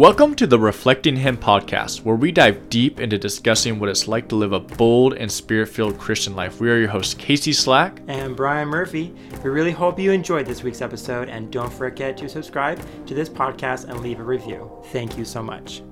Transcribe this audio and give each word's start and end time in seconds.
Welcome 0.00 0.34
to 0.36 0.46
the 0.46 0.58
Reflecting 0.58 1.14
Him 1.14 1.36
podcast, 1.36 2.04
where 2.04 2.16
we 2.16 2.32
dive 2.32 2.70
deep 2.70 3.00
into 3.00 3.18
discussing 3.18 3.78
what 3.78 3.90
it's 3.90 4.08
like 4.08 4.28
to 4.28 4.34
live 4.34 4.54
a 4.54 4.58
bold 4.58 5.12
and 5.12 5.30
spirit 5.30 5.68
filled 5.68 5.98
Christian 5.98 6.34
life. 6.34 6.58
We 6.58 6.70
are 6.70 6.78
your 6.78 6.88
hosts, 6.88 7.12
Casey 7.12 7.52
Slack 7.52 8.00
and 8.08 8.34
Brian 8.34 8.68
Murphy. 8.68 9.14
We 9.44 9.50
really 9.50 9.72
hope 9.72 9.98
you 9.98 10.10
enjoyed 10.10 10.46
this 10.46 10.62
week's 10.62 10.80
episode, 10.80 11.28
and 11.28 11.52
don't 11.52 11.70
forget 11.70 12.16
to 12.16 12.30
subscribe 12.30 12.80
to 13.08 13.12
this 13.12 13.28
podcast 13.28 13.90
and 13.90 14.00
leave 14.00 14.20
a 14.20 14.22
review. 14.22 14.70
Thank 14.84 15.18
you 15.18 15.26
so 15.26 15.42
much. 15.42 15.82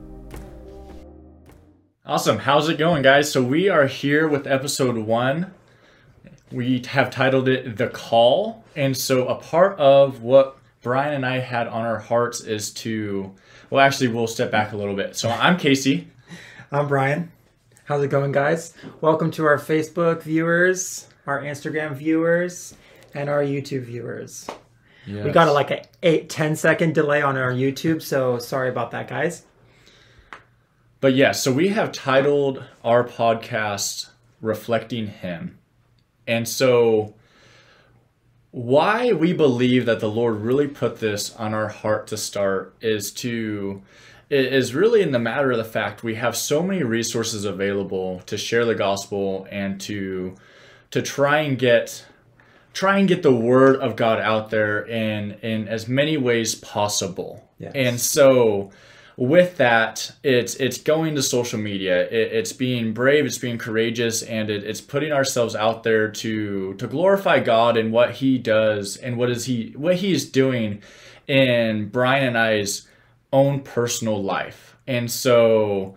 Awesome. 2.07 2.39
How's 2.39 2.71
it 2.71 2.79
going, 2.79 3.03
guys? 3.03 3.31
So, 3.31 3.45
we 3.45 3.69
are 3.69 3.87
here 3.87 4.27
with 4.27 4.47
episode 4.47 4.97
one. 4.97 5.53
We 6.51 6.83
have 6.89 7.11
titled 7.11 7.47
it 7.47 7.77
The 7.77 7.89
Call. 7.89 8.65
And 8.75 8.97
so, 8.97 9.29
a 9.29 9.35
part 9.35 9.79
of 9.79 10.23
what 10.23 10.57
Brian 10.81 11.13
and 11.13 11.27
I 11.27 11.41
had 11.41 11.67
on 11.67 11.85
our 11.85 11.99
hearts 11.99 12.41
is 12.41 12.71
to 12.73 13.35
well, 13.71 13.85
actually, 13.85 14.09
we'll 14.09 14.27
step 14.27 14.51
back 14.51 14.73
a 14.73 14.77
little 14.77 14.95
bit. 14.95 15.17
So 15.17 15.29
I'm 15.29 15.59
Casey. 15.59 16.09
I'm 16.73 16.89
Brian. 16.89 17.31
How's 17.85 18.03
it 18.03 18.09
going, 18.09 18.33
guys? 18.33 18.75
Welcome 19.01 19.31
to 19.33 19.45
our 19.45 19.59
Facebook 19.59 20.23
viewers, 20.23 21.07
our 21.27 21.43
Instagram 21.43 21.95
viewers, 21.95 22.75
and 23.15 23.29
our 23.29 23.43
YouTube 23.43 23.83
viewers. 23.83 24.49
Yes. 25.07 25.25
We 25.25 25.31
got 25.31 25.49
a, 25.49 25.53
like 25.53 25.71
a 25.71 25.85
8 26.03 26.29
10 26.29 26.57
second 26.57 26.95
delay 26.95 27.23
on 27.23 27.37
our 27.37 27.53
YouTube, 27.53 28.03
so 28.03 28.39
sorry 28.39 28.69
about 28.69 28.91
that, 28.93 29.09
guys. 29.09 29.45
But 31.01 31.15
yeah, 31.15 31.33
so 31.33 31.53
we 31.53 31.69
have 31.69 31.93
titled 31.93 32.65
our 32.85 33.05
podcast 33.05 34.09
Reflecting 34.41 35.07
Him. 35.07 35.59
And 36.27 36.47
so 36.47 37.15
why 38.51 39.13
we 39.13 39.33
believe 39.33 39.87
that 39.87 40.01
the 40.01 40.11
Lord 40.11 40.37
really 40.37 40.69
put 40.69 41.01
this 41.01 41.35
on 41.37 41.53
our 41.55 41.69
heart 41.69 42.07
to 42.09 42.17
start 42.17 42.75
is 42.81 43.13
to 43.13 43.83
is 44.31 44.75
really 44.75 45.01
in 45.01 45.11
the 45.11 45.19
matter 45.19 45.51
of 45.51 45.57
the 45.57 45.65
fact 45.65 46.03
we 46.03 46.15
have 46.15 46.37
so 46.37 46.63
many 46.63 46.83
resources 46.83 47.45
available 47.45 48.21
to 48.27 48.37
share 48.37 48.65
the 48.65 48.75
gospel 48.75 49.47
and 49.51 49.81
to 49.81 50.35
to 50.91 51.01
try 51.03 51.41
and 51.41 51.59
get 51.59 52.05
try 52.73 52.99
and 52.99 53.09
get 53.09 53.23
the 53.23 53.35
word 53.35 53.77
of 53.77 53.97
God 53.97 54.21
out 54.21 54.51
there 54.51 54.83
in 54.87 55.33
in 55.43 55.69
as 55.69 55.89
many 55.89 56.17
ways 56.17 56.55
possible. 56.55 57.49
Yes. 57.59 57.73
And 57.75 58.01
so 58.01 58.71
with 59.19 59.57
that, 59.57 60.13
it's 60.23 60.55
it's 60.55 60.79
going 60.79 61.17
to 61.17 61.23
social 61.25 61.59
media. 61.59 62.03
It, 62.05 62.33
it's 62.33 62.53
being 62.53 62.95
brave. 62.95 63.27
It's 63.27 63.37
being 63.37 63.59
courageous, 63.59 64.23
and 64.23 64.49
it, 64.49 64.63
it's 64.63 64.81
putting 64.81 65.11
ourselves 65.11 65.57
out 65.57 65.83
there 65.83 66.09
to 66.09 66.75
to 66.75 66.87
glorify 66.87 67.41
God 67.41 67.77
and 67.77 67.93
what 67.93 68.13
He 68.13 68.39
does 68.39 68.97
and 68.97 69.17
what 69.17 69.29
is 69.29 69.45
He 69.47 69.75
what 69.77 69.97
He's 69.97 70.31
doing 70.31 70.83
in 71.27 71.89
Brian 71.89 72.29
and 72.29 72.39
I's 72.39 72.87
own 73.33 73.63
personal 73.63 74.23
life. 74.23 74.77
And 74.87 75.11
so, 75.11 75.97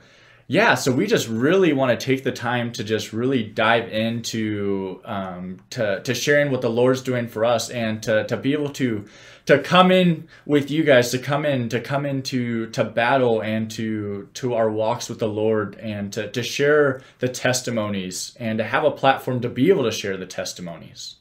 yeah, 0.52 0.76
so 0.76 0.92
we 0.92 1.08
just 1.08 1.30
really 1.30 1.72
want 1.72 1.98
to 1.98 2.06
take 2.06 2.26
the 2.26 2.32
time 2.34 2.74
to 2.74 2.84
just 2.84 3.14
really 3.14 3.42
dive 3.42 3.88
into 3.88 5.00
um, 5.06 5.60
to 5.70 6.02
to 6.02 6.14
sharing 6.14 6.52
what 6.52 6.60
the 6.60 6.70
Lord's 6.70 7.00
doing 7.00 7.30
for 7.30 7.46
us 7.46 7.70
and 7.70 8.04
to 8.04 8.26
to 8.28 8.36
be 8.36 8.52
able 8.52 8.68
to 8.72 9.06
to 9.46 9.60
come 9.60 9.92
in 9.92 10.28
with 10.46 10.70
you 10.70 10.84
guys 10.84 11.10
to 11.12 11.20
come 11.20 11.46
in 11.46 11.70
to 11.70 11.80
come 11.80 12.06
into 12.06 12.70
to 12.72 12.84
battle 12.84 13.40
and 13.40 13.72
to 13.72 14.28
to 14.34 14.54
our 14.56 14.70
walks 14.70 15.08
with 15.08 15.20
the 15.20 15.28
lord 15.28 15.76
and 15.76 16.12
to, 16.12 16.30
to 16.32 16.44
share 16.44 17.02
the 17.20 17.30
testimonies 17.30 18.36
and 18.38 18.58
to 18.58 18.66
have 18.66 18.84
a 18.84 18.92
platform 18.92 19.40
to 19.40 19.48
be 19.48 19.70
able 19.70 19.84
to 19.84 19.92
share 19.92 20.18
the 20.18 20.26
testimonies. 20.26 21.16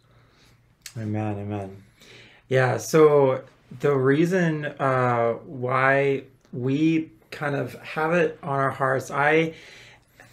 Amen 0.98 1.38
amen. 1.38 1.84
Yeah 2.48 2.78
so 2.78 3.44
the 3.78 3.94
reason 3.94 4.64
uh, 4.66 5.34
why 5.34 6.24
we 6.52 7.12
kind 7.30 7.54
of 7.54 7.74
have 7.80 8.12
it 8.12 8.38
on 8.42 8.58
our 8.58 8.70
hearts 8.70 9.10
i 9.10 9.54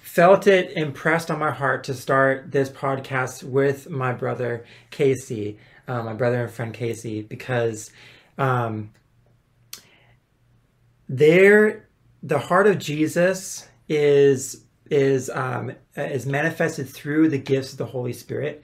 felt 0.01 0.47
it 0.47 0.71
impressed 0.75 1.29
on 1.29 1.39
my 1.39 1.51
heart 1.51 1.83
to 1.83 1.93
start 1.93 2.51
this 2.51 2.69
podcast 2.69 3.43
with 3.43 3.89
my 3.89 4.11
brother 4.11 4.65
casey 4.89 5.57
uh, 5.87 6.03
my 6.03 6.13
brother 6.13 6.43
and 6.43 6.51
friend 6.51 6.73
Casey, 6.73 7.21
because 7.21 7.91
um, 8.37 8.91
there, 11.07 11.87
the 12.21 12.39
heart 12.39 12.67
of 12.67 12.77
Jesus 12.77 13.67
is 13.87 14.63
is 14.89 15.29
um, 15.29 15.73
is 15.95 16.25
manifested 16.25 16.89
through 16.89 17.29
the 17.29 17.37
gifts 17.37 17.71
of 17.71 17.77
the 17.77 17.85
Holy 17.85 18.13
Spirit. 18.13 18.63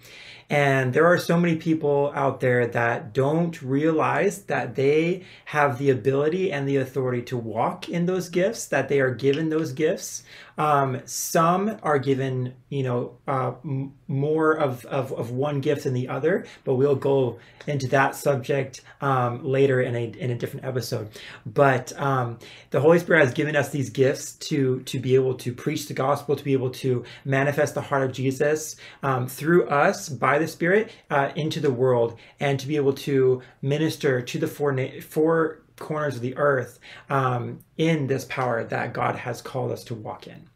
And 0.49 0.93
there 0.93 1.05
are 1.05 1.17
so 1.17 1.37
many 1.37 1.55
people 1.55 2.11
out 2.13 2.39
there 2.39 2.67
that 2.67 3.13
don't 3.13 3.61
realize 3.61 4.43
that 4.43 4.75
they 4.75 5.23
have 5.45 5.77
the 5.77 5.89
ability 5.89 6.51
and 6.51 6.67
the 6.67 6.77
authority 6.77 7.21
to 7.23 7.37
walk 7.37 7.89
in 7.89 8.05
those 8.05 8.29
gifts, 8.29 8.67
that 8.67 8.89
they 8.89 8.99
are 8.99 9.13
given 9.13 9.49
those 9.49 9.71
gifts. 9.71 10.23
Um, 10.57 11.01
some 11.05 11.77
are 11.83 11.99
given, 11.99 12.53
you 12.69 12.83
know, 12.83 13.17
uh, 13.27 13.53
m- 13.63 13.93
more 14.07 14.53
of, 14.53 14.85
of, 14.85 15.11
of 15.13 15.31
one 15.31 15.61
gift 15.61 15.85
than 15.85 15.93
the 15.93 16.09
other, 16.09 16.45
but 16.63 16.75
we'll 16.75 16.95
go 16.95 17.39
into 17.65 17.87
that 17.87 18.15
subject 18.15 18.81
um, 19.01 19.43
later 19.43 19.81
in 19.81 19.95
a, 19.95 20.03
in 20.03 20.31
a 20.31 20.35
different 20.35 20.65
episode. 20.65 21.09
But 21.45 21.97
um, 21.99 22.39
the 22.69 22.79
Holy 22.79 22.99
Spirit 22.99 23.21
has 23.25 23.33
given 23.33 23.55
us 23.55 23.69
these 23.69 23.89
gifts 23.89 24.33
to, 24.33 24.81
to 24.81 24.99
be 24.99 25.15
able 25.15 25.35
to 25.35 25.53
preach 25.53 25.87
the 25.87 25.93
gospel, 25.93 26.35
to 26.35 26.43
be 26.43 26.53
able 26.53 26.71
to 26.71 27.03
manifest 27.25 27.73
the 27.73 27.81
heart 27.81 28.03
of 28.03 28.11
Jesus 28.11 28.75
um, 29.01 29.27
through 29.27 29.67
us 29.69 30.09
by 30.09 30.37
the 30.37 30.47
Spirit 30.47 30.91
uh, 31.09 31.31
into 31.35 31.59
the 31.59 31.71
world, 31.71 32.17
and 32.39 32.59
to 32.59 32.67
be 32.67 32.75
able 32.75 32.93
to 32.93 33.41
minister 33.61 34.21
to 34.21 34.37
the 34.37 34.47
four, 34.47 34.71
na- 34.71 35.01
four 35.01 35.62
corners 35.79 36.15
of 36.15 36.21
the 36.21 36.37
earth 36.37 36.79
um, 37.09 37.59
in 37.77 38.07
this 38.07 38.25
power 38.25 38.63
that 38.63 38.93
God 38.93 39.15
has 39.15 39.41
called 39.41 39.71
us 39.71 39.83
to 39.85 39.95
walk 39.95 40.27
in. 40.27 40.47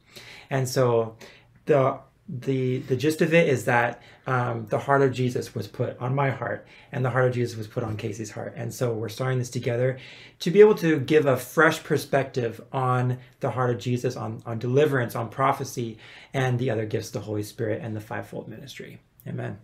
And 0.49 0.67
so 0.67 1.17
the 1.65 1.99
the 2.29 2.79
the 2.79 2.97
gist 2.97 3.21
of 3.21 3.33
it 3.33 3.47
is 3.47 3.65
that 3.65 4.01
um, 4.25 4.65
the 4.65 4.79
heart 4.79 5.01
of 5.01 5.13
Jesus 5.13 5.55
was 5.55 5.67
put 5.67 5.97
on 6.01 6.13
my 6.13 6.29
heart, 6.29 6.67
and 6.91 7.05
the 7.05 7.09
heart 7.09 7.27
of 7.27 7.33
Jesus 7.33 7.57
was 7.57 7.67
put 7.67 7.83
on 7.83 7.95
Casey's 7.95 8.31
heart, 8.31 8.53
and 8.57 8.73
so 8.73 8.93
we're 8.93 9.07
starting 9.07 9.39
this 9.39 9.49
together 9.49 9.97
to 10.39 10.51
be 10.51 10.59
able 10.59 10.75
to 10.75 10.99
give 10.99 11.25
a 11.25 11.37
fresh 11.37 11.81
perspective 11.83 12.59
on 12.73 13.19
the 13.39 13.51
heart 13.51 13.69
of 13.69 13.79
Jesus, 13.79 14.17
on 14.17 14.41
on 14.45 14.59
deliverance, 14.59 15.15
on 15.15 15.29
prophecy, 15.29 15.97
and 16.33 16.59
the 16.59 16.69
other 16.69 16.85
gifts 16.85 17.07
of 17.07 17.13
the 17.13 17.21
Holy 17.21 17.43
Spirit 17.43 17.81
and 17.81 17.95
the 17.95 18.01
fivefold 18.01 18.49
ministry. 18.49 18.99
Amen. 19.25 19.57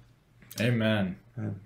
Amen. 0.61 1.17
Amen. 1.37 1.59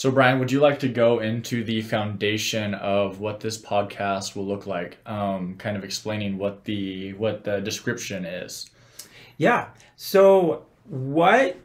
So, 0.00 0.10
Brian, 0.10 0.38
would 0.38 0.50
you 0.50 0.60
like 0.60 0.78
to 0.78 0.88
go 0.88 1.18
into 1.18 1.62
the 1.62 1.82
foundation 1.82 2.72
of 2.72 3.20
what 3.20 3.40
this 3.40 3.60
podcast 3.60 4.34
will 4.34 4.46
look 4.46 4.66
like? 4.66 4.96
Um, 5.04 5.56
kind 5.58 5.76
of 5.76 5.84
explaining 5.84 6.38
what 6.38 6.64
the 6.64 7.12
what 7.12 7.44
the 7.44 7.60
description 7.60 8.24
is. 8.24 8.70
Yeah. 9.36 9.68
So, 9.96 10.64
what 10.84 11.58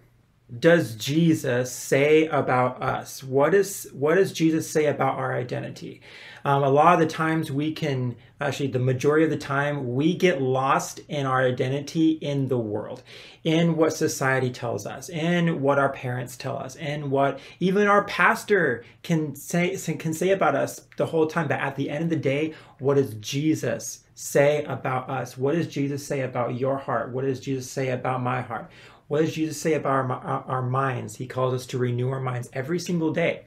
does 0.60 0.96
Jesus 0.96 1.72
say 1.72 2.28
about 2.28 2.84
us? 2.84 3.24
What 3.24 3.54
is 3.54 3.90
what 3.94 4.16
does 4.16 4.34
Jesus 4.34 4.70
say 4.70 4.88
about 4.88 5.18
our 5.18 5.34
identity? 5.34 6.02
Um, 6.46 6.62
a 6.64 6.70
lot 6.70 6.94
of 6.94 7.00
the 7.00 7.12
times 7.12 7.52
we 7.52 7.74
can 7.74 8.16
actually 8.40 8.68
the 8.68 8.78
majority 8.78 9.26
of 9.26 9.32
the 9.32 9.38
time 9.38 9.96
we 9.96 10.16
get 10.16 10.44
lost 10.44 11.00
in 11.10 11.26
our 11.26 11.42
identity 11.42 12.12
in 12.12 12.48
the 12.50 12.58
world, 12.58 13.02
in 13.44 13.76
what 13.76 13.94
society 13.94 14.52
tells 14.52 14.86
us, 14.86 15.10
in 15.10 15.60
what 15.62 15.80
our 15.80 15.90
parents 15.90 16.38
tell 16.38 16.56
us, 16.56 16.76
in 16.76 17.10
what 17.10 17.40
even 17.60 17.88
our 17.88 18.04
pastor 18.04 18.86
can 19.02 19.36
say 19.36 19.76
can 19.76 20.14
say 20.14 20.30
about 20.30 20.56
us 20.56 20.82
the 20.98 21.08
whole 21.08 21.26
time. 21.26 21.48
But 21.48 21.60
at 21.60 21.76
the 21.76 21.90
end 21.90 22.04
of 22.04 22.10
the 22.12 22.16
day, 22.16 22.54
what 22.78 22.94
does 22.94 23.16
Jesus 23.16 24.04
say 24.14 24.64
about 24.66 25.10
us? 25.10 25.36
What 25.36 25.56
does 25.56 25.68
Jesus 25.68 26.06
say 26.06 26.22
about 26.22 26.60
your 26.60 26.78
heart? 26.78 27.12
What 27.12 27.26
does 27.26 27.40
Jesus 27.40 27.70
say 27.70 27.90
about 27.90 28.22
my 28.22 28.42
heart? 28.42 28.70
What 29.08 29.22
does 29.22 29.34
Jesus 29.34 29.60
say 29.60 29.74
about 29.74 30.12
our, 30.12 30.44
our 30.48 30.62
minds? 30.62 31.16
He 31.16 31.26
calls 31.26 31.56
us 31.56 31.66
to 31.68 31.80
renew 31.80 32.10
our 32.10 32.22
minds 32.22 32.50
every 32.54 32.80
single 32.80 33.12
day. 33.12 33.46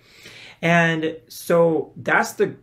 And 0.60 1.16
so 1.28 1.92
that's 1.96 2.32
the 2.32 2.56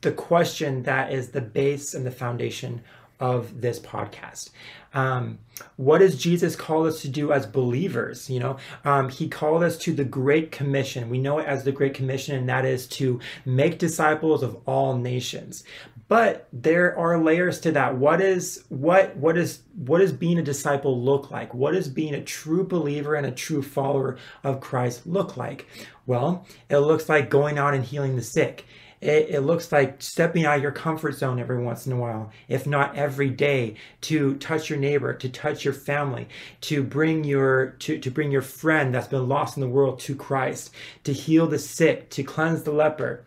the 0.00 0.12
question 0.12 0.82
that 0.84 1.12
is 1.12 1.30
the 1.30 1.40
base 1.40 1.94
and 1.94 2.06
the 2.06 2.10
foundation 2.10 2.82
of 3.18 3.60
this 3.60 3.78
podcast. 3.80 4.50
Um, 4.92 5.38
what 5.76 5.98
does 5.98 6.16
Jesus 6.16 6.56
call 6.56 6.86
us 6.86 7.02
to 7.02 7.08
do 7.08 7.32
as 7.32 7.46
believers? 7.46 8.28
You 8.28 8.40
know, 8.40 8.56
um, 8.84 9.08
he 9.08 9.28
called 9.28 9.62
us 9.62 9.78
to 9.78 9.94
the 9.94 10.04
Great 10.04 10.52
Commission. 10.52 11.10
We 11.10 11.18
know 11.18 11.38
it 11.38 11.46
as 11.46 11.64
the 11.64 11.72
Great 11.72 11.94
Commission, 11.94 12.36
and 12.36 12.48
that 12.48 12.64
is 12.64 12.86
to 12.88 13.20
make 13.44 13.78
disciples 13.78 14.42
of 14.42 14.58
all 14.66 14.96
nations. 14.96 15.64
But 16.08 16.48
there 16.52 16.96
are 16.96 17.18
layers 17.22 17.60
to 17.60 17.72
that. 17.72 17.96
What 17.96 18.20
is 18.20 18.64
what 18.68 19.16
what 19.16 19.36
is 19.36 19.62
what 19.74 19.98
does 19.98 20.12
being 20.12 20.38
a 20.38 20.42
disciple 20.42 21.02
look 21.02 21.32
like? 21.32 21.52
What 21.52 21.72
does 21.72 21.88
being 21.88 22.14
a 22.14 22.22
true 22.22 22.64
believer 22.64 23.16
and 23.16 23.26
a 23.26 23.32
true 23.32 23.62
follower 23.62 24.16
of 24.44 24.60
Christ 24.60 25.06
look 25.06 25.36
like? 25.36 25.66
Well, 26.06 26.46
it 26.70 26.78
looks 26.78 27.08
like 27.08 27.28
going 27.28 27.58
out 27.58 27.74
and 27.74 27.84
healing 27.84 28.14
the 28.14 28.22
sick 28.22 28.66
it, 29.00 29.28
it 29.30 29.40
looks 29.40 29.70
like 29.70 30.00
stepping 30.00 30.44
out 30.46 30.56
of 30.56 30.62
your 30.62 30.72
comfort 30.72 31.12
zone 31.12 31.38
every 31.38 31.62
once 31.62 31.86
in 31.86 31.92
a 31.92 31.96
while, 31.96 32.32
if 32.48 32.66
not 32.66 32.96
every 32.96 33.28
day, 33.28 33.74
to 34.02 34.34
touch 34.36 34.70
your 34.70 34.78
neighbor, 34.78 35.12
to 35.12 35.28
touch 35.28 35.64
your 35.64 35.74
family, 35.74 36.28
to 36.62 36.82
bring 36.82 37.24
your 37.24 37.76
to, 37.80 37.98
to 37.98 38.10
bring 38.10 38.32
your 38.32 38.42
friend 38.42 38.94
that's 38.94 39.08
been 39.08 39.28
lost 39.28 39.56
in 39.56 39.60
the 39.60 39.68
world 39.68 39.98
to 40.00 40.14
Christ, 40.14 40.72
to 41.04 41.12
heal 41.12 41.46
the 41.46 41.58
sick, 41.58 42.08
to 42.10 42.22
cleanse 42.22 42.62
the 42.62 42.72
leper 42.72 43.25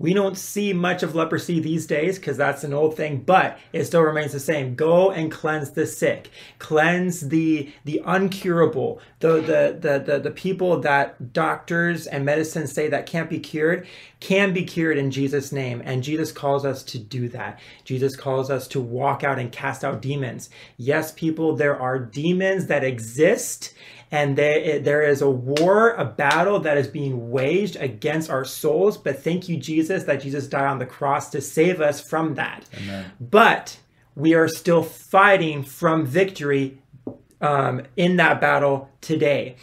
We 0.00 0.14
don't 0.14 0.38
see 0.38 0.72
much 0.72 1.02
of 1.02 1.14
leprosy 1.14 1.60
these 1.60 1.86
days 1.86 2.18
because 2.18 2.38
that's 2.38 2.64
an 2.64 2.72
old 2.72 2.96
thing, 2.96 3.18
but 3.18 3.58
it 3.74 3.84
still 3.84 4.00
remains 4.00 4.32
the 4.32 4.40
same. 4.40 4.74
Go 4.74 5.10
and 5.10 5.30
cleanse 5.30 5.72
the 5.72 5.86
sick, 5.86 6.30
cleanse 6.58 7.28
the 7.28 7.70
the 7.84 8.00
uncurable, 8.06 8.98
the 9.18 9.34
the 9.42 9.76
the 9.78 9.98
the, 9.98 10.18
the 10.18 10.30
people 10.30 10.80
that 10.80 11.34
doctors 11.34 12.06
and 12.06 12.24
medicine 12.24 12.66
say 12.66 12.88
that 12.88 13.04
can't 13.04 13.28
be 13.28 13.38
cured 13.38 13.86
can 14.20 14.54
be 14.54 14.64
cured 14.64 14.96
in 14.96 15.10
Jesus' 15.10 15.52
name. 15.52 15.82
And 15.84 16.02
Jesus 16.02 16.32
calls 16.32 16.64
us 16.64 16.82
to 16.84 16.98
do 16.98 17.28
that. 17.28 17.60
Jesus 17.84 18.16
calls 18.16 18.50
us 18.50 18.66
to 18.68 18.80
walk 18.80 19.22
out 19.22 19.38
and 19.38 19.52
cast 19.52 19.84
out 19.84 20.00
demons. 20.00 20.48
Yes, 20.78 21.12
people, 21.12 21.56
there 21.56 21.78
are 21.78 21.98
demons 21.98 22.66
that 22.66 22.84
exist 22.84 23.74
and 24.10 24.36
there, 24.36 24.80
there 24.80 25.02
is 25.02 25.22
a 25.22 25.30
war, 25.30 25.90
a 25.90 26.04
battle 26.04 26.60
that 26.60 26.76
is 26.76 26.88
being 26.88 27.30
waged 27.30 27.76
against 27.76 28.28
our 28.28 28.44
souls. 28.44 28.98
But 28.98 29.22
thank 29.22 29.48
you, 29.48 29.56
Jesus, 29.56 30.04
that 30.04 30.20
Jesus 30.20 30.46
died 30.46 30.66
on 30.66 30.78
the 30.78 30.86
cross 30.86 31.30
to 31.30 31.40
save 31.40 31.80
us 31.80 32.00
from 32.00 32.34
that. 32.34 32.68
Amen. 32.76 33.12
But 33.20 33.78
we 34.16 34.34
are 34.34 34.48
still 34.48 34.82
fighting 34.82 35.62
from 35.62 36.06
victory 36.06 36.78
um, 37.40 37.82
in 37.96 38.16
that 38.16 38.40
battle 38.40 38.90
today 39.00 39.56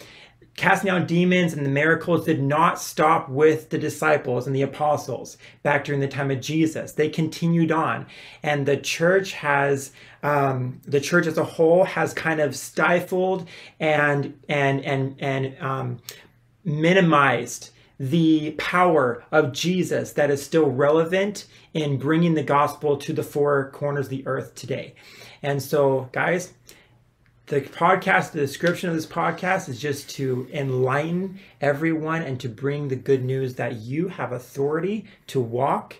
casting 0.57 0.89
out 0.89 1.07
demons 1.07 1.53
and 1.53 1.65
the 1.65 1.69
miracles 1.69 2.25
did 2.25 2.41
not 2.41 2.81
stop 2.81 3.29
with 3.29 3.69
the 3.69 3.77
disciples 3.77 4.47
and 4.47 4.55
the 4.55 4.63
apostles 4.63 5.37
back 5.63 5.85
during 5.85 6.01
the 6.01 6.07
time 6.07 6.31
of 6.31 6.41
Jesus. 6.41 6.91
They 6.91 7.09
continued 7.09 7.71
on, 7.71 8.07
and 8.43 8.65
the 8.65 8.75
church 8.75 9.33
has 9.33 9.93
um, 10.23 10.81
the 10.83 10.99
church 10.99 11.27
as 11.27 11.37
a 11.37 11.43
whole 11.43 11.85
has 11.85 12.13
kind 12.13 12.41
of 12.41 12.55
stifled 12.55 13.47
and 13.79 14.37
and 14.49 14.83
and 14.83 15.15
and 15.19 15.55
um, 15.61 15.99
minimized 16.65 17.69
the 17.99 18.51
power 18.57 19.23
of 19.31 19.53
Jesus 19.53 20.13
that 20.13 20.29
is 20.29 20.43
still 20.43 20.69
relevant 20.69 21.45
in 21.73 21.97
bringing 21.97 22.33
the 22.33 22.43
gospel 22.43 22.97
to 22.97 23.13
the 23.13 23.23
four 23.23 23.71
corners 23.71 24.07
of 24.07 24.09
the 24.11 24.27
earth 24.27 24.55
today. 24.55 24.95
And 25.41 25.61
so, 25.61 26.09
guys, 26.11 26.53
the 27.47 27.61
podcast, 27.61 28.31
the 28.31 28.39
description 28.39 28.89
of 28.89 28.95
this 28.95 29.05
podcast 29.05 29.69
is 29.69 29.79
just 29.79 30.09
to 30.11 30.47
enlighten 30.51 31.39
everyone 31.61 32.21
and 32.21 32.39
to 32.41 32.49
bring 32.49 32.89
the 32.89 32.95
good 32.95 33.23
news 33.23 33.55
that 33.55 33.77
you 33.77 34.09
have 34.09 34.33
authority 34.33 35.05
to 35.27 35.39
walk 35.39 35.95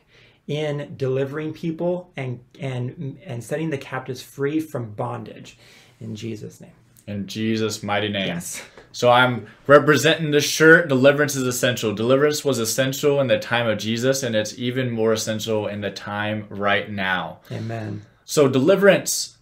in 0.48 0.94
delivering 0.96 1.54
people 1.54 2.10
and 2.16 2.40
and 2.60 3.20
and 3.26 3.44
setting 3.44 3.70
the 3.70 3.78
captives 3.78 4.22
free 4.22 4.60
from 4.60 4.92
bondage 4.92 5.58
in 6.00 6.16
Jesus 6.16 6.62
name. 6.62 6.72
In 7.06 7.28
Jesus 7.28 7.82
mighty 7.82 8.10
name. 8.10 8.28
Yes. 8.28 8.62
So 8.92 9.10
I'm 9.10 9.48
representing 9.68 10.32
the 10.32 10.42
shirt 10.42 10.90
deliverance 10.90 11.36
is 11.36 11.44
essential. 11.44 11.94
Deliverance 11.94 12.44
was 12.44 12.60
essential 12.60 13.22
in 13.22 13.28
the 13.28 13.40
time 13.40 13.68
of 13.68 13.78
Jesus 13.78 14.22
and 14.22 14.36
it's 14.36 14.58
even 14.58 14.90
more 14.90 15.14
essential 15.14 15.68
in 15.68 15.80
the 15.80 15.92
time 15.92 16.46
right 16.50 16.90
now. 16.90 17.40
Amen. 17.52 18.06
So 18.26 18.50
deliverance 18.50 19.37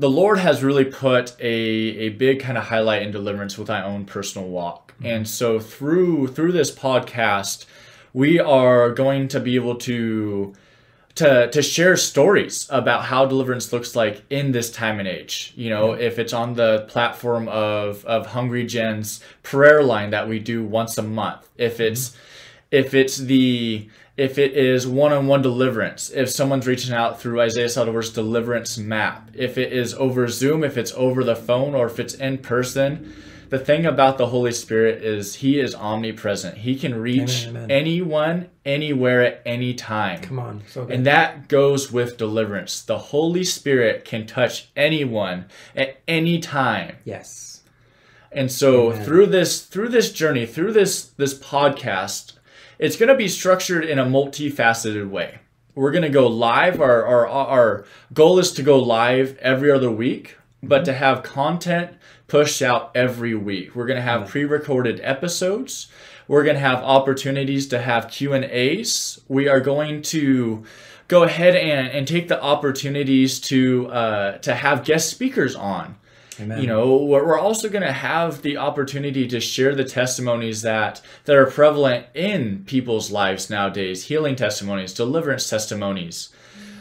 the 0.00 0.10
Lord 0.10 0.38
has 0.38 0.62
really 0.64 0.86
put 0.86 1.36
a, 1.40 1.44
a 1.44 2.08
big 2.08 2.40
kind 2.40 2.56
of 2.56 2.64
highlight 2.64 3.02
in 3.02 3.10
deliverance 3.10 3.58
with 3.58 3.68
my 3.68 3.84
own 3.84 4.06
personal 4.06 4.48
walk. 4.48 4.94
Mm-hmm. 4.94 5.06
And 5.06 5.28
so 5.28 5.60
through 5.60 6.28
through 6.28 6.52
this 6.52 6.72
podcast, 6.72 7.66
we 8.14 8.40
are 8.40 8.90
going 8.90 9.28
to 9.28 9.40
be 9.40 9.56
able 9.56 9.76
to 9.76 10.54
to 11.16 11.50
to 11.50 11.62
share 11.62 11.98
stories 11.98 12.66
about 12.70 13.04
how 13.04 13.26
deliverance 13.26 13.74
looks 13.74 13.94
like 13.94 14.22
in 14.30 14.52
this 14.52 14.70
time 14.70 14.98
and 15.00 15.06
age. 15.06 15.52
You 15.54 15.68
know, 15.68 15.92
if 15.92 16.18
it's 16.18 16.32
on 16.32 16.54
the 16.54 16.86
platform 16.88 17.46
of 17.48 18.02
of 18.06 18.28
Hungry 18.28 18.64
Gen's 18.64 19.22
prayer 19.42 19.82
line 19.82 20.10
that 20.10 20.28
we 20.28 20.38
do 20.38 20.64
once 20.64 20.96
a 20.96 21.02
month, 21.02 21.46
if 21.58 21.78
it's 21.78 22.08
mm-hmm. 22.08 22.18
if 22.70 22.94
it's 22.94 23.18
the 23.18 23.86
if 24.20 24.36
it 24.36 24.52
is 24.52 24.86
one-on-one 24.86 25.40
deliverance, 25.40 26.10
if 26.10 26.28
someone's 26.28 26.66
reaching 26.66 26.92
out 26.92 27.18
through 27.18 27.40
Isaiah 27.40 27.68
Saldivar's 27.68 28.12
deliverance 28.12 28.76
map, 28.76 29.30
if 29.32 29.56
it 29.56 29.72
is 29.72 29.94
over 29.94 30.28
Zoom, 30.28 30.62
if 30.62 30.76
it's 30.76 30.92
over 30.92 31.24
the 31.24 31.34
phone, 31.34 31.74
or 31.74 31.86
if 31.86 31.98
it's 31.98 32.12
in 32.12 32.36
person, 32.36 33.14
the 33.48 33.58
thing 33.58 33.86
about 33.86 34.18
the 34.18 34.26
Holy 34.26 34.52
Spirit 34.52 35.02
is 35.02 35.36
he 35.36 35.58
is 35.58 35.74
omnipresent. 35.74 36.58
He 36.58 36.76
can 36.76 37.00
reach 37.00 37.46
amen, 37.46 37.64
amen. 37.64 37.70
anyone, 37.70 38.50
anywhere, 38.66 39.22
at 39.22 39.42
any 39.46 39.72
time. 39.72 40.20
Come 40.20 40.38
on. 40.38 40.64
So 40.68 40.86
and 40.86 41.06
that 41.06 41.48
goes 41.48 41.90
with 41.90 42.18
deliverance. 42.18 42.82
The 42.82 42.98
Holy 42.98 43.42
Spirit 43.42 44.04
can 44.04 44.26
touch 44.26 44.68
anyone 44.76 45.46
at 45.74 45.98
any 46.06 46.40
time. 46.40 46.96
Yes. 47.04 47.62
And 48.30 48.52
so 48.52 48.92
amen. 48.92 49.02
through 49.02 49.26
this 49.26 49.64
through 49.64 49.88
this 49.88 50.12
journey, 50.12 50.44
through 50.44 50.74
this 50.74 51.06
this 51.16 51.32
podcast, 51.32 52.34
it's 52.80 52.96
going 52.96 53.10
to 53.10 53.14
be 53.14 53.28
structured 53.28 53.84
in 53.84 53.98
a 53.98 54.06
multifaceted 54.06 55.10
way. 55.10 55.38
We're 55.74 55.90
going 55.90 56.02
to 56.02 56.08
go 56.08 56.26
live. 56.26 56.80
Our, 56.80 57.06
our, 57.06 57.26
our 57.28 57.84
goal 58.14 58.38
is 58.38 58.52
to 58.52 58.62
go 58.62 58.78
live 58.78 59.36
every 59.38 59.70
other 59.70 59.90
week, 59.90 60.38
but 60.62 60.86
to 60.86 60.94
have 60.94 61.22
content 61.22 61.92
pushed 62.26 62.62
out 62.62 62.90
every 62.94 63.34
week. 63.34 63.76
We're 63.76 63.86
going 63.86 63.98
to 63.98 64.02
have 64.02 64.28
pre-recorded 64.28 64.98
episodes. 65.02 65.88
We're 66.26 66.42
going 66.42 66.54
to 66.54 66.60
have 66.60 66.78
opportunities 66.78 67.66
to 67.68 67.80
have 67.80 68.08
Q&As. 68.08 69.20
We 69.28 69.46
are 69.46 69.60
going 69.60 70.00
to 70.02 70.64
go 71.06 71.24
ahead 71.24 71.56
and, 71.56 71.88
and 71.88 72.08
take 72.08 72.28
the 72.28 72.40
opportunities 72.42 73.40
to 73.40 73.88
uh, 73.88 74.38
to 74.38 74.54
have 74.54 74.84
guest 74.84 75.10
speakers 75.10 75.54
on. 75.54 75.96
Amen. 76.40 76.60
You 76.60 76.66
know, 76.66 76.96
we're 76.96 77.38
also 77.38 77.68
going 77.68 77.84
to 77.84 77.92
have 77.92 78.42
the 78.42 78.56
opportunity 78.56 79.26
to 79.28 79.40
share 79.40 79.74
the 79.74 79.84
testimonies 79.84 80.62
that 80.62 81.00
that 81.24 81.36
are 81.36 81.46
prevalent 81.46 82.06
in 82.14 82.64
people's 82.64 83.10
lives 83.10 83.50
nowadays, 83.50 84.04
healing 84.04 84.36
testimonies, 84.36 84.94
deliverance 84.94 85.48
testimonies, 85.48 86.30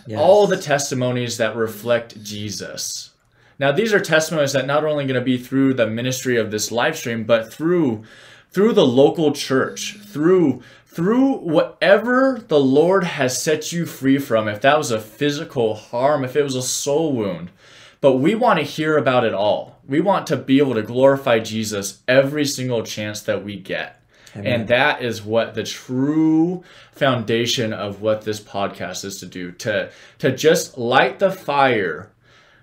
yes. 0.08 0.20
all 0.20 0.48
the 0.48 0.58
testimonies 0.58 1.38
that 1.38 1.56
reflect 1.56 2.24
Jesus. 2.24 3.12
Now, 3.60 3.74
these 3.74 3.94
are 3.94 4.00
testimonies 4.00 4.54
that 4.54 4.66
not 4.66 4.86
only 4.86 5.06
going 5.06 5.20
to 5.20 5.22
be 5.22 5.38
through 5.38 5.74
the 5.74 5.88
ministry 5.88 6.38
of 6.38 6.50
this 6.50 6.72
live 6.72 6.98
stream, 6.98 7.26
but 7.26 7.54
through 7.54 8.06
through 8.52 8.74
the 8.74 8.86
local 8.86 9.34
church, 9.34 9.98
through 9.98 10.64
through 10.88 11.34
whatever 11.34 12.44
the 12.48 12.60
Lord 12.60 13.04
has 13.04 13.42
set 13.42 13.72
you 13.72 13.86
free 13.86 14.18
from, 14.18 14.48
if 14.48 14.62
that 14.62 14.78
was 14.78 14.92
a 14.92 15.00
physical 15.00 15.76
harm, 15.76 16.24
if 16.24 16.36
it 16.36 16.44
was 16.44 16.56
a 16.56 16.64
soul 16.64 17.14
wound, 17.14 17.52
but 18.02 18.18
we 18.18 18.36
want 18.36 18.60
to 18.60 18.66
hear 18.66 18.98
about 18.98 19.26
it 19.26 19.34
all. 19.34 19.80
We 19.88 20.02
want 20.02 20.28
to 20.28 20.38
be 20.38 20.60
able 20.60 20.76
to 20.76 20.84
glorify 20.84 21.40
Jesus 21.40 22.02
every 22.08 22.46
single 22.46 22.84
chance 22.84 23.22
that 23.24 23.44
we 23.44 23.58
get. 23.58 24.02
Amen. 24.36 24.62
And 24.62 24.68
that 24.68 25.02
is 25.02 25.24
what 25.24 25.56
the 25.56 25.64
true 25.64 26.64
foundation 26.92 27.74
of 27.74 28.02
what 28.02 28.22
this 28.22 28.40
podcast 28.40 29.04
is 29.04 29.20
to 29.20 29.26
do 29.26 29.52
to 29.54 29.92
to 30.20 30.36
just 30.36 30.78
light 30.78 31.18
the 31.20 31.32
fire 31.32 32.12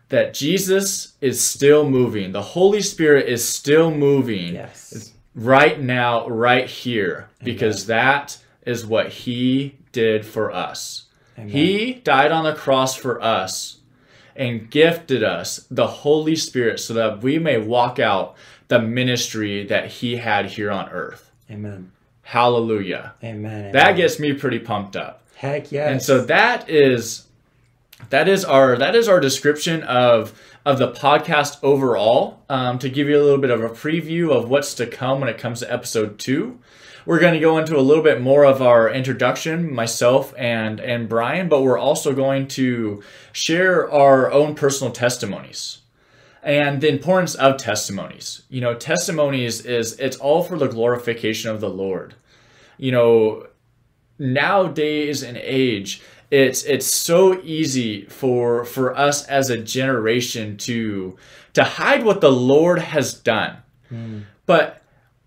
that 0.09 0.33
Jesus 0.33 1.14
is 1.21 1.43
still 1.43 1.88
moving. 1.88 2.31
The 2.31 2.43
Holy 2.43 2.81
Spirit 2.81 3.28
is 3.28 3.47
still 3.47 3.90
moving. 3.90 4.55
Yes. 4.55 5.12
Right 5.35 5.81
now, 5.81 6.28
right 6.28 6.69
here, 6.69 7.28
Amen. 7.43 7.45
because 7.45 7.87
that 7.87 8.38
is 8.64 8.87
what 8.87 9.09
he 9.09 9.76
did 9.93 10.25
for 10.25 10.52
us. 10.52 11.07
Amen. 11.37 11.50
He 11.50 11.95
died 11.95 12.33
on 12.33 12.45
the 12.45 12.55
cross 12.55 12.95
for 12.95 13.21
us 13.21 13.78
and 14.37 14.71
gifted 14.71 15.23
us 15.23 15.66
the 15.71 15.87
Holy 15.87 16.37
Spirit 16.37 16.81
so 16.81 16.95
that 16.95 17.23
we 17.23 17.38
may 17.38 17.59
walk 17.59 17.99
out 17.99 18.37
the 18.69 18.81
ministry 18.81 19.64
that 19.66 19.88
He 19.88 20.16
had 20.16 20.47
here 20.47 20.71
on 20.71 20.88
earth. 20.90 21.31
Amen. 21.50 21.93
Hallelujah. 22.23 23.14
Amen. 23.23 23.73
That 23.73 23.93
gets 23.93 24.19
me 24.19 24.33
pretty 24.33 24.59
pumped 24.59 24.97
up. 24.97 25.23
Heck 25.37 25.71
yes. 25.71 25.90
And 25.90 26.02
so 26.02 26.23
that 26.25 26.69
is 26.69 27.26
that 28.11 28.28
is 28.28 28.45
our 28.45 28.76
that 28.76 28.95
is 28.95 29.09
our 29.09 29.21
description 29.21 29.83
of 29.85 30.40
of 30.64 30.78
the 30.78 30.90
podcast 30.90 31.59
overall. 31.62 32.43
Um, 32.49 32.78
to 32.81 32.88
give 32.88 33.09
you 33.09 33.16
a 33.16 33.23
little 33.23 33.38
bit 33.38 33.50
of 33.50 33.62
a 33.62 33.69
preview 33.69 34.33
of 34.33 34.50
what's 34.50 34.75
to 34.75 34.87
come 34.87 35.21
when 35.21 35.28
it 35.28 35.38
comes 35.38 35.61
to 35.61 35.73
episode 35.73 36.19
two. 36.19 36.59
We're 37.07 37.21
going 37.21 37.35
to 37.35 37.41
go 37.41 37.57
into 37.57 37.79
a 37.79 37.81
little 37.81 38.03
bit 38.03 38.21
more 38.21 38.45
of 38.45 38.61
our 38.61 38.91
introduction, 38.91 39.73
myself 39.73 40.35
and 40.37 40.81
and 40.81 41.09
Brian, 41.09 41.49
but 41.49 41.63
we're 41.63 41.79
also 41.79 42.13
going 42.13 42.49
to 42.49 43.03
share 43.33 43.91
our 43.91 44.31
own 44.31 44.57
personal 44.57 44.93
testimonies 44.93 45.79
and 46.47 46.81
the 46.81 46.89
importance 46.89 47.35
of 47.35 47.57
testimonies. 47.57 48.43
You 48.49 48.61
know, 48.61 48.75
testimonies 48.75 49.67
is 49.67 49.99
it's 49.99 50.17
all 50.17 50.43
for 50.43 50.57
the 50.57 50.69
glorification 50.69 51.51
of 51.51 51.61
the 51.61 51.69
Lord. 51.69 52.15
You 52.79 52.93
know, 52.93 53.47
nowadays 54.19 55.23
and 55.23 55.37
age, 55.37 56.03
it's 56.31 56.63
it's 56.63 56.87
so 56.87 57.41
easy 57.43 58.05
for 58.07 58.65
for 58.65 58.97
us 58.97 59.25
as 59.27 59.51
a 59.51 59.59
generation 59.59 60.57
to 60.59 61.17
to 61.55 61.65
hide 61.65 62.05
what 62.05 62.21
the 62.21 62.33
Lord 62.33 62.79
has 62.79 63.13
done. 63.15 63.57
Mm. 63.93 64.23
But 64.47 64.83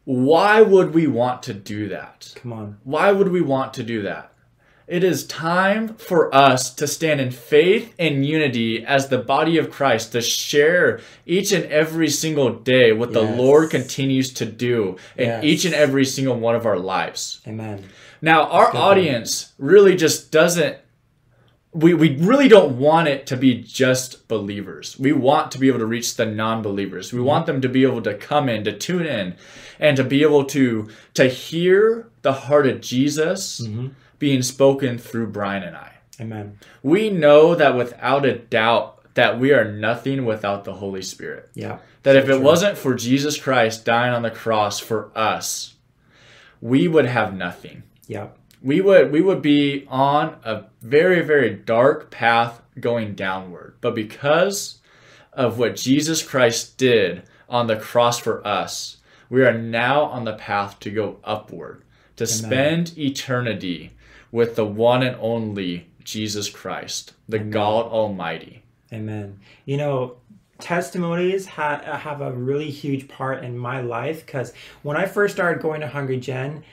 why 0.09 0.59
would 0.59 0.95
we 0.95 1.05
want 1.05 1.43
to 1.43 1.53
do 1.53 1.87
that? 1.89 2.33
Come 2.33 2.51
on. 2.51 2.79
Why 2.83 3.11
would 3.11 3.27
we 3.27 3.41
want 3.41 3.75
to 3.75 3.83
do 3.83 4.01
that? 4.01 4.33
It 4.87 5.03
is 5.03 5.27
time 5.27 5.89
for 5.97 6.33
us 6.33 6.73
to 6.73 6.87
stand 6.87 7.21
in 7.21 7.29
faith 7.29 7.93
and 7.99 8.25
unity 8.25 8.83
as 8.83 9.09
the 9.09 9.19
body 9.19 9.59
of 9.59 9.69
Christ 9.69 10.13
to 10.13 10.21
share 10.21 10.99
each 11.27 11.51
and 11.51 11.63
every 11.65 12.09
single 12.09 12.51
day 12.51 12.91
what 12.91 13.11
yes. 13.11 13.19
the 13.19 13.35
Lord 13.35 13.69
continues 13.69 14.33
to 14.33 14.47
do 14.47 14.97
in 15.15 15.27
yes. 15.27 15.43
each 15.43 15.65
and 15.65 15.75
every 15.75 16.05
single 16.05 16.39
one 16.39 16.55
of 16.55 16.65
our 16.65 16.79
lives. 16.79 17.41
Amen. 17.47 17.83
Now, 18.19 18.49
our 18.49 18.75
audience 18.75 19.53
really 19.59 19.95
just 19.95 20.31
doesn't 20.31 20.77
we, 21.71 21.93
we 21.93 22.17
really 22.17 22.47
don't 22.47 22.79
want 22.79 23.07
it 23.07 23.27
to 23.27 23.37
be 23.37 23.61
just 23.61 24.27
believers. 24.27 24.97
We 24.97 25.11
want 25.11 25.51
to 25.51 25.59
be 25.59 25.67
able 25.67 25.79
to 25.79 25.85
reach 25.85 26.15
the 26.15 26.25
non-believers. 26.25 27.13
We 27.13 27.21
want 27.21 27.45
them 27.45 27.61
to 27.61 27.69
be 27.69 27.83
able 27.83 28.01
to 28.01 28.15
come 28.15 28.49
in, 28.49 28.63
to 28.63 28.75
tune 28.75 29.05
in, 29.05 29.35
and 29.79 29.95
to 29.97 30.03
be 30.03 30.23
able 30.23 30.45
to 30.45 30.89
to 31.13 31.27
hear 31.27 32.09
the 32.23 32.33
heart 32.33 32.67
of 32.67 32.81
Jesus 32.81 33.61
mm-hmm. 33.61 33.89
being 34.17 34.41
spoken 34.41 34.97
through 34.97 35.27
Brian 35.27 35.63
and 35.63 35.75
I. 35.75 35.93
Amen. 36.19 36.57
We 36.83 37.09
know 37.09 37.55
that 37.55 37.75
without 37.75 38.25
a 38.25 38.37
doubt 38.37 39.13
that 39.13 39.39
we 39.39 39.53
are 39.53 39.71
nothing 39.71 40.25
without 40.25 40.63
the 40.63 40.73
Holy 40.73 41.01
Spirit. 41.01 41.49
Yeah. 41.53 41.79
That 42.03 42.15
if 42.15 42.25
it 42.25 42.37
true. 42.37 42.41
wasn't 42.41 42.77
for 42.77 42.95
Jesus 42.95 43.39
Christ 43.39 43.85
dying 43.85 44.13
on 44.13 44.21
the 44.21 44.31
cross 44.31 44.79
for 44.79 45.11
us, 45.15 45.75
we 46.61 46.87
would 46.87 47.05
have 47.05 47.33
nothing. 47.33 47.83
Yeah. 48.07 48.29
We 48.61 48.81
would 48.81 49.11
we 49.11 49.21
would 49.21 49.41
be 49.41 49.85
on 49.89 50.37
a 50.43 50.65
very 50.81 51.21
very 51.21 51.51
dark 51.51 52.11
path 52.11 52.61
going 52.79 53.15
downward. 53.15 53.75
But 53.81 53.95
because 53.95 54.79
of 55.33 55.57
what 55.57 55.75
Jesus 55.75 56.21
Christ 56.21 56.77
did 56.77 57.23
on 57.47 57.67
the 57.67 57.77
cross 57.77 58.19
for 58.19 58.45
us, 58.45 58.97
we 59.29 59.43
are 59.43 59.57
now 59.57 60.03
on 60.03 60.25
the 60.25 60.33
path 60.33 60.79
to 60.81 60.89
go 60.89 61.17
upward, 61.23 61.83
to 62.17 62.25
spend 62.25 62.97
eternity 62.97 63.91
with 64.31 64.55
the 64.55 64.65
one 64.65 65.03
and 65.03 65.15
only 65.19 65.87
Jesus 66.03 66.49
Christ, 66.49 67.13
the 67.27 67.39
God 67.39 67.85
Almighty. 67.85 68.63
Amen. 68.91 69.39
You 69.65 69.77
know, 69.77 70.17
testimonies 70.59 71.45
ha- 71.45 71.81
have 71.83 72.21
a 72.21 72.31
really 72.31 72.69
huge 72.69 73.07
part 73.07 73.43
in 73.43 73.57
my 73.57 73.81
life 73.81 74.25
because 74.25 74.53
when 74.81 74.97
I 74.97 75.05
first 75.05 75.35
started 75.35 75.61
going 75.61 75.81
to 75.81 75.87
Hungry 75.87 76.19
Gen, 76.19 76.63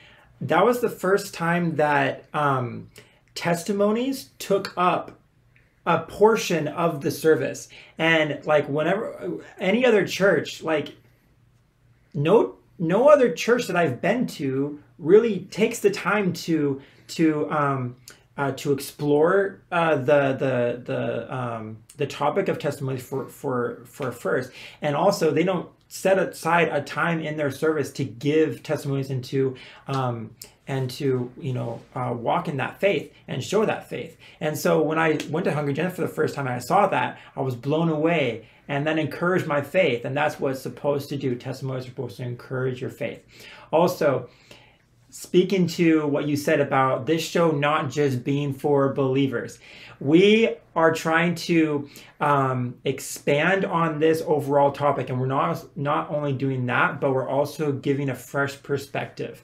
that 0.41 0.65
was 0.65 0.81
the 0.81 0.89
first 0.89 1.33
time 1.33 1.75
that 1.77 2.25
um, 2.33 2.89
testimonies 3.35 4.29
took 4.39 4.73
up 4.77 5.19
a 5.85 5.99
portion 5.99 6.67
of 6.67 7.01
the 7.01 7.11
service. 7.11 7.69
And 7.97 8.45
like 8.45 8.67
whenever 8.67 9.41
any 9.59 9.85
other 9.85 10.05
church, 10.05 10.61
like 10.61 10.95
no 12.13 12.55
no 12.79 13.09
other 13.09 13.31
church 13.31 13.67
that 13.67 13.75
I've 13.75 14.01
been 14.01 14.27
to 14.27 14.79
really 14.99 15.39
takes 15.51 15.79
the 15.79 15.89
time 15.89 16.33
to 16.33 16.81
to 17.09 17.49
um, 17.51 17.95
uh, 18.37 18.51
to 18.51 18.71
explore 18.71 19.61
uh, 19.71 19.95
the 19.95 20.33
the 20.33 20.81
the 20.85 21.35
um, 21.35 21.77
the 21.97 22.05
topic 22.05 22.49
of 22.49 22.59
testimonies 22.59 23.01
for 23.01 23.27
for 23.27 23.81
for 23.85 24.11
first, 24.11 24.51
and 24.81 24.95
also 24.95 25.31
they 25.31 25.43
don't 25.43 25.69
set 25.87 26.19
aside 26.19 26.69
a 26.69 26.81
time 26.81 27.19
in 27.19 27.37
their 27.37 27.51
service 27.51 27.91
to 27.93 28.03
give 28.03 28.63
testimonies 28.63 29.09
and 29.09 29.23
to 29.25 29.55
um, 29.87 30.31
and 30.67 30.89
to 30.89 31.31
you 31.39 31.53
know 31.53 31.81
uh, 31.95 32.13
walk 32.15 32.47
in 32.47 32.57
that 32.57 32.79
faith 32.79 33.13
and 33.27 33.43
show 33.43 33.65
that 33.65 33.89
faith. 33.89 34.17
And 34.39 34.57
so 34.57 34.81
when 34.81 34.99
I 34.99 35.19
went 35.29 35.45
to 35.45 35.53
Hungry 35.53 35.73
Gen 35.73 35.91
for 35.91 36.01
the 36.01 36.07
first 36.07 36.35
time 36.35 36.47
I 36.47 36.59
saw 36.59 36.87
that, 36.87 37.19
I 37.35 37.41
was 37.41 37.55
blown 37.55 37.89
away 37.89 38.47
and 38.67 38.85
then 38.85 38.99
encouraged 38.99 39.47
my 39.47 39.61
faith. 39.61 40.05
And 40.05 40.15
that's 40.15 40.39
what 40.39 40.51
it's 40.51 40.61
supposed 40.61 41.09
to 41.09 41.17
do. 41.17 41.35
Testimonies 41.35 41.85
are 41.85 41.89
supposed 41.89 42.17
to 42.17 42.23
encourage 42.23 42.81
your 42.81 42.89
faith. 42.89 43.23
Also, 43.71 44.29
speaking 45.09 45.67
to 45.67 46.05
what 46.07 46.27
you 46.27 46.35
said 46.35 46.59
about 46.59 47.05
this 47.05 47.21
show 47.21 47.51
not 47.51 47.89
just 47.89 48.23
being 48.23 48.53
for 48.53 48.93
believers. 48.93 49.59
We 49.99 50.55
are 50.75 50.93
trying 50.93 51.35
to 51.35 51.89
um, 52.19 52.75
expand 52.85 53.65
on 53.65 53.99
this 53.99 54.21
overall 54.25 54.71
topic 54.71 55.09
and 55.09 55.19
we're 55.19 55.27
not 55.27 55.65
not 55.77 56.11
only 56.11 56.33
doing 56.33 56.65
that 56.67 56.99
but 57.01 57.13
we're 57.13 57.27
also 57.27 57.71
giving 57.71 58.09
a 58.09 58.15
fresh 58.15 58.61
perspective 58.61 59.43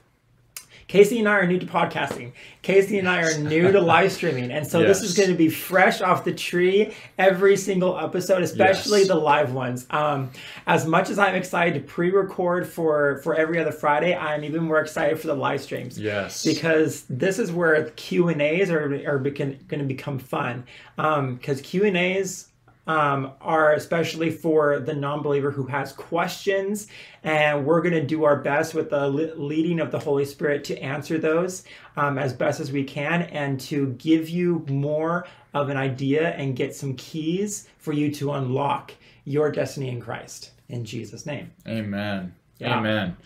Casey 0.86 1.18
and 1.18 1.28
I 1.28 1.32
are 1.38 1.46
new 1.46 1.58
to 1.58 1.66
podcasting. 1.66 2.32
Casey 2.62 2.98
and 2.98 3.08
I 3.08 3.22
are 3.22 3.38
new 3.38 3.72
to 3.72 3.80
live 3.80 4.12
streaming. 4.12 4.50
And 4.50 4.66
so 4.66 4.80
this 4.82 5.02
is 5.02 5.16
going 5.16 5.30
to 5.30 5.34
be 5.34 5.48
fresh 5.48 6.00
off 6.00 6.24
the 6.24 6.32
tree 6.32 6.94
every 7.18 7.56
single 7.56 7.98
episode, 7.98 8.42
especially 8.42 9.00
Yes. 9.00 9.08
the 9.08 9.14
live 9.14 9.52
ones. 9.52 9.86
Um, 9.90 10.30
as 10.66 10.86
much 10.86 11.10
as 11.10 11.18
I'm 11.18 11.34
excited 11.34 11.74
to 11.74 11.80
pre-record 11.80 12.66
for 12.66 13.18
for 13.22 13.34
every 13.34 13.58
other 13.58 13.72
Friday, 13.72 14.14
I'm 14.14 14.44
even 14.44 14.62
more 14.64 14.80
excited 14.80 15.18
for 15.18 15.26
the 15.26 15.34
live 15.34 15.60
streams 15.62 15.98
Yes. 15.98 16.44
because 16.44 17.04
this 17.08 17.38
is 17.38 17.50
where 17.52 17.84
Q 17.96 18.28
and 18.28 18.40
A's 18.42 18.70
are 18.70 18.84
are 19.06 19.18
going 19.18 19.58
to 19.70 19.84
become 19.84 20.18
fun. 20.18 20.64
Because 20.96 21.60
Q 21.62 21.84
and 21.84 21.96
A's 21.96 22.48
um, 22.86 23.32
are 23.40 23.72
especially 23.72 24.30
for 24.30 24.78
the 24.78 24.94
non-believer 24.94 25.50
who 25.50 25.66
has 25.66 25.92
questions, 25.92 26.88
and 27.22 27.64
we're 27.64 27.80
going 27.80 27.94
to 27.94 28.04
do 28.04 28.24
our 28.24 28.36
best 28.36 28.74
with 28.74 28.90
the 28.90 29.08
leading 29.08 29.80
of 29.80 29.90
the 29.90 29.98
Holy 29.98 30.24
Spirit 30.24 30.64
to 30.64 30.78
answer 30.82 31.18
those 31.18 31.64
um, 31.96 32.18
as 32.18 32.32
best 32.32 32.60
as 32.60 32.70
we 32.70 32.84
can, 32.84 33.22
and 33.22 33.58
to 33.60 33.88
give 33.98 34.28
you 34.28 34.64
more 34.68 35.26
of 35.54 35.68
an 35.68 35.76
idea 35.76 36.30
and 36.30 36.56
get 36.56 36.74
some 36.74 36.94
keys 36.96 37.68
for 37.78 37.92
you 37.92 38.10
to 38.10 38.32
unlock 38.32 38.92
your 39.24 39.50
destiny 39.50 39.88
in 39.88 40.00
Christ. 40.00 40.50
In 40.68 40.84
Jesus' 40.84 41.26
name. 41.26 41.52
Amen. 41.66 42.34
Yeah. 42.58 42.78
Amen. 42.78 43.16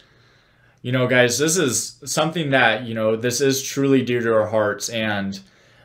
You 0.83 0.93
know, 0.93 1.09
guys, 1.09 1.39
this 1.39 1.57
is 1.57 1.99
something 2.05 2.51
that, 2.51 2.85
you 2.85 2.95
know, 2.95 3.17
this 3.17 3.41
is 3.41 3.63
truly 3.63 4.03
dear 4.03 4.21
to 4.21 4.33
our 4.33 4.47
hearts 4.47 4.89
and 4.89 5.39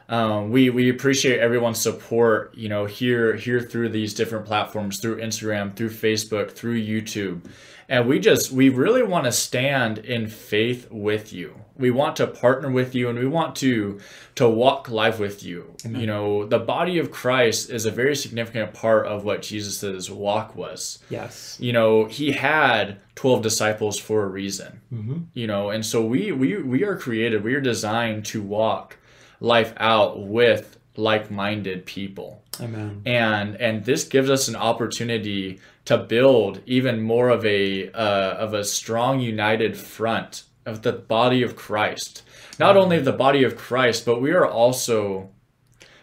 um, 0.10 0.50
we 0.52 0.70
we 0.70 0.90
appreciate 0.90 1.40
everyone's 1.40 1.80
support, 1.80 2.54
you 2.56 2.70
know, 2.70 2.86
here 2.86 3.36
here 3.36 3.60
through 3.62 3.90
these 3.90 4.14
different 4.14 4.46
platforms, 4.46 5.00
through 5.00 5.18
Instagram, 5.22 5.76
through 5.76 5.90
Facebook, 5.92 6.52
through 6.52 6.82
YouTube. 6.82 7.46
And 7.90 8.08
we 8.08 8.20
just 8.20 8.52
we 8.52 8.70
really 8.70 9.04
want 9.04 9.26
to 9.26 9.32
stand 9.32 9.98
in 10.00 10.28
faith 10.28 10.88
with 10.90 11.34
you. 11.34 11.56
We 11.76 11.90
want 11.92 12.16
to 12.18 12.28
partner 12.28 12.70
with 12.72 12.94
you 12.96 13.10
and 13.10 13.18
we 13.20 13.28
want 13.28 13.56
to 13.58 14.00
to 14.36 14.48
walk 14.48 14.90
life 14.90 15.20
with 15.20 15.44
you. 15.44 15.76
You 15.84 16.08
know, 16.08 16.46
the 16.46 16.60
body 16.60 16.98
of 17.00 17.12
Christ 17.12 17.70
is 17.70 17.86
a 17.86 17.92
very 17.92 18.16
significant 18.16 18.74
part 18.74 19.06
of 19.08 19.24
what 19.26 19.42
Jesus' 19.42 20.10
walk 20.10 20.56
was 20.56 21.00
Yes. 21.10 21.58
you 21.60 21.74
know 21.74 22.06
he 22.06 22.32
had 22.32 23.00
12 23.16 23.42
disciples 23.42 24.00
for 24.00 24.24
a 24.24 24.28
reason 24.28 24.82
you 25.34 25.48
know 25.48 25.70
and 25.70 25.86
so 25.86 26.04
we 26.06 26.32
we 26.32 26.58
we 26.62 26.84
are 26.84 26.96
created 26.98 27.44
we 27.44 27.54
are 27.54 27.62
designed 27.62 28.26
to 28.26 28.42
walk 28.42 28.98
life 29.44 29.74
out 29.78 30.26
with 30.26 30.78
like-minded 30.96 31.86
people 31.86 32.42
Amen. 32.62 33.02
and 33.06 33.56
and 33.58 33.84
this 33.84 34.06
gives 34.06 34.30
us 34.30 34.48
an 34.48 34.56
opportunity 34.56 35.60
to 35.86 35.98
build 35.98 36.62
even 36.66 37.02
more 37.02 37.30
of 37.30 37.46
a 37.46 37.92
uh, 37.92 38.34
of 38.36 38.54
a 38.54 38.64
strong 38.64 39.20
united 39.20 39.76
front 39.78 40.44
of 40.66 40.82
the 40.84 40.94
body 40.94 41.44
of 41.44 41.56
Christ 41.56 42.24
not 42.58 42.78
only 42.78 43.00
the 43.00 43.12
body 43.12 43.44
of 43.44 43.58
Christ 43.58 44.06
but 44.06 44.22
we 44.22 44.32
are 44.32 44.48
also 44.48 45.30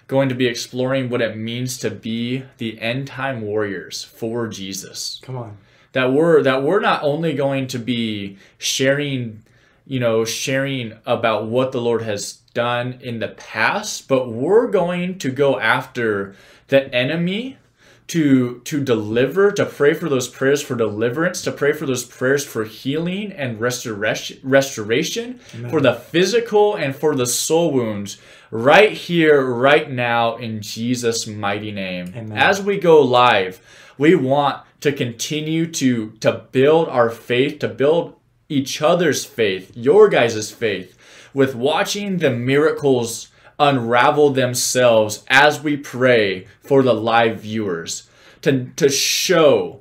going 0.06 0.28
to 0.28 0.34
be 0.34 0.46
exploring 0.46 1.08
what 1.08 1.22
it 1.22 1.36
means 1.36 1.78
to 1.78 1.90
be 1.90 2.42
the 2.58 2.80
end 2.80 3.06
time 3.06 3.40
warriors 3.40 4.02
for 4.02 4.48
Jesus 4.48 5.20
Come 5.22 5.36
on. 5.36 5.56
that 5.92 6.12
we're 6.12 6.42
that 6.42 6.62
we're 6.62 6.80
not 6.80 7.02
only 7.04 7.32
going 7.32 7.68
to 7.68 7.78
be 7.78 8.36
sharing 8.58 9.44
you 9.90 9.98
know 9.98 10.24
sharing 10.24 10.96
about 11.04 11.46
what 11.46 11.72
the 11.72 11.80
lord 11.80 12.00
has 12.00 12.34
done 12.54 12.96
in 13.02 13.18
the 13.18 13.28
past 13.28 14.06
but 14.06 14.28
we're 14.28 14.68
going 14.68 15.18
to 15.18 15.30
go 15.30 15.58
after 15.58 16.34
the 16.68 16.94
enemy 16.94 17.58
to 18.06 18.60
to 18.60 18.82
deliver 18.82 19.50
to 19.50 19.66
pray 19.66 19.92
for 19.92 20.08
those 20.08 20.28
prayers 20.28 20.62
for 20.62 20.76
deliverance 20.76 21.42
to 21.42 21.50
pray 21.50 21.72
for 21.72 21.86
those 21.86 22.04
prayers 22.04 22.44
for 22.44 22.62
healing 22.64 23.32
and 23.32 23.60
restoration 23.60 24.38
restoration 24.44 25.38
for 25.70 25.80
the 25.80 25.94
physical 25.94 26.76
and 26.76 26.94
for 26.94 27.16
the 27.16 27.26
soul 27.26 27.72
wounds 27.72 28.18
right 28.52 28.92
here 28.92 29.44
right 29.44 29.90
now 29.90 30.36
in 30.36 30.60
Jesus 30.60 31.26
mighty 31.26 31.72
name 31.72 32.12
Amen. 32.16 32.38
as 32.38 32.62
we 32.62 32.78
go 32.78 33.02
live 33.02 33.60
we 33.98 34.14
want 34.14 34.62
to 34.82 34.92
continue 34.92 35.66
to 35.66 36.10
to 36.20 36.46
build 36.52 36.88
our 36.88 37.10
faith 37.10 37.58
to 37.58 37.68
build 37.68 38.19
each 38.50 38.82
other's 38.82 39.24
faith 39.24 39.72
your 39.74 40.08
guys' 40.08 40.50
faith 40.50 40.98
with 41.32 41.54
watching 41.54 42.18
the 42.18 42.30
miracles 42.30 43.28
unravel 43.58 44.30
themselves 44.30 45.24
as 45.28 45.62
we 45.62 45.76
pray 45.76 46.46
for 46.60 46.82
the 46.82 46.94
live 46.94 47.40
viewers 47.40 48.08
to, 48.42 48.70
to 48.76 48.88
show 48.88 49.80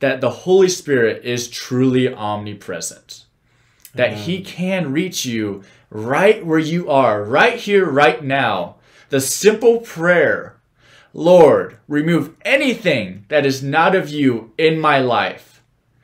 that 0.00 0.20
the 0.20 0.30
Holy 0.30 0.68
Spirit 0.68 1.24
is 1.24 1.48
truly 1.48 2.12
omnipresent. 2.12 3.24
That 3.94 4.10
mm. 4.10 4.16
He 4.16 4.42
can 4.42 4.92
reach 4.92 5.24
you 5.24 5.62
right 5.90 6.44
where 6.44 6.58
you 6.58 6.90
are, 6.90 7.22
right 7.22 7.56
here, 7.56 7.88
right 7.88 8.22
now. 8.22 8.76
The 9.10 9.20
simple 9.20 9.78
prayer 9.78 10.56
Lord, 11.14 11.76
remove 11.88 12.34
anything 12.42 13.26
that 13.28 13.44
is 13.44 13.62
not 13.62 13.94
of 13.94 14.08
you 14.08 14.52
in 14.56 14.80
my 14.80 14.98
life. 14.98 15.51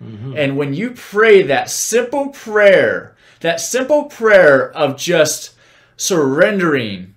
Mm-hmm. 0.03 0.37
And 0.37 0.57
when 0.57 0.75
you 0.75 0.91
pray 0.91 1.43
that 1.43 1.71
simple 1.71 2.29
prayer, 2.29 3.17
that 3.41 3.61
simple 3.61 4.05
prayer 4.05 4.73
of 4.73 4.97
just 4.97 5.55
surrendering 5.97 7.15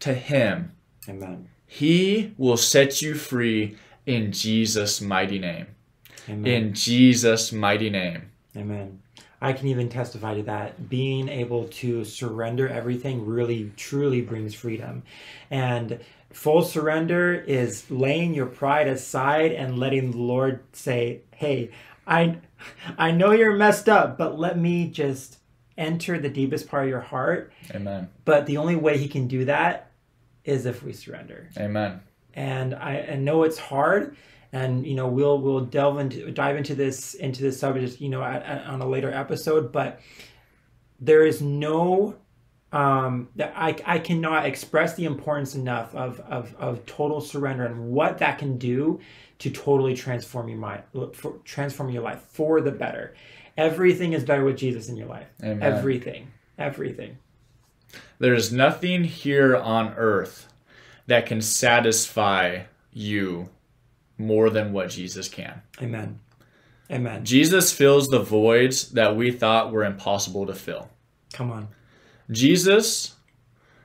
to 0.00 0.14
Him, 0.14 0.72
Amen. 1.08 1.48
He 1.66 2.32
will 2.38 2.56
set 2.56 3.02
you 3.02 3.14
free 3.14 3.76
in 4.06 4.32
Jesus' 4.32 5.00
mighty 5.00 5.38
name. 5.38 5.66
Amen. 6.28 6.46
In 6.46 6.74
Jesus' 6.74 7.52
mighty 7.52 7.90
name. 7.90 8.30
Amen. 8.56 9.02
I 9.40 9.52
can 9.52 9.68
even 9.68 9.88
testify 9.88 10.34
to 10.34 10.42
that. 10.44 10.88
Being 10.88 11.28
able 11.28 11.68
to 11.68 12.04
surrender 12.04 12.68
everything 12.68 13.24
really, 13.24 13.70
truly 13.76 14.22
brings 14.22 14.54
freedom. 14.54 15.02
And 15.50 16.00
full 16.32 16.62
surrender 16.62 17.34
is 17.34 17.90
laying 17.90 18.34
your 18.34 18.46
pride 18.46 18.88
aside 18.88 19.52
and 19.52 19.78
letting 19.78 20.10
the 20.10 20.18
Lord 20.18 20.60
say, 20.72 21.20
Hey, 21.34 21.70
I, 22.08 22.38
I 22.96 23.10
know 23.12 23.32
you're 23.32 23.56
messed 23.56 23.88
up, 23.88 24.18
but 24.18 24.38
let 24.38 24.58
me 24.58 24.88
just 24.88 25.38
enter 25.76 26.18
the 26.18 26.28
deepest 26.28 26.68
part 26.68 26.84
of 26.84 26.88
your 26.88 27.00
heart. 27.00 27.52
Amen. 27.72 28.08
But 28.24 28.46
the 28.46 28.56
only 28.56 28.76
way 28.76 28.98
He 28.98 29.08
can 29.08 29.28
do 29.28 29.44
that 29.44 29.92
is 30.44 30.66
if 30.66 30.82
we 30.82 30.92
surrender. 30.92 31.50
Amen. 31.56 32.00
And 32.34 32.74
I, 32.74 33.10
I 33.12 33.16
know 33.16 33.42
it's 33.42 33.58
hard 33.58 34.16
and 34.52 34.86
you 34.86 34.94
know 34.94 35.06
we'll 35.06 35.38
we'll 35.40 35.60
delve 35.60 35.98
into 35.98 36.30
dive 36.30 36.56
into 36.56 36.74
this 36.74 37.14
into 37.14 37.42
this 37.42 37.60
subject 37.60 38.00
you 38.00 38.08
know 38.08 38.22
at, 38.22 38.42
at, 38.42 38.66
on 38.66 38.80
a 38.80 38.86
later 38.86 39.12
episode 39.12 39.70
but 39.70 40.00
there 41.00 41.24
is 41.24 41.42
no 41.42 42.16
um 42.72 43.28
that 43.36 43.52
I, 43.56 43.74
I 43.86 43.98
cannot 43.98 44.44
express 44.44 44.94
the 44.94 45.04
importance 45.06 45.54
enough 45.54 45.94
of, 45.94 46.20
of 46.20 46.54
of 46.56 46.84
total 46.84 47.20
surrender 47.20 47.64
and 47.64 47.90
what 47.90 48.18
that 48.18 48.38
can 48.38 48.58
do 48.58 49.00
to 49.38 49.50
totally 49.50 49.94
transform 49.94 50.48
your 50.48 50.58
mind 50.58 50.82
for, 51.14 51.38
transform 51.44 51.90
your 51.90 52.02
life 52.02 52.20
for 52.20 52.60
the 52.60 52.70
better. 52.70 53.14
Everything 53.56 54.12
is 54.12 54.22
better 54.22 54.44
with 54.44 54.58
jesus 54.58 54.88
in 54.88 54.96
your 54.96 55.08
life. 55.08 55.28
Amen. 55.42 55.62
everything. 55.62 56.30
Everything. 56.58 57.16
There's 58.18 58.52
nothing 58.52 59.04
here 59.04 59.56
on 59.56 59.94
earth 59.94 60.52
that 61.06 61.24
can 61.24 61.40
satisfy 61.40 62.64
you 62.92 63.48
more 64.18 64.50
than 64.50 64.72
what 64.72 64.90
Jesus 64.90 65.28
can. 65.28 65.62
amen. 65.80 66.20
Amen. 66.90 67.24
Jesus 67.24 67.72
fills 67.72 68.08
the 68.08 68.18
voids 68.18 68.90
that 68.90 69.14
we 69.14 69.30
thought 69.30 69.72
were 69.72 69.84
impossible 69.84 70.46
to 70.46 70.54
fill. 70.54 70.90
come 71.32 71.50
on 71.50 71.68
Jesus 72.30 73.16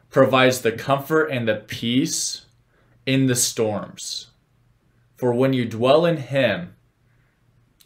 provides 0.09 0.61
the 0.61 0.71
comfort 0.71 1.27
and 1.27 1.47
the 1.47 1.55
peace 1.55 2.45
in 3.05 3.27
the 3.27 3.35
storms. 3.35 4.27
For 5.15 5.33
when 5.33 5.53
you 5.53 5.65
dwell 5.65 6.05
in 6.05 6.17
Him, 6.17 6.75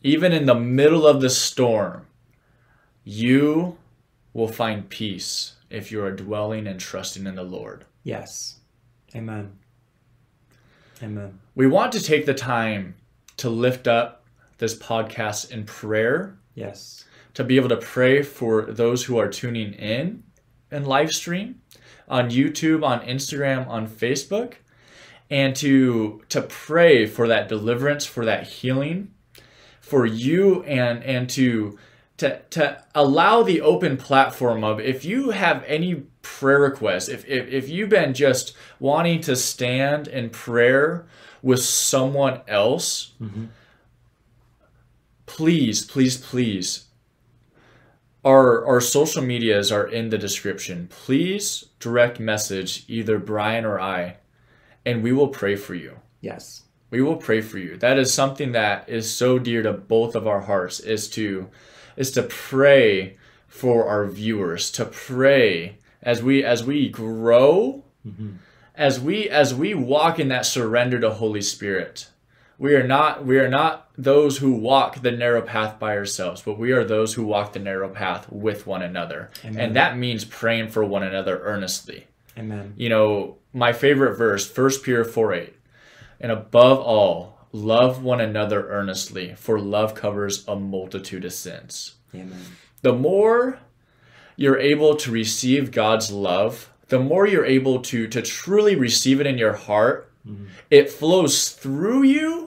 even 0.04 0.32
in 0.34 0.46
the 0.46 0.56
middle 0.56 1.06
of 1.06 1.22
the 1.22 1.30
storm, 1.30 2.06
you 3.04 3.78
will 4.34 4.48
find 4.48 4.90
peace 4.90 5.54
if 5.70 5.92
you 5.92 6.04
are 6.04 6.12
dwelling 6.12 6.68
and 6.68 6.80
trusting 6.80 7.26
in 7.26 7.36
the 7.36 7.44
Lord. 7.44 7.86
yes. 8.04 8.56
Amen. 9.16 9.58
Amen. 11.02 11.40
We 11.56 11.66
want 11.66 11.94
to 11.94 12.04
take 12.04 12.26
the 12.26 12.34
time 12.34 12.96
to 13.38 13.50
lift 13.50 13.88
up 13.88 14.26
this 14.58 14.78
podcast 14.78 15.52
in 15.52 15.64
prayer, 15.66 16.38
yes. 16.56 17.06
to 17.36 17.44
be 17.44 17.56
able 17.56 17.70
to 17.70 17.78
pray 17.78 18.22
for 18.24 18.64
those 18.64 19.06
who 19.06 19.18
are 19.18 19.30
tuning 19.30 19.74
in 19.74 20.24
and 20.72 20.88
live 20.88 21.12
stream 21.12 21.62
on 22.08 22.30
YouTube, 22.30 22.84
on 22.84 23.02
Instagram, 23.02 23.68
on 23.68 23.88
Facebook, 23.88 24.54
and 25.30 25.56
to 25.58 26.24
to 26.30 26.42
pray 26.42 27.06
for 27.06 27.28
that 27.28 27.50
deliverance, 27.50 28.06
for 28.06 28.26
that 28.26 28.48
healing, 28.48 29.14
for 29.82 30.06
you 30.06 30.64
and 30.64 31.04
and 31.04 31.30
to 31.32 31.78
to 32.18 32.40
to 32.50 32.84
allow 32.96 33.44
the 33.44 33.62
open 33.62 33.98
platform 33.98 34.64
of 34.64 34.80
if 34.80 35.04
you 35.04 35.32
have 35.32 35.64
any 35.68 36.04
prayer 36.22 36.62
requests, 36.62 37.10
if 37.10 37.26
if, 37.28 37.48
if 37.48 37.70
you've 37.70 37.90
been 37.90 38.14
just 38.14 38.56
wanting 38.80 39.22
to 39.22 39.36
stand 39.36 40.08
in 40.08 40.30
prayer 40.30 41.06
with 41.42 41.62
someone 41.62 42.42
else, 42.48 43.12
mm-hmm. 43.22 43.46
please, 45.26 45.86
please, 45.86 46.18
please 46.18 46.87
our 48.28 48.66
our 48.66 48.82
social 48.82 49.22
medias 49.22 49.72
are 49.72 49.88
in 49.88 50.10
the 50.10 50.18
description. 50.18 50.88
Please 50.90 51.66
direct 51.80 52.20
message 52.20 52.84
either 52.88 53.18
Brian 53.18 53.64
or 53.64 53.80
I, 53.80 54.18
and 54.86 55.02
we 55.02 55.14
will 55.14 55.30
pray 55.30 55.56
for 55.56 55.76
you. 55.76 56.00
yes 56.22 56.64
We 56.90 57.02
will 57.02 57.18
pray 57.18 57.42
for 57.42 57.58
you. 57.58 57.78
That 57.78 57.98
is 57.98 58.14
something 58.14 58.52
that 58.52 58.88
is 58.90 59.14
so 59.14 59.40
dear 59.40 59.62
to 59.64 59.74
both 59.74 60.16
of 60.16 60.28
our 60.28 60.42
hearts 60.42 60.80
is 60.80 61.10
to 61.12 61.50
is 61.96 62.12
to 62.12 62.24
pray 62.24 63.18
for 63.48 63.88
our 63.88 64.06
viewers, 64.06 64.72
to 64.72 64.86
pray 64.86 65.78
as 66.04 66.22
we 66.22 66.44
as 66.44 66.64
we 66.64 66.90
grow, 66.90 67.84
mm-hmm. 68.06 68.34
as 68.76 69.00
we 69.00 69.30
as 69.30 69.54
we 69.54 69.74
walk 69.74 70.20
in 70.20 70.28
that 70.28 70.46
surrender 70.46 71.00
to 71.00 71.12
Holy 71.12 71.42
Spirit. 71.42 72.08
We 72.60 72.76
are 72.76 72.88
not 72.88 73.26
we 73.26 73.38
are 73.40 73.50
not 73.50 73.90
those 73.98 74.38
who 74.38 74.54
walk 74.54 75.02
the 75.02 75.12
narrow 75.12 75.42
path 75.42 75.80
by 75.80 75.96
ourselves, 75.96 76.42
but 76.42 76.58
we 76.58 76.72
are 76.72 76.84
those 76.84 77.14
who 77.14 77.24
walk 77.24 77.54
the 77.54 77.60
narrow 77.60 77.90
path 77.90 78.32
with 78.32 78.66
one 78.66 78.82
another. 78.82 79.30
Amen. 79.46 79.60
And 79.60 79.76
that 79.76 79.98
means 79.98 80.26
praying 80.26 80.70
for 80.70 80.84
one 80.84 81.04
another 81.04 81.40
earnestly 81.44 82.08
amen 82.38 82.74
you 82.78 82.90
know, 82.90 83.38
my 83.54 83.74
favorite 83.74 84.16
verse, 84.16 84.56
1 84.56 84.70
Peter 84.84 85.04
4 85.04 85.34
8. 85.34 85.54
And 86.20 86.32
above 86.32 86.80
all, 86.80 87.40
love 87.52 88.04
one 88.04 88.22
another 88.22 88.68
earnestly, 88.70 89.36
for 89.36 89.60
love 89.60 89.96
covers 89.96 90.48
a 90.48 90.56
multitude 90.56 91.26
of 91.26 91.34
sins. 91.34 91.96
amen 92.14 92.40
The 92.82 92.94
more 92.94 93.60
you're 94.36 94.60
able 94.60 94.96
to 94.98 95.12
receive 95.12 95.72
God's 95.72 96.12
love, 96.12 96.72
the 96.90 97.00
more 97.00 97.28
you're 97.28 97.46
able 97.46 97.82
to, 97.82 98.08
to 98.08 98.22
truly 98.22 98.76
receive 98.76 99.20
it 99.20 99.28
in 99.28 99.38
your 99.38 99.54
heart, 99.54 100.12
mm-hmm. 100.28 100.46
it 100.70 100.90
flows 100.90 101.50
through 101.50 102.04
you 102.04 102.47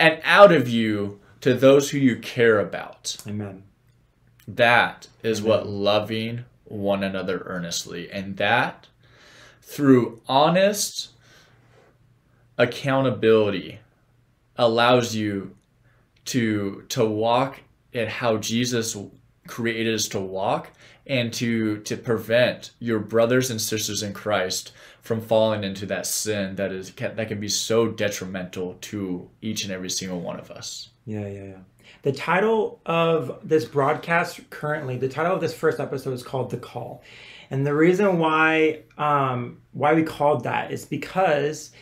and 0.00 0.20
out 0.24 0.50
of 0.50 0.68
you 0.68 1.20
to 1.42 1.54
those 1.54 1.90
who 1.90 1.98
you 1.98 2.16
care 2.16 2.58
about. 2.58 3.16
amen 3.28 3.62
That 4.48 5.06
is 5.22 5.42
what 5.42 5.68
loving 5.68 6.44
one 6.64 7.04
another 7.04 7.42
earnestly. 7.44 8.10
And 8.10 8.36
that 8.38 8.88
through 9.62 10.20
honest 10.26 11.10
accountability 12.58 13.78
allows 14.56 15.14
you 15.14 15.56
to 16.26 16.84
to 16.88 17.04
walk 17.04 17.60
in 17.92 18.08
how 18.08 18.38
Jesus 18.38 18.96
created 19.46 19.94
us 19.94 20.08
to 20.08 20.20
walk 20.20 20.70
and 21.10 21.32
to 21.34 21.78
to 21.80 21.96
prevent 21.96 22.70
your 22.78 23.00
brothers 23.00 23.50
and 23.50 23.60
sisters 23.60 24.02
in 24.02 24.12
Christ 24.14 24.72
from 25.02 25.20
falling 25.20 25.64
into 25.64 25.84
that 25.86 26.06
sin 26.06 26.54
that 26.56 26.70
is 26.72 26.92
that 26.92 27.26
can 27.28 27.40
be 27.40 27.48
so 27.48 27.88
detrimental 27.88 28.78
to 28.82 29.28
each 29.42 29.64
and 29.64 29.72
every 29.72 29.90
single 29.90 30.20
one 30.20 30.38
of 30.38 30.50
us. 30.50 30.90
Yeah, 31.04 31.26
yeah, 31.26 31.44
yeah. 31.44 31.56
The 32.02 32.12
title 32.12 32.80
of 32.86 33.40
this 33.42 33.64
broadcast 33.64 34.48
currently, 34.50 34.96
the 34.96 35.08
title 35.08 35.34
of 35.34 35.40
this 35.40 35.52
first 35.52 35.80
episode 35.80 36.12
is 36.14 36.22
called 36.22 36.50
"The 36.50 36.58
Call," 36.58 37.02
and 37.50 37.66
the 37.66 37.74
reason 37.74 38.18
why 38.20 38.82
um, 38.96 39.60
why 39.72 39.94
we 39.94 40.04
called 40.04 40.44
that 40.44 40.70
is 40.70 40.84
because 40.84 41.72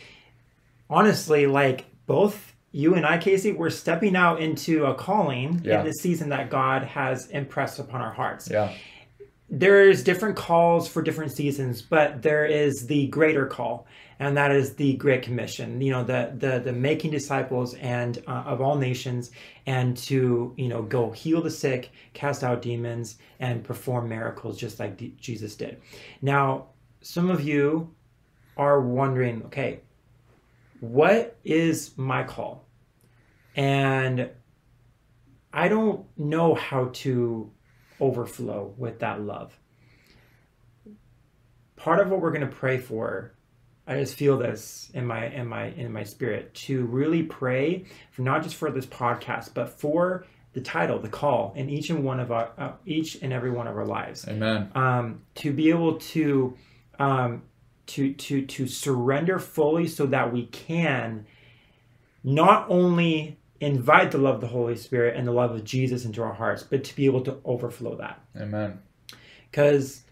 honestly, 0.89 1.45
like 1.45 1.85
both 2.07 2.55
you 2.71 2.95
and 2.95 3.05
I, 3.05 3.17
Casey, 3.19 3.51
we're 3.51 3.69
stepping 3.69 4.15
out 4.15 4.41
into 4.41 4.85
a 4.85 4.93
calling 4.95 5.61
Yeah. 5.63 5.79
in 5.79 5.85
the 5.85 5.93
season 5.93 6.29
that 6.29 6.49
God 6.49 6.83
has 6.83 7.27
impressed 7.27 7.79
upon 7.79 8.01
our 8.01 8.11
hearts 8.13 8.49
Yeah. 8.49 8.71
There's 9.49 10.03
different 10.03 10.35
calls 10.35 10.87
for 10.87 11.01
different 11.01 11.31
seasons, 11.31 11.81
but 11.81 12.21
there 12.21 12.45
is 12.45 12.85
the 12.85 13.07
greater 13.07 13.47
call, 13.47 13.87
and 14.19 14.37
that 14.37 14.51
is 14.51 14.75
the 14.75 14.93
Great 14.93 15.23
Commission. 15.23 15.81
You 15.81 15.91
know, 15.91 16.03
the 16.03 16.33
the 16.37 16.59
the 16.59 16.73
making 16.73 17.11
disciples 17.11 17.73
and 17.75 18.21
uh, 18.27 18.43
of 18.45 18.61
all 18.61 18.75
nations, 18.75 19.31
and 19.65 19.97
to 19.97 20.53
you 20.55 20.67
know 20.67 20.83
go 20.83 21.11
heal 21.11 21.41
the 21.41 21.49
sick, 21.49 21.91
cast 22.13 22.43
out 22.43 22.61
demons, 22.61 23.17
and 23.39 23.63
perform 23.63 24.09
miracles 24.09 24.57
just 24.57 24.79
like 24.79 25.17
Jesus 25.17 25.55
did. 25.55 25.81
Now, 26.21 26.67
some 27.01 27.31
of 27.31 27.41
you 27.41 27.93
are 28.55 28.81
wondering, 28.81 29.43
okay, 29.45 29.79
what 30.79 31.37
is 31.43 31.97
my 31.97 32.23
call? 32.23 32.65
And 33.55 34.29
I 35.51 35.67
don't 35.69 36.05
know 36.17 36.53
how 36.53 36.89
to 36.93 37.51
overflow 38.01 38.73
with 38.77 38.99
that 38.99 39.21
love. 39.21 39.57
Part 41.75 41.99
of 41.99 42.09
what 42.09 42.21
we're 42.21 42.31
going 42.31 42.41
to 42.41 42.55
pray 42.55 42.77
for, 42.77 43.33
I 43.87 43.95
just 43.99 44.15
feel 44.15 44.37
this 44.37 44.91
in 44.93 45.05
my 45.05 45.27
in 45.27 45.47
my 45.47 45.65
in 45.67 45.91
my 45.91 46.03
spirit 46.03 46.53
to 46.65 46.85
really 46.85 47.23
pray 47.23 47.85
for 48.11 48.21
not 48.21 48.43
just 48.43 48.55
for 48.55 48.69
this 48.69 48.85
podcast, 48.85 49.53
but 49.53 49.69
for 49.69 50.25
the 50.53 50.61
title, 50.61 50.99
the 50.99 51.09
call, 51.09 51.53
in 51.55 51.69
each 51.69 51.89
and 51.89 52.03
one 52.03 52.19
of 52.19 52.31
our 52.31 52.51
uh, 52.57 52.71
each 52.85 53.15
and 53.21 53.31
every 53.31 53.51
one 53.51 53.67
of 53.67 53.77
our 53.77 53.85
lives 53.85 54.27
Amen. 54.27 54.71
um, 54.75 55.21
to 55.35 55.53
be 55.53 55.69
able 55.69 55.97
to 55.99 56.55
um, 56.99 57.43
to 57.87 58.13
to 58.13 58.45
to 58.45 58.67
surrender 58.67 59.39
fully 59.39 59.87
so 59.87 60.05
that 60.07 60.33
we 60.33 60.45
can 60.47 61.25
not 62.23 62.69
only 62.69 63.37
invite 63.61 64.11
the 64.11 64.17
love 64.17 64.35
of 64.35 64.41
the 64.41 64.47
Holy 64.47 64.75
Spirit 64.75 65.15
and 65.17 65.27
the 65.27 65.31
love 65.31 65.51
of 65.51 65.63
Jesus 65.63 66.05
into 66.05 66.21
our 66.23 66.33
hearts, 66.33 66.63
but 66.63 66.83
to 66.85 66.95
be 66.95 67.05
able 67.05 67.21
to 67.21 67.37
overflow 67.45 67.95
that. 67.95 68.19
Amen. 68.39 68.79
Because 69.51 70.03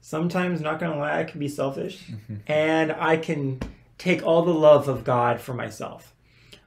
sometimes, 0.00 0.60
not 0.60 0.80
gonna 0.80 0.98
lie, 0.98 1.20
I 1.20 1.24
can 1.24 1.40
be 1.40 1.48
selfish, 1.48 2.02
and 2.46 2.92
I 2.92 3.16
can 3.16 3.60
take 3.98 4.22
all 4.24 4.42
the 4.44 4.54
love 4.54 4.88
of 4.88 5.04
God 5.04 5.40
for 5.40 5.52
myself. 5.54 6.14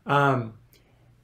Um, 0.06 0.54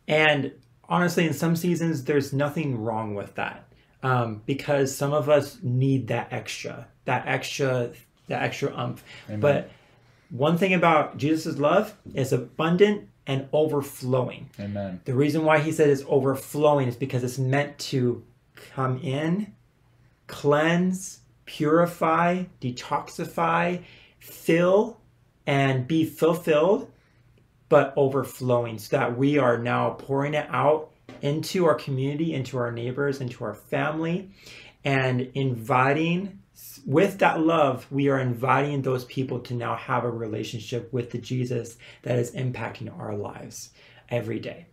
and 0.08 0.54
honestly, 0.88 1.28
in 1.28 1.34
some 1.34 1.56
seasons, 1.56 2.06
there's 2.06 2.34
nothing 2.34 2.82
wrong 2.82 3.14
with 3.14 3.36
that. 3.36 3.66
um, 4.04 4.42
because 4.46 4.96
some 4.96 5.14
of 5.14 5.30
us 5.30 5.58
need 5.62 6.08
that 6.08 6.32
extra, 6.32 6.88
that 7.06 7.28
extra, 7.28 7.92
that 8.28 8.42
extra 8.44 8.76
umph. 8.76 9.04
Amen. 9.28 9.40
But 9.40 9.72
one 10.30 10.58
thing 10.58 10.74
about 10.74 11.18
Jesus' 11.18 11.58
love 11.58 11.96
is 12.14 12.32
abundant 12.32 13.10
and 13.30 13.48
overflowing. 13.54 14.50
Amen. 14.60 15.02
The 15.06 15.14
reason 15.14 15.46
why 15.46 15.60
he 15.60 15.72
said 15.72 15.88
it's 15.88 16.04
overflowing 16.08 16.88
is 16.88 16.96
because 16.96 17.24
it's 17.24 17.38
meant 17.38 17.78
to 17.78 18.26
come 18.74 18.98
in, 18.98 19.54
cleanse, 20.26 21.20
purify, 21.46 22.46
detoxify, 22.60 23.84
fill, 24.18 25.00
and 25.46 25.88
be 25.88 26.06
fulfilled, 26.06 26.92
but 27.70 27.94
overflowing 27.96 28.80
so 28.80 28.98
that 28.98 29.16
we 29.16 29.38
are 29.38 29.60
now 29.60 29.92
pouring 29.92 30.34
it 30.34 30.48
out 30.50 30.90
into 31.22 31.66
our 31.66 31.76
community, 31.76 32.34
into 32.34 32.58
our 32.58 32.72
neighbors, 32.72 33.22
into 33.22 33.44
our 33.44 33.54
family, 33.54 34.32
and 34.84 35.22
inviting. 35.36 36.39
With 36.90 37.20
that 37.20 37.40
love, 37.42 37.86
we 37.92 38.10
are 38.10 38.18
inviting 38.20 38.82
those 38.82 39.06
people 39.06 39.42
to 39.42 39.54
now 39.54 39.76
have 39.76 40.06
a 40.06 40.10
relationship 40.10 40.92
with 40.92 41.12
the 41.12 41.20
Jesus 41.20 41.78
that 42.02 42.18
is 42.18 42.32
impacting 42.32 42.92
our 43.00 43.16
lives 43.16 43.70
every 44.10 44.40
day. 44.40 44.66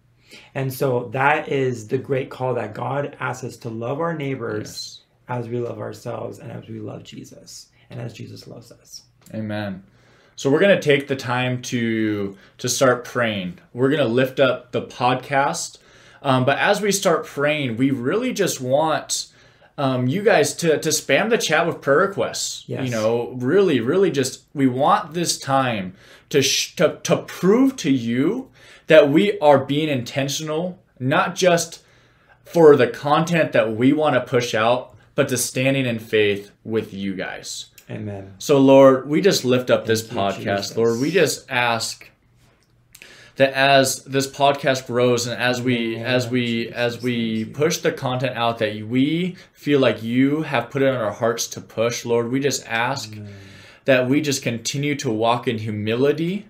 And 0.55 0.73
so 0.73 1.11
that 1.13 1.51
is 1.51 1.89
the 1.89 1.99
great 1.99 2.31
call 2.31 2.55
that 2.55 2.73
God 2.73 3.15
asks 3.21 3.45
us 3.45 3.57
to 3.59 3.69
love 3.69 4.01
our 4.01 4.15
neighbors 4.17 5.03
Yes. 5.29 5.41
as 5.45 5.49
we 5.51 5.59
love 5.61 5.79
ourselves 5.79 6.39
and 6.39 6.51
as 6.51 6.67
we 6.67 6.81
love 6.81 7.05
Jesus 7.05 7.69
and 7.91 8.01
as 8.01 8.15
Jesus 8.15 8.47
loves 8.49 8.73
us. 8.73 9.03
Amen. 9.35 9.83
So 10.37 10.49
we're 10.49 10.61
gonna 10.61 10.81
take 10.81 11.09
the 11.09 11.17
time 11.17 11.61
to 11.63 12.35
to 12.57 12.69
start 12.71 13.05
praying. 13.05 13.59
We're 13.75 13.91
gonna 13.91 14.07
lift 14.09 14.41
up 14.41 14.73
the 14.73 14.81
podcast, 14.87 15.77
um, 16.23 16.47
but 16.47 16.57
as 16.59 16.81
we 16.81 16.93
start 16.93 17.27
praying, 17.27 17.77
we 17.77 17.91
really 17.91 18.33
just 18.33 18.59
want 18.59 19.27
um, 19.79 20.07
you 20.07 20.23
guys 20.23 20.55
to 20.57 20.79
to 20.79 20.89
spam 20.89 21.31
the 21.31 21.39
chat 21.39 21.67
with 21.67 21.81
prayer 21.81 21.99
requests. 21.99 22.65
Yes. 22.67 22.85
You 22.85 22.91
know, 22.91 23.33
really, 23.33 23.81
really, 23.81 24.11
just 24.11 24.45
we 24.55 24.67
want 24.67 25.15
this 25.15 25.39
time 25.39 25.95
to 26.31 26.43
sh- 26.43 26.75
to 26.77 26.99
to 27.03 27.19
prove 27.19 27.77
to 27.77 27.91
you 27.91 28.51
that 28.87 29.11
we 29.11 29.39
are 29.41 29.65
being 29.65 29.89
intentional, 29.89 30.79
not 30.99 31.35
just 31.35 31.83
for 32.45 32.77
the 32.77 32.87
content 32.87 33.53
that 33.53 33.77
we 33.77 33.93
want 33.93 34.15
to 34.15 34.21
push 34.21 34.55
out, 34.55 34.97
but 35.15 35.29
to 35.29 35.37
standing 35.37 35.85
in 35.87 35.99
faith 35.99 36.53
with 36.65 36.95
you 36.95 37.15
guys. 37.15 37.67
Amen. 37.91 38.35
So, 38.39 38.59
Lord, 38.59 39.09
we 39.09 39.21
just 39.21 39.45
lift 39.45 39.71
up 39.71 39.87
this 39.87 40.07
Thank 40.07 40.39
you, 40.39 40.45
podcast. 40.45 40.57
Jesus. 40.57 40.77
Lord, 40.77 41.01
we 41.01 41.11
just 41.11 41.51
ask 41.51 42.09
that 43.37 43.53
as 43.53 44.03
this 44.05 44.27
podcast 44.27 44.87
grows 44.87 45.27
and 45.27 45.41
as 45.41 45.61
we 45.61 45.97
as 45.97 46.29
we 46.29 46.69
as 46.71 47.03
we 47.03 47.45
push 47.45 47.79
the 47.79 47.93
content 47.93 48.37
out 48.37 48.59
that 48.59 48.83
we 48.83 49.37
feel 49.53 49.79
like 49.79 50.03
you 50.03 50.43
have 50.43 50.71
put 50.71 50.83
it 50.83 50.89
on 50.89 50.97
our 50.97 51.13
hearts 51.13 51.47
to 51.49 51.61
push, 51.61 52.05
Lord, 52.05 52.31
we 52.31 52.41
just 52.41 52.67
ask 52.67 53.15
that 53.85 54.09
we 54.09 54.21
just 54.21 54.43
continue 54.43 54.95
to 54.97 55.11
walk 55.11 55.47
in 55.47 55.59
humility 55.59 56.49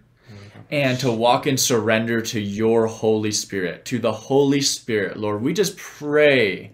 and 0.70 0.98
to 0.98 1.12
walk 1.12 1.46
in 1.46 1.56
surrender 1.56 2.20
to 2.20 2.40
your 2.40 2.86
Holy 2.86 3.30
Spirit, 3.30 3.84
to 3.86 3.98
the 3.98 4.12
Holy 4.12 4.60
Spirit, 4.60 5.16
Lord. 5.16 5.42
We 5.42 5.52
just 5.52 5.76
pray 5.76 6.72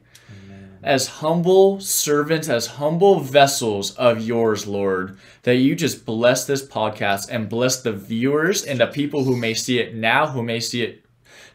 as 0.82 1.06
humble 1.06 1.80
servants, 1.80 2.48
as 2.48 2.66
humble 2.66 3.20
vessels 3.20 3.94
of 3.96 4.20
yours, 4.20 4.66
Lord, 4.66 5.16
that 5.42 5.56
you 5.56 5.74
just 5.74 6.04
bless 6.04 6.46
this 6.46 6.66
podcast 6.66 7.28
and 7.30 7.48
bless 7.48 7.82
the 7.82 7.92
viewers 7.92 8.64
and 8.64 8.80
the 8.80 8.86
people 8.86 9.24
who 9.24 9.36
may 9.36 9.54
see 9.54 9.78
it 9.78 9.94
now, 9.94 10.26
who 10.26 10.42
may 10.42 10.60
see 10.60 10.82
it 10.82 11.04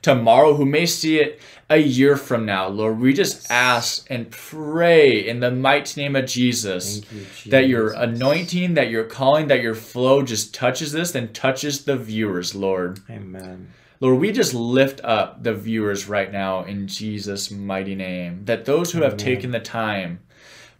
tomorrow, 0.01 0.53
who 0.53 0.65
may 0.65 0.85
see 0.85 1.19
it 1.19 1.41
a 1.69 1.77
year 1.77 2.15
from 2.15 2.45
now, 2.45 2.67
Lord. 2.67 2.99
We 2.99 3.13
just 3.13 3.51
ask 3.51 4.09
and 4.09 4.31
pray 4.31 5.27
in 5.27 5.41
the 5.41 5.51
mighty 5.51 6.01
name 6.01 6.15
of 6.15 6.25
Jesus 6.25 7.01
you, 7.11 7.51
that 7.51 7.67
your 7.67 7.91
anointing, 7.91 8.75
that 8.75 8.89
your 8.89 9.03
calling, 9.03 9.47
that 9.47 9.61
your 9.61 9.75
flow 9.75 10.23
just 10.23 10.53
touches 10.53 10.93
this 10.93 11.13
and 11.15 11.33
touches 11.33 11.83
the 11.83 11.97
viewers, 11.97 12.55
Lord. 12.55 13.01
Amen. 13.09 13.69
Lord, 13.99 14.19
we 14.19 14.31
just 14.31 14.53
lift 14.53 15.01
up 15.03 15.43
the 15.43 15.53
viewers 15.53 16.07
right 16.07 16.31
now 16.31 16.63
in 16.63 16.87
Jesus' 16.87 17.49
mighty 17.49 17.95
name. 17.95 18.45
That 18.45 18.65
those 18.65 18.91
who 18.91 19.01
have 19.01 19.13
Amen. 19.13 19.25
taken 19.25 19.51
the 19.51 19.59
time 19.59 20.19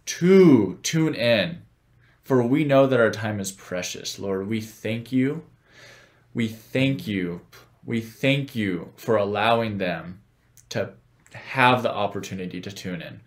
to 0.06 0.78
tune 0.82 1.14
in, 1.14 1.62
for 2.22 2.42
we 2.42 2.64
know 2.64 2.86
that 2.86 3.00
our 3.00 3.10
time 3.10 3.40
is 3.40 3.52
precious. 3.52 4.18
Lord, 4.18 4.48
we 4.48 4.60
thank 4.60 5.10
you. 5.10 5.42
We 6.32 6.48
thank 6.48 7.06
you. 7.06 7.40
We 7.84 8.00
thank 8.00 8.54
you 8.54 8.92
for 8.96 9.16
allowing 9.16 9.78
them 9.78 10.20
to 10.68 10.90
have 11.32 11.82
the 11.82 11.92
opportunity 11.92 12.60
to 12.60 12.70
tune 12.70 13.02
in 13.02 13.20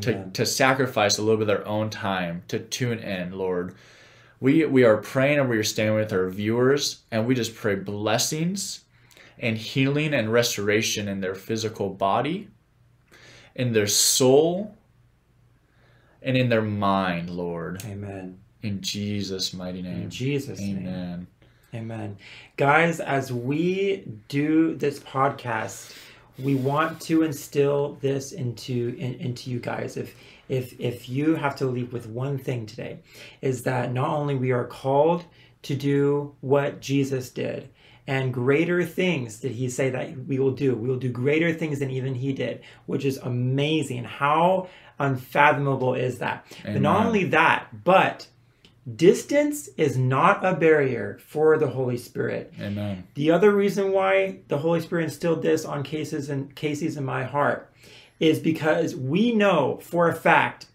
to, 0.00 0.30
to 0.30 0.46
sacrifice 0.46 1.18
a 1.18 1.22
little 1.22 1.36
bit 1.36 1.48
of 1.48 1.58
their 1.58 1.66
own 1.66 1.90
time 1.90 2.42
to 2.48 2.58
tune 2.58 2.98
in, 2.98 3.32
Lord. 3.32 3.74
We 4.40 4.66
we 4.66 4.84
are 4.84 4.98
praying 4.98 5.38
and 5.38 5.48
we 5.48 5.56
are 5.56 5.64
standing 5.64 5.94
with 5.94 6.12
our 6.12 6.28
viewers 6.28 7.02
and 7.10 7.26
we 7.26 7.34
just 7.34 7.54
pray 7.54 7.74
blessings 7.74 8.84
and 9.38 9.56
healing 9.58 10.14
and 10.14 10.32
restoration 10.32 11.08
in 11.08 11.20
their 11.20 11.34
physical 11.34 11.90
body, 11.90 12.48
in 13.54 13.72
their 13.72 13.86
soul, 13.86 14.74
and 16.22 16.36
in 16.36 16.48
their 16.48 16.62
mind, 16.62 17.30
Lord. 17.30 17.82
Amen. 17.84 18.38
In 18.62 18.80
Jesus' 18.80 19.52
mighty 19.52 19.82
name. 19.82 19.92
In 19.92 20.00
name. 20.00 20.10
Jesus' 20.10 20.60
name. 20.60 20.78
Amen. 20.78 21.26
Amen. 21.74 22.16
Guys, 22.56 23.00
as 23.00 23.32
we 23.32 24.04
do 24.28 24.74
this 24.76 24.98
podcast, 24.98 25.94
we 26.38 26.54
want 26.54 27.00
to 27.02 27.22
instill 27.22 27.98
this 28.00 28.32
into 28.32 28.94
in, 28.98 29.14
into 29.14 29.50
you 29.50 29.58
guys. 29.58 29.96
If 29.96 30.14
if 30.48 30.78
if 30.80 31.08
you 31.08 31.34
have 31.34 31.56
to 31.56 31.66
leave 31.66 31.92
with 31.92 32.06
one 32.06 32.38
thing 32.38 32.66
today, 32.66 32.98
is 33.42 33.62
that 33.64 33.92
not 33.92 34.08
only 34.08 34.34
we 34.34 34.52
are 34.52 34.64
called 34.64 35.24
to 35.62 35.74
do 35.74 36.34
what 36.40 36.80
Jesus 36.80 37.30
did, 37.30 37.68
and 38.06 38.32
greater 38.32 38.84
things 38.84 39.40
did 39.40 39.52
he 39.52 39.68
say 39.68 39.90
that 39.90 40.16
we 40.26 40.38
will 40.38 40.52
do. 40.52 40.74
We 40.74 40.88
will 40.88 40.98
do 40.98 41.10
greater 41.10 41.52
things 41.52 41.80
than 41.80 41.90
even 41.90 42.14
he 42.14 42.32
did, 42.32 42.62
which 42.86 43.04
is 43.04 43.18
amazing. 43.18 44.04
How 44.04 44.68
unfathomable 44.98 45.94
is 45.94 46.18
that? 46.18 46.46
But 46.64 46.80
not 46.80 47.06
only 47.06 47.24
that, 47.26 47.84
but 47.84 48.28
distance 48.94 49.68
is 49.76 49.96
not 49.96 50.44
a 50.44 50.54
barrier 50.54 51.18
for 51.26 51.58
the 51.58 51.68
Holy 51.68 51.96
Spirit. 51.96 52.52
Amen. 52.60 53.06
The 53.14 53.32
other 53.32 53.50
reason 53.50 53.92
why 53.92 54.38
the 54.48 54.58
Holy 54.58 54.80
Spirit 54.80 55.04
instilled 55.04 55.42
this 55.42 55.64
on 55.64 55.82
Casey's 55.82 56.30
and 56.30 56.54
Casey's 56.54 56.96
in 56.96 57.04
my 57.04 57.24
heart 57.24 57.72
is 58.20 58.38
because 58.38 58.94
we 58.94 59.32
know 59.32 59.78
for 59.82 60.08
a 60.08 60.14
fact 60.14 60.66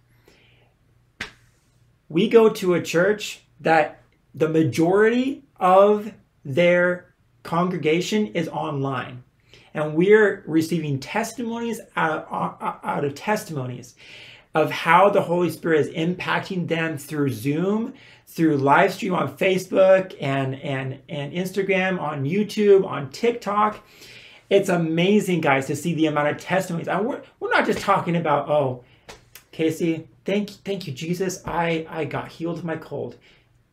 we 2.10 2.28
go 2.28 2.50
to 2.50 2.74
a 2.74 2.82
church 2.82 3.42
that 3.62 4.02
the 4.36 4.50
majority 4.50 5.44
of 5.58 6.12
their 6.44 7.11
congregation 7.44 8.28
is 8.28 8.48
online 8.48 9.24
and 9.74 9.96
we're 9.96 10.44
receiving 10.46 11.00
testimonies 11.00 11.80
out 11.96 12.28
of, 12.30 12.80
out 12.84 13.06
of 13.06 13.16
testimonies 13.16 13.96
of 14.54 14.70
how 14.70 15.10
the 15.10 15.22
Holy 15.22 15.50
Spirit 15.50 15.88
is 15.88 15.94
impacting 15.94 16.68
them 16.68 16.98
through 16.98 17.30
Zoom, 17.30 17.94
through 18.28 18.58
live 18.58 18.94
stream 18.94 19.14
on 19.14 19.38
Facebook 19.38 20.16
and 20.20 20.56
and 20.56 21.00
and 21.08 21.34
Instagram, 21.34 22.02
on 22.02 22.26
YouTube, 22.26 22.86
on 22.86 23.10
TikTok. 23.12 23.82
It's 24.50 24.68
amazing, 24.68 25.40
guys, 25.40 25.68
to 25.68 25.76
see 25.78 25.94
the 25.94 26.08
amount 26.08 26.28
of 26.28 26.38
testimonies. 26.38 26.90
And 26.90 27.06
we're, 27.06 27.22
we're 27.40 27.50
not 27.50 27.66
just 27.66 27.80
talking 27.80 28.18
about, 28.18 28.50
oh, 28.50 28.84
Casey, 29.54 30.10
thank 30.26 30.50
thank 30.50 30.86
you, 30.86 30.94
Jesus. 30.94 31.42
I 31.46 31.86
I 31.90 32.04
got 32.04 32.28
healed 32.28 32.58
of 32.58 32.66
my 32.66 32.76
cold. 32.76 33.16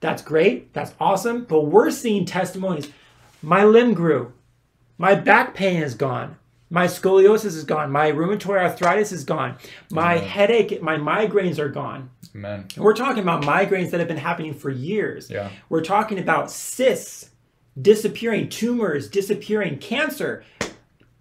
That's 0.00 0.22
great. 0.22 0.72
That's 0.74 0.94
awesome. 1.00 1.44
But 1.44 1.62
we're 1.62 1.90
seeing 1.90 2.24
testimonies. 2.24 2.88
My 3.42 3.64
limb 3.64 3.94
grew. 3.94 4.32
My 4.96 5.14
back 5.14 5.54
pain 5.54 5.82
is 5.82 5.94
gone. 5.94 6.36
My 6.70 6.86
scoliosis 6.86 7.46
is 7.46 7.64
gone. 7.64 7.90
My 7.90 8.10
rheumatoid 8.12 8.60
arthritis 8.60 9.12
is 9.12 9.24
gone. 9.24 9.56
My 9.90 10.16
Amen. 10.16 10.28
headache, 10.28 10.82
my 10.82 10.96
migraines 10.96 11.58
are 11.58 11.68
gone. 11.68 12.10
Amen. 12.34 12.66
And 12.74 12.84
we're 12.84 12.94
talking 12.94 13.22
about 13.22 13.42
migraines 13.42 13.90
that 13.90 14.00
have 14.00 14.08
been 14.08 14.18
happening 14.18 14.52
for 14.52 14.70
years. 14.70 15.30
Yeah. 15.30 15.50
We're 15.68 15.84
talking 15.84 16.18
about 16.18 16.50
cysts 16.50 17.30
disappearing, 17.80 18.48
tumors 18.48 19.08
disappearing, 19.08 19.78
cancer 19.78 20.44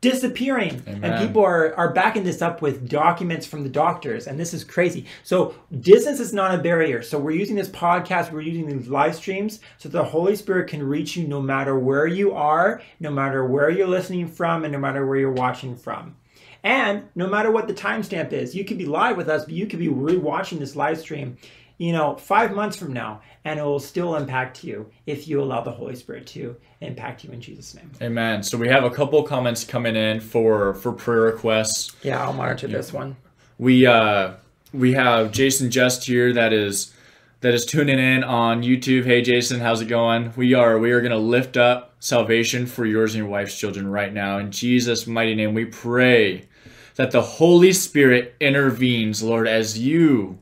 disappearing. 0.02 0.82
And 0.86 1.28
people 1.28 1.44
are, 1.44 1.76
are 1.76 1.92
backing 1.94 2.24
this 2.24 2.42
up 2.42 2.62
with 2.62 2.88
documents 2.88 3.46
from 3.46 3.64
the 3.64 3.70
doctors. 3.70 4.28
And 4.28 4.40
this 4.40 4.54
is 4.54 4.64
crazy. 4.64 5.06
So 5.24 5.56
distance 5.80 6.20
is 6.20 6.34
not 6.34 6.54
a 6.54 6.58
barrier. 6.60 7.02
So 7.02 7.18
we're 7.18 7.32
using 7.32 7.56
this 7.56 7.70
podcast, 7.70 8.32
we're 8.32 8.42
using 8.42 8.68
these 8.68 8.88
live 8.88 9.16
streams 9.16 9.60
so 9.78 9.90
the 9.90 10.04
Holy 10.04 10.36
Spirit 10.36 10.70
can 10.70 10.84
reach 10.84 11.16
you 11.16 11.28
no 11.28 11.42
matter 11.42 11.78
where 11.78 12.08
you 12.08 12.34
are, 12.34 12.82
no 13.00 13.12
matter 13.12 13.46
where 13.46 13.70
you're 13.70 13.88
listening 13.88 14.28
from, 14.28 14.64
and 14.64 14.72
no 14.72 14.80
matter 14.80 15.06
where 15.06 15.18
you're 15.18 15.32
watching 15.32 15.76
from. 15.76 16.16
And 16.64 17.04
no 17.16 17.28
matter 17.28 17.52
what 17.52 17.68
the 17.68 17.74
timestamp 17.74 18.34
is, 18.34 18.56
you 18.56 18.66
could 18.66 18.78
be 18.78 18.86
live 18.86 19.16
with 19.16 19.30
us, 19.30 19.46
but 19.46 19.54
you 19.54 19.68
could 19.68 19.80
be 19.80 19.88
rewatching 19.88 20.60
this 20.60 20.76
live 20.76 21.00
stream, 21.00 21.38
you 21.78 21.92
know, 21.92 22.16
five 22.16 22.54
months 22.56 22.76
from 22.76 22.94
now, 22.94 23.22
and 23.46 23.60
it 23.60 23.64
will 23.64 23.80
still 23.80 24.16
impact 24.16 24.64
you 24.64 24.90
if 25.06 25.28
you 25.28 25.42
allow 25.42 25.62
the 25.62 25.72
Holy 25.72 25.96
Spirit 25.96 26.26
to 26.28 26.56
impact 26.82 27.24
you 27.24 27.32
in 27.32 27.40
Jesus' 27.42 27.76
name. 27.76 27.92
Amen. 28.02 28.44
So 28.44 28.58
we 28.58 28.68
have 28.68 28.84
a 28.84 28.90
couple 28.90 29.22
comments 29.24 29.64
coming 29.64 29.96
in 29.96 30.20
for 30.20 30.74
for 30.76 30.92
prayer 30.92 31.22
requests. 31.22 31.96
Yeah, 32.04 32.22
I'll 32.24 32.34
monitor 32.34 32.68
this 32.68 32.92
one. 32.92 33.16
we 33.58 33.86
uh, 33.86 34.34
we 34.74 34.94
have 34.94 35.32
Jason 35.32 35.72
Just 35.72 36.06
here 36.06 36.34
that 36.34 36.52
is 36.54 36.94
that 37.42 37.54
is 37.54 37.66
tuning 37.66 38.00
in 38.00 38.24
on 38.24 38.64
YouTube. 38.64 39.06
Hey 39.06 39.22
Jason, 39.22 39.60
how's 39.60 39.82
it 39.82 39.88
going? 39.88 40.34
We 40.36 40.54
are 40.54 40.80
we 40.80 40.92
are 40.92 41.02
gonna 41.02 41.18
lift 41.18 41.58
up 41.58 41.96
salvation 42.00 42.66
for 42.66 42.86
yours 42.86 43.14
and 43.14 43.20
your 43.20 43.30
wife's 43.30 43.58
children 43.58 43.88
right 43.88 44.14
now. 44.14 44.40
In 44.40 44.52
Jesus' 44.52 45.06
mighty 45.08 45.36
name, 45.36 45.54
we 45.54 45.66
pray 45.66 46.48
that 46.96 47.12
the 47.12 47.22
Holy 47.22 47.72
Spirit 47.74 48.36
intervenes, 48.40 49.22
Lord, 49.22 49.48
as 49.48 49.78
you 49.78 50.40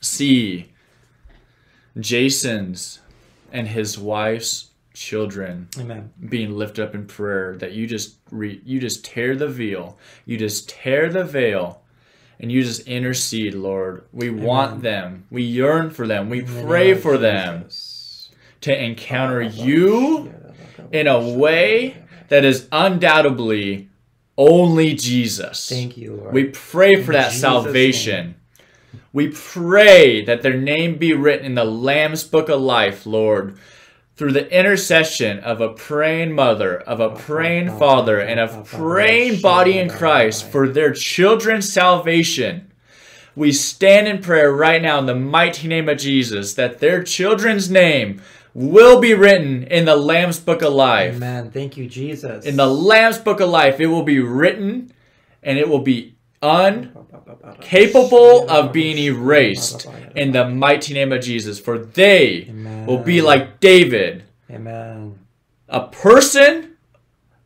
see 0.00 0.72
Jason's 1.98 3.00
and 3.52 3.68
his 3.68 3.98
wife's 3.98 4.70
children 4.92 5.68
Amen. 5.78 6.10
being 6.28 6.56
lifted 6.56 6.82
up 6.82 6.94
in 6.94 7.06
prayer 7.06 7.56
that 7.58 7.72
you 7.72 7.86
just 7.86 8.16
re, 8.30 8.60
you 8.64 8.80
just 8.80 9.04
tear 9.04 9.36
the 9.36 9.48
veil. 9.48 9.98
You 10.24 10.36
just 10.38 10.68
tear 10.68 11.10
the 11.10 11.24
veil 11.24 11.82
and 12.40 12.50
you 12.50 12.62
just 12.62 12.86
intercede 12.88 13.54
lord. 13.54 14.06
We 14.12 14.30
want 14.30 14.82
them. 14.82 15.26
We 15.30 15.42
yearn 15.42 15.90
for 15.90 16.06
them. 16.06 16.30
We 16.30 16.42
pray 16.42 16.94
for 16.94 17.18
them 17.18 17.68
to 18.62 18.84
encounter 18.84 19.42
you 19.42 20.32
in 20.92 21.06
a 21.06 21.20
way 21.20 22.02
that 22.28 22.44
is 22.44 22.68
undoubtedly 22.72 23.88
only 24.38 24.94
jesus. 24.94 25.68
Thank 25.68 25.96
you, 25.96 26.14
Lord. 26.14 26.34
we 26.34 26.44
pray 26.44 26.96
for 26.96 27.12
In 27.12 27.18
that 27.18 27.30
Jesus' 27.30 27.40
salvation. 27.40 28.34
We 29.16 29.28
pray 29.28 30.22
that 30.26 30.42
their 30.42 30.58
name 30.58 30.98
be 30.98 31.14
written 31.14 31.46
in 31.46 31.54
the 31.54 31.64
Lamb's 31.64 32.22
Book 32.22 32.50
of 32.50 32.60
Life, 32.60 33.06
Lord, 33.06 33.56
through 34.14 34.32
the 34.32 34.46
intercession 34.54 35.38
of 35.38 35.62
a 35.62 35.70
praying 35.70 36.32
mother, 36.32 36.76
of 36.76 37.00
a 37.00 37.16
praying 37.16 37.78
father, 37.78 38.20
and 38.20 38.38
a 38.38 38.62
praying 38.62 39.40
body 39.40 39.78
in 39.78 39.88
Christ 39.88 40.44
for 40.44 40.68
their 40.68 40.92
children's 40.92 41.72
salvation. 41.72 42.70
We 43.34 43.52
stand 43.52 44.06
in 44.06 44.20
prayer 44.20 44.52
right 44.52 44.82
now 44.82 44.98
in 44.98 45.06
the 45.06 45.14
mighty 45.14 45.66
name 45.66 45.88
of 45.88 45.96
Jesus 45.96 46.52
that 46.52 46.80
their 46.80 47.02
children's 47.02 47.70
name 47.70 48.20
will 48.52 49.00
be 49.00 49.14
written 49.14 49.62
in 49.62 49.86
the 49.86 49.96
Lamb's 49.96 50.40
Book 50.40 50.60
of 50.60 50.74
Life. 50.74 51.14
Amen. 51.14 51.50
Thank 51.50 51.78
you, 51.78 51.88
Jesus. 51.88 52.44
In 52.44 52.56
the 52.56 52.68
Lamb's 52.68 53.16
Book 53.16 53.40
of 53.40 53.48
Life, 53.48 53.80
it 53.80 53.86
will 53.86 54.04
be 54.04 54.20
written 54.20 54.92
and 55.42 55.56
it 55.56 55.70
will 55.70 55.80
be 55.80 56.16
uncapable 57.26 58.46
of 58.48 58.72
being 58.72 58.98
erased 58.98 59.88
in 60.14 60.32
the 60.32 60.48
mighty 60.48 60.94
name 60.94 61.12
of 61.12 61.22
Jesus. 61.22 61.58
For 61.58 61.78
they 61.78 62.52
will 62.86 63.02
be 63.02 63.22
like 63.22 63.60
David, 63.60 64.24
Amen. 64.50 65.18
a 65.68 65.88
person 65.88 66.76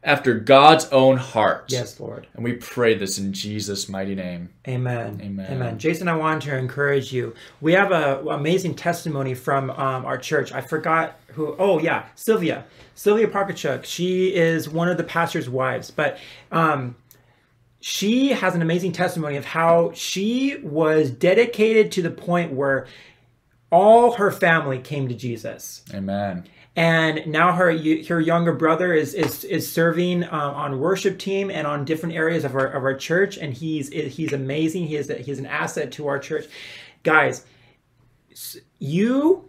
after 0.03 0.35
God's 0.35 0.87
own 0.87 1.17
heart. 1.19 1.67
Yes, 1.69 2.01
Lord. 2.01 2.27
And 2.35 2.43
we 2.43 2.55
pray 2.55 2.95
this 2.95 3.19
in 3.19 3.33
Jesus' 3.33 3.89
mighty 3.89 4.15
name. 4.15 4.49
Amen. 4.67 5.21
Amen. 5.23 5.53
Amen. 5.53 5.79
Jason, 5.79 6.09
I 6.09 6.17
wanted 6.17 6.43
to 6.43 6.57
encourage 6.57 7.13
you. 7.13 7.35
We 7.61 7.73
have 7.75 7.93
a 7.93 8.21
amazing 8.29 8.77
testimony 8.77 9.35
from 9.35 9.71
um, 9.71 10.05
our 10.07 10.17
church. 10.17 10.53
I 10.53 10.61
forgot 10.61 11.19
who. 11.29 11.55
Oh 11.59 11.79
yeah, 11.79 12.07
Sylvia. 12.15 12.65
Sylvia 12.95 13.29
Parkachuk. 13.29 13.85
She 13.85 14.35
is 14.35 14.69
one 14.69 14.89
of 14.89 14.97
the 14.97 15.05
pastor's 15.05 15.49
wives, 15.49 15.91
but 15.91 16.19
um, 16.51 16.97
she 17.81 18.29
has 18.29 18.55
an 18.55 18.63
amazing 18.63 18.93
testimony 18.93 19.37
of 19.37 19.45
how 19.45 19.93
she 19.93 20.59
was 20.63 21.11
dedicated 21.11 21.93
to 21.93 22.03
the 22.03 22.11
point 22.11 22.53
where 22.53 22.87
all 23.73 24.13
her 24.13 24.31
family 24.31 24.79
came 24.79 25.09
to 25.09 25.15
Jesus. 25.15 25.83
Amen. 25.95 26.49
and 26.77 27.27
now 27.27 27.53
her 27.53 27.77
her 28.07 28.21
younger 28.21 28.53
brother 28.53 28.93
is 28.93 29.15
is 29.15 29.45
is 29.45 29.71
serving 29.71 30.25
um, 30.25 30.33
on 30.33 30.79
worship 30.79 31.19
team 31.19 31.51
and 31.51 31.67
on 31.67 31.85
different 31.85 32.15
areas 32.15 32.45
of 32.45 32.55
our 32.55 32.67
of 32.67 32.85
our 32.85 32.95
church. 32.95 33.37
And 33.39 33.53
he's 33.55 33.89
he's 33.89 34.33
amazing. 34.33 34.87
He 34.87 34.97
is 34.97 35.11
he's 35.25 35.39
an 35.39 35.47
asset 35.47 35.93
to 35.93 36.07
our 36.07 36.19
church. 36.19 36.47
Guys 37.03 37.45
you 38.79 39.49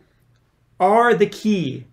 are 0.79 1.13
the 1.13 1.27
key 1.27 1.85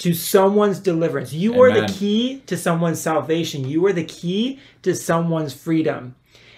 to 0.00 0.14
someone's 0.14 0.80
deliverance. 0.80 1.32
You 1.32 1.62
are 1.62 1.72
the 1.72 1.86
key 1.86 2.40
to 2.46 2.56
someone's 2.56 3.00
salvation. 3.00 3.68
You 3.68 3.84
are 3.86 3.92
the 3.92 4.04
key 4.04 4.58
to 4.82 4.94
someone's 4.94 5.52
freedom. 5.52 6.14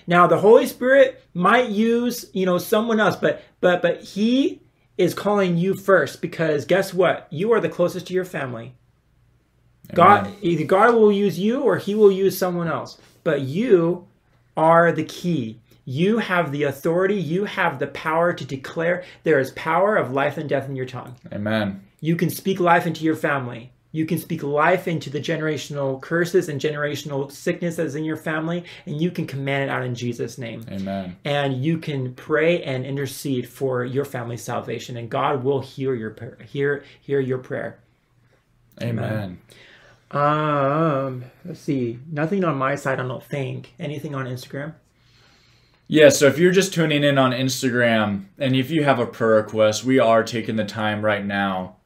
Now 0.06 0.28
the 0.28 0.38
holy 0.38 0.66
spirit 0.66 1.22
might 1.34 1.68
use 1.68 2.30
you 2.32 2.46
know 2.46 2.58
someone 2.58 3.00
else 3.00 3.16
but 3.16 3.42
but 3.60 3.82
but 3.82 4.02
he 4.02 4.60
is 4.96 5.14
calling 5.14 5.56
you 5.56 5.74
first 5.74 6.22
because 6.22 6.64
guess 6.64 6.94
what? 6.94 7.26
You 7.30 7.52
are 7.52 7.60
the 7.60 7.68
closest 7.68 8.06
to 8.06 8.14
your 8.14 8.24
family. 8.24 8.74
God 9.92 10.32
either 10.40 10.64
god 10.64 10.94
will 10.94 11.12
use 11.12 11.38
you 11.38 11.62
or 11.62 11.78
he 11.78 11.96
will 11.96 12.12
use 12.12 12.38
someone 12.38 12.68
else. 12.68 12.98
But 13.24 13.40
you 13.42 14.06
are 14.56 14.92
the 14.92 15.04
key. 15.04 15.58
You 15.84 16.18
have 16.18 16.52
the 16.52 16.62
authority. 16.62 17.16
You 17.16 17.44
have 17.44 17.80
the 17.80 17.88
power 17.88 18.32
to 18.32 18.44
declare 18.44 19.02
there 19.24 19.40
is 19.40 19.50
power 19.52 19.96
of 19.96 20.12
life 20.12 20.38
and 20.38 20.48
death 20.48 20.68
in 20.68 20.76
your 20.76 20.86
tongue. 20.86 21.16
Amen. 21.32 21.82
You 22.02 22.16
can 22.16 22.28
speak 22.28 22.58
life 22.58 22.86
into 22.86 23.04
your 23.04 23.14
family. 23.14 23.70
You 23.92 24.06
can 24.06 24.18
speak 24.18 24.42
life 24.42 24.88
into 24.88 25.08
the 25.08 25.20
generational 25.20 26.00
curses 26.00 26.48
and 26.48 26.60
generational 26.60 27.30
sickness 27.30 27.76
that 27.76 27.86
is 27.86 27.94
in 27.94 28.04
your 28.04 28.16
family, 28.16 28.64
and 28.86 29.00
you 29.00 29.10
can 29.10 29.26
command 29.26 29.64
it 29.64 29.68
out 29.70 29.84
in 29.84 29.94
Jesus' 29.94 30.36
name. 30.36 30.64
Amen. 30.68 31.16
And 31.24 31.62
you 31.62 31.78
can 31.78 32.14
pray 32.14 32.62
and 32.64 32.84
intercede 32.84 33.48
for 33.48 33.84
your 33.84 34.04
family's 34.04 34.42
salvation, 34.42 34.96
and 34.96 35.08
God 35.08 35.44
will 35.44 35.60
hear 35.60 35.94
your 35.94 36.10
prayer, 36.10 36.38
hear 36.44 36.84
hear 37.00 37.20
your 37.20 37.38
prayer. 37.38 37.78
Amen. 38.82 39.38
Um, 40.10 41.24
let's 41.44 41.60
see. 41.60 42.00
Nothing 42.10 42.44
on 42.44 42.56
my 42.58 42.74
side, 42.74 42.98
I 42.98 43.06
don't 43.06 43.22
think. 43.22 43.74
Anything 43.78 44.14
on 44.14 44.26
Instagram? 44.26 44.74
Yeah, 45.86 46.08
so 46.08 46.26
if 46.26 46.38
you're 46.38 46.52
just 46.52 46.74
tuning 46.74 47.04
in 47.04 47.16
on 47.16 47.32
Instagram 47.32 48.24
and 48.38 48.56
if 48.56 48.70
you 48.70 48.82
have 48.82 48.98
a 48.98 49.06
prayer 49.06 49.36
request, 49.36 49.84
we 49.84 49.98
are 49.98 50.24
taking 50.24 50.56
the 50.56 50.64
time 50.64 51.04
right 51.04 51.24
now 51.24 51.76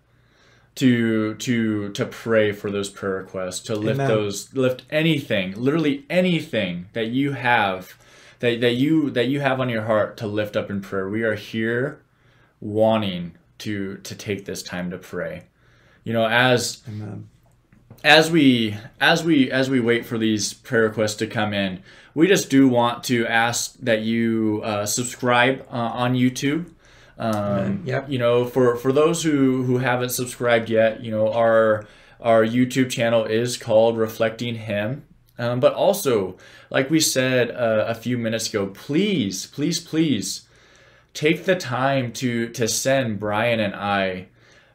to 0.77 1.35
to 1.35 1.91
to 1.91 2.07
pray 2.07 2.53
for 2.53 2.71
those 2.71 2.89
prayer 2.89 3.17
requests, 3.17 3.61
to 3.61 3.75
lift 3.75 4.01
Amen. 4.01 4.09
those 4.09 4.55
lift 4.55 4.83
anything, 4.91 5.53
literally 5.53 6.05
anything 6.09 6.87
that 6.93 7.09
you 7.09 7.33
have 7.33 7.97
that, 8.41 8.61
that 8.61 8.75
you 8.75 9.11
that 9.11 9.29
you 9.29 9.41
have 9.41 9.61
on 9.61 9.69
your 9.69 9.83
heart 9.83 10.17
to 10.19 10.27
lift 10.27 10.57
up 10.57 10.71
in 10.71 10.81
prayer. 10.81 11.09
We 11.09 11.23
are 11.23 11.35
here 11.35 12.01
wanting 12.61 13.33
to 13.59 13.97
to 13.97 14.15
take 14.15 14.45
this 14.45 14.63
time 14.63 14.91
to 14.91 14.99
pray. 14.99 15.45
You 16.05 16.13
know, 16.13 16.27
as 16.27 16.83
Amen. 16.87 17.29
as 18.05 18.31
we 18.31 18.77
as 19.01 19.25
we 19.25 19.51
as 19.51 19.71
we 19.71 19.81
wait 19.81 20.05
for 20.05 20.19
these 20.19 20.53
prayer 20.53 20.85
requests 20.85 21.17
to 21.17 21.27
come 21.27 21.53
in 21.53 21.83
we 22.15 22.27
just 22.27 22.49
do 22.49 22.67
want 22.67 23.05
to 23.05 23.27
ask 23.27 23.77
that 23.81 24.01
you 24.01 24.63
uh, 24.65 24.87
subscribe 24.87 25.61
uh, 25.71 25.77
on 25.77 26.15
youtube 26.15 26.71
um, 27.19 27.83
Yep. 27.85 28.11
you 28.11 28.19
know 28.19 28.45
for 28.45 28.77
for 28.77 28.93
those 28.93 29.23
who 29.23 29.63
who 29.65 29.79
haven't 29.79 30.11
subscribed 30.11 30.69
yet 30.69 31.03
you 31.03 31.11
know 31.11 31.33
our 31.33 31.87
our 32.21 32.45
youtube 32.45 32.91
channel 32.91 33.25
is 33.25 33.57
called 33.57 33.97
reflecting 33.97 34.55
him 34.57 35.05
um, 35.39 35.61
but 35.61 35.75
also 35.75 36.37
like 36.71 36.91
we 36.91 37.01
said 37.01 37.51
uh, 37.51 37.85
a 37.89 37.95
few 37.95 38.19
minutes 38.19 38.49
ago 38.49 38.67
please 38.67 39.47
please 39.47 39.79
please 39.81 40.47
take 41.15 41.45
the 41.45 41.57
time 41.57 42.13
to 42.13 42.49
to 42.51 42.69
send 42.69 43.19
brian 43.19 43.61
and 43.61 43.75
i 43.75 44.27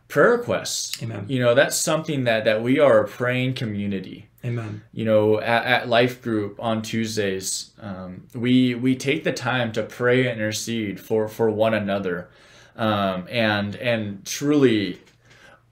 prayer 0.08 0.32
requests 0.32 1.02
Amen. 1.04 1.26
you 1.28 1.40
know 1.40 1.54
that's 1.54 1.76
something 1.78 2.24
that 2.24 2.44
that 2.46 2.62
we 2.64 2.80
are 2.80 3.00
a 3.04 3.08
praying 3.08 3.54
community 3.54 4.28
Amen. 4.44 4.82
you 4.92 5.06
know 5.06 5.40
at, 5.40 5.66
at 5.66 5.90
life 5.90 6.22
group 6.22 6.60
on 6.60 6.82
tuesdays 6.82 7.72
um, 7.80 8.28
we 8.34 8.76
we 8.76 8.96
take 8.96 9.24
the 9.24 9.32
time 9.32 9.72
to 9.74 9.84
pray 9.84 10.28
and 10.28 10.40
intercede 10.40 11.00
for 11.00 11.28
for 11.28 11.50
one 11.50 11.74
another 11.74 12.30
um, 12.76 13.28
and 13.30 13.76
and 13.76 14.26
truly 14.26 15.00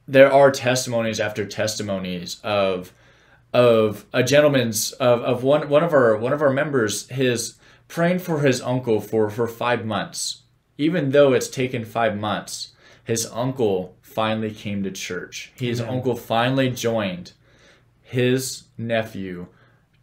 there 0.08 0.32
are 0.32 0.52
testimonies 0.52 1.20
after 1.20 1.46
testimonies 1.46 2.40
of 2.44 2.94
of 3.54 4.06
a 4.14 4.24
gentleman's 4.24 4.92
of, 4.94 5.22
of 5.22 5.44
one 5.44 5.70
one 5.70 5.84
of 5.84 5.94
our 5.94 6.16
one 6.18 6.34
of 6.34 6.42
our 6.42 6.52
members 6.52 7.08
his 7.10 7.56
praying 7.88 8.20
for 8.20 8.42
his 8.42 8.62
uncle 8.62 9.02
for 9.02 9.30
for 9.30 9.48
five 9.48 9.86
months 9.86 10.42
even 10.78 11.12
though 11.12 11.34
it's 11.34 11.48
taken 11.48 11.84
five 11.84 12.18
months 12.18 12.74
his 13.04 13.26
uncle 13.32 13.96
finally 14.02 14.52
came 14.52 14.84
to 14.84 14.92
church 14.92 15.52
his 15.56 15.82
Amen. 15.82 15.96
uncle 15.96 16.16
finally 16.16 16.70
joined 16.70 17.34
his 18.10 18.64
nephew 18.78 19.48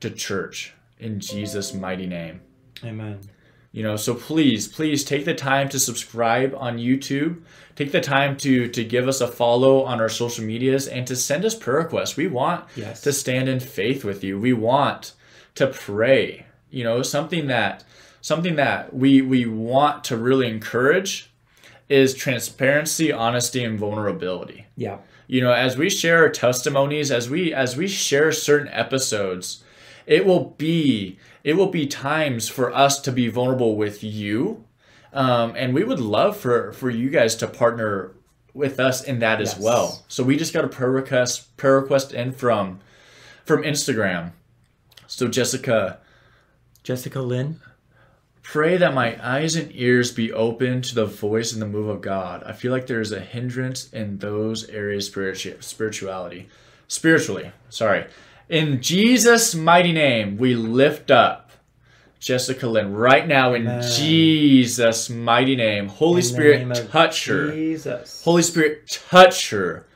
to 0.00 0.10
church 0.10 0.74
in 0.98 1.18
jesus 1.20 1.74
mighty 1.74 2.06
name 2.06 2.40
Amen. 2.84 3.18
you 3.72 3.82
know 3.82 3.96
so 3.96 4.14
please 4.14 4.68
please 4.68 5.02
take 5.04 5.24
the 5.24 5.34
time 5.34 5.68
to 5.70 5.78
subscribe 5.78 6.54
on 6.56 6.78
youtube 6.78 7.40
take 7.74 7.90
the 7.92 8.00
time 8.00 8.36
to 8.38 8.68
to 8.68 8.84
give 8.84 9.08
us 9.08 9.20
a 9.20 9.26
follow 9.28 9.82
on 9.82 10.00
our 10.00 10.08
social 10.08 10.44
medias 10.44 10.86
and 10.86 11.06
to 11.06 11.16
send 11.16 11.44
us 11.44 11.54
prayer 11.54 11.78
requests 11.78 12.16
we 12.16 12.26
want 12.28 12.64
Yes. 12.76 13.00
to 13.02 13.12
stand 13.12 13.48
in 13.48 13.60
faith 13.60 14.04
with 14.04 14.22
you 14.22 14.38
we 14.38 14.52
want 14.52 15.12
to 15.56 15.66
pray 15.66 16.46
you 16.70 16.84
know 16.84 17.02
something 17.02 17.46
that 17.48 17.82
something 18.20 18.56
that 18.56 18.94
we 18.94 19.20
we 19.20 19.46
want 19.46 20.04
to 20.04 20.16
really 20.16 20.46
encourage 20.48 21.30
is 21.88 22.14
transparency 22.14 23.10
honesty 23.12 23.62
and 23.64 23.78
vulnerability 23.78 24.66
Yeah. 24.76 24.98
You 25.26 25.40
know 25.40 25.52
as 25.52 25.76
we 25.76 25.90
share 25.90 26.18
our 26.18 26.30
testimonies 26.30 27.10
as 27.10 27.28
we 27.28 27.52
as 27.52 27.76
we 27.76 27.86
share 27.86 28.32
certain 28.32 28.68
episodes 28.68 29.62
it 30.06 30.24
will 30.24 30.54
be 30.56 31.18
it 31.42 31.56
will 31.56 31.68
be 31.68 31.86
times 31.86 32.48
for 32.48 32.74
us 32.74 33.00
to 33.00 33.12
be 33.12 33.28
vulnerable 33.28 33.76
with 33.76 34.02
you. 34.02 34.64
Um, 35.12 35.54
and 35.56 35.74
we 35.74 35.84
would 35.84 36.00
love 36.00 36.36
for 36.36 36.72
for 36.72 36.90
you 36.90 37.10
guys 37.10 37.34
to 37.36 37.46
partner 37.46 38.12
with 38.54 38.80
us 38.80 39.02
in 39.02 39.18
that 39.18 39.40
as 39.40 39.58
well. 39.58 40.04
So 40.08 40.24
we 40.24 40.36
just 40.36 40.54
got 40.54 40.64
a 40.64 40.68
prayer 40.68 40.90
request 40.90 41.56
prayer 41.56 41.80
request 41.80 42.12
in 42.12 42.32
from 42.32 42.80
from 43.44 43.62
instagram. 43.62 44.32
So 45.06 45.28
jessica. 45.28 45.98
Jessica 46.82 47.20
Lynn. 47.20 47.60
Pray 48.52 48.76
that 48.76 48.94
my 48.94 49.18
eyes 49.26 49.56
and 49.56 49.70
ears 49.74 50.12
be 50.12 50.32
open 50.32 50.80
to 50.82 50.94
the 50.94 51.04
voice 51.06 51.52
and 51.52 51.60
the 51.60 51.66
move 51.66 51.88
of 51.88 52.00
god. 52.00 52.42
I 52.44 52.52
feel 52.52 52.72
like 52.72 52.86
there's 52.86 53.12
a 53.12 53.20
hindrance 53.20 53.90
in 53.92 54.18
those 54.18 54.68
areas 54.68 55.06
spiritu- 55.06 55.60
spirituality 55.60 56.48
spiritually 56.88 57.50
sorry. 57.68 58.06
In 58.48 58.80
jesus 58.80 59.54
mighty 59.54 59.92
name 59.92 60.36
we 60.38 60.54
lift 60.54 61.10
up 61.10 61.50
jessica 62.20 62.66
lynn 62.68 62.92
right 62.94 63.26
now 63.26 63.54
in 63.54 63.62
Amen. 63.62 63.82
jesus 63.96 65.10
mighty 65.10 65.56
name. 65.56 65.88
Holy 65.88 66.18
In 66.18 66.22
spirit 66.22 66.88
touch 66.90 67.26
her. 67.26 67.50
Jesus. 67.50 68.22
holy 68.24 68.42
spirit 68.42 68.88
touch 69.10 69.50
her. 69.50 69.86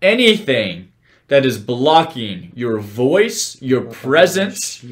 Anything 0.00 0.92
that 1.26 1.44
is 1.44 1.58
blocking 1.58 2.52
your 2.54 2.78
voice 2.78 3.60
your 3.60 3.80
presence 3.82 4.82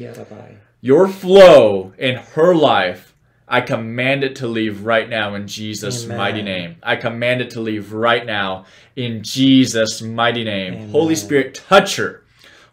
your 0.87 1.05
flow 1.09 1.91
in 1.97 2.15
her 2.15 2.55
life, 2.55 3.13
I 3.45 3.59
command 3.59 4.23
it 4.23 4.37
to 4.37 4.47
leave 4.47 4.85
right 4.85 5.09
now 5.09 5.35
in 5.35 5.45
Jesus' 5.45 6.05
Amen. 6.05 6.17
mighty 6.17 6.41
name. 6.41 6.77
I 6.81 6.95
command 6.95 7.41
it 7.41 7.49
to 7.51 7.59
leave 7.59 7.91
right 7.91 8.25
now 8.25 8.63
in 8.95 9.21
Jesus' 9.21 10.01
mighty 10.01 10.45
name. 10.45 10.75
Amen. 10.75 10.89
Holy 10.91 11.15
Spirit, 11.15 11.55
touch 11.55 11.97
her. 11.97 12.23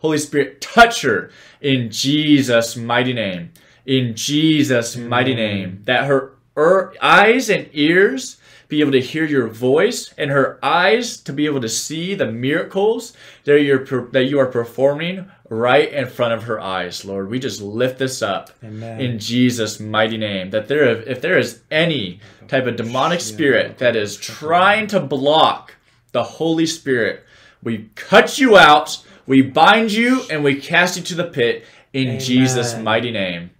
Holy 0.01 0.19
Spirit, 0.19 0.61
touch 0.61 1.03
her 1.03 1.33
in 1.61 1.91
Jesus' 1.91 2.77
mighty 2.77 3.13
name. 3.13 3.51
In 3.85 4.15
Jesus' 4.15 4.97
mighty 4.97 5.35
name. 5.35 5.83
That 5.87 6.05
her, 6.05 6.35
her 6.55 6.95
eyes 7.03 7.51
and 7.51 7.69
ears 7.73 8.37
be 8.69 8.81
able 8.81 8.93
to 8.93 9.01
hear 9.01 9.25
your 9.25 9.49
voice 9.49 10.15
and 10.17 10.31
her 10.31 10.61
eyes 10.63 11.17
to 11.23 11.33
be 11.33 11.47
able 11.47 11.63
to 11.63 11.69
see 11.69 12.15
the 12.15 12.31
miracles 12.31 13.13
that 13.43 13.61
you're 13.63 13.85
per- 13.85 14.07
that 14.13 14.25
you 14.25 14.39
are 14.39 14.47
performing 14.47 15.29
right 15.49 15.93
in 15.93 16.07
front 16.07 16.33
of 16.33 16.45
her 16.45 16.61
eyes 16.61 17.05
lord 17.05 17.29
we 17.29 17.39
just 17.39 17.61
lift 17.61 17.99
this 17.99 18.23
up 18.23 18.51
Amen. 18.63 19.01
in 19.01 19.19
jesus 19.19 19.79
mighty 19.79 20.17
name 20.17 20.51
that 20.51 20.69
there 20.69 21.03
if 21.03 21.21
there 21.21 21.39
is 21.39 21.61
any 21.71 22.21
type 22.49 22.67
of 22.67 22.77
demonic 22.77 23.21
spirit 23.21 23.79
that 23.79 23.95
is 23.95 24.17
trying 24.17 24.87
to 24.87 25.01
block 25.01 25.75
the 26.13 26.23
holy 26.23 26.67
spirit 26.67 27.25
we 27.63 27.91
cut 27.95 28.39
you 28.39 28.57
out 28.57 29.05
we 29.27 29.43
bind 29.43 29.93
you 29.93 30.23
and 30.31 30.43
we 30.43 30.59
cast 30.61 30.97
you 30.97 31.03
to 31.03 31.15
the 31.15 31.25
pit 31.25 31.67
in 31.93 32.09
Amen. 32.09 32.21
jesus 32.21 32.77
mighty 32.79 33.11
name 33.11 33.51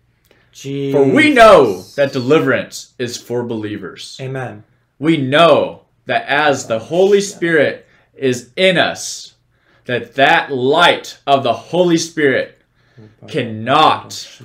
Jesus. 0.53 0.95
for 0.95 1.05
we 1.05 1.35
know 1.35 1.83
that 1.97 2.13
deliverance 2.13 2.95
is 2.99 3.17
for 3.17 3.43
believers 3.43 4.17
Amen. 4.21 4.65
we 4.99 5.17
know 5.17 5.85
that 6.07 6.27
as 6.27 6.67
the 6.67 6.79
Holy 6.79 7.21
Spirit 7.21 7.87
is 8.15 8.51
in 8.57 8.79
us, 8.79 9.34
that 9.85 10.15
that 10.15 10.53
light 10.53 11.19
of 11.27 11.43
the 11.43 11.53
Holy 11.53 11.99
Spirit 11.99 12.59
cannot, 13.29 14.41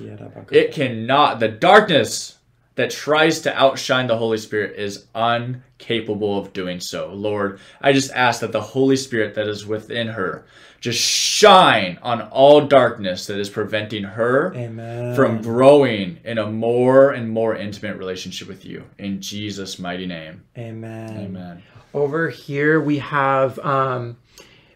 it 0.50 0.72
cannot, 0.72 1.40
the 1.40 1.48
darkness 1.48 2.38
that 2.74 2.90
tries 2.90 3.40
to 3.40 3.56
outshine 3.58 4.06
the 4.06 4.16
Holy 4.16 4.38
Spirit 4.38 4.78
is 4.78 5.06
incapable 5.14 6.38
of 6.38 6.52
doing 6.52 6.80
so. 6.80 7.12
Lord, 7.12 7.60
I 7.80 7.92
just 7.92 8.10
ask 8.12 8.40
that 8.40 8.52
the 8.52 8.60
Holy 8.60 8.96
Spirit 8.96 9.34
that 9.34 9.48
is 9.48 9.66
within 9.66 10.08
her 10.08 10.46
just 10.80 10.98
shine 10.98 11.98
on 12.02 12.22
all 12.22 12.62
darkness 12.62 13.26
that 13.26 13.38
is 13.38 13.50
preventing 13.50 14.02
her 14.02 14.54
Amen. 14.54 15.14
from 15.14 15.42
growing 15.42 16.18
in 16.24 16.38
a 16.38 16.50
more 16.50 17.10
and 17.12 17.28
more 17.28 17.54
intimate 17.54 17.98
relationship 17.98 18.48
with 18.48 18.64
you. 18.64 18.84
In 18.98 19.20
Jesus' 19.20 19.78
mighty 19.78 20.06
name. 20.06 20.42
Amen. 20.56 21.18
Amen. 21.18 21.62
Over 21.92 22.30
here 22.30 22.80
we 22.80 22.98
have 22.98 23.58
um, 23.58 24.16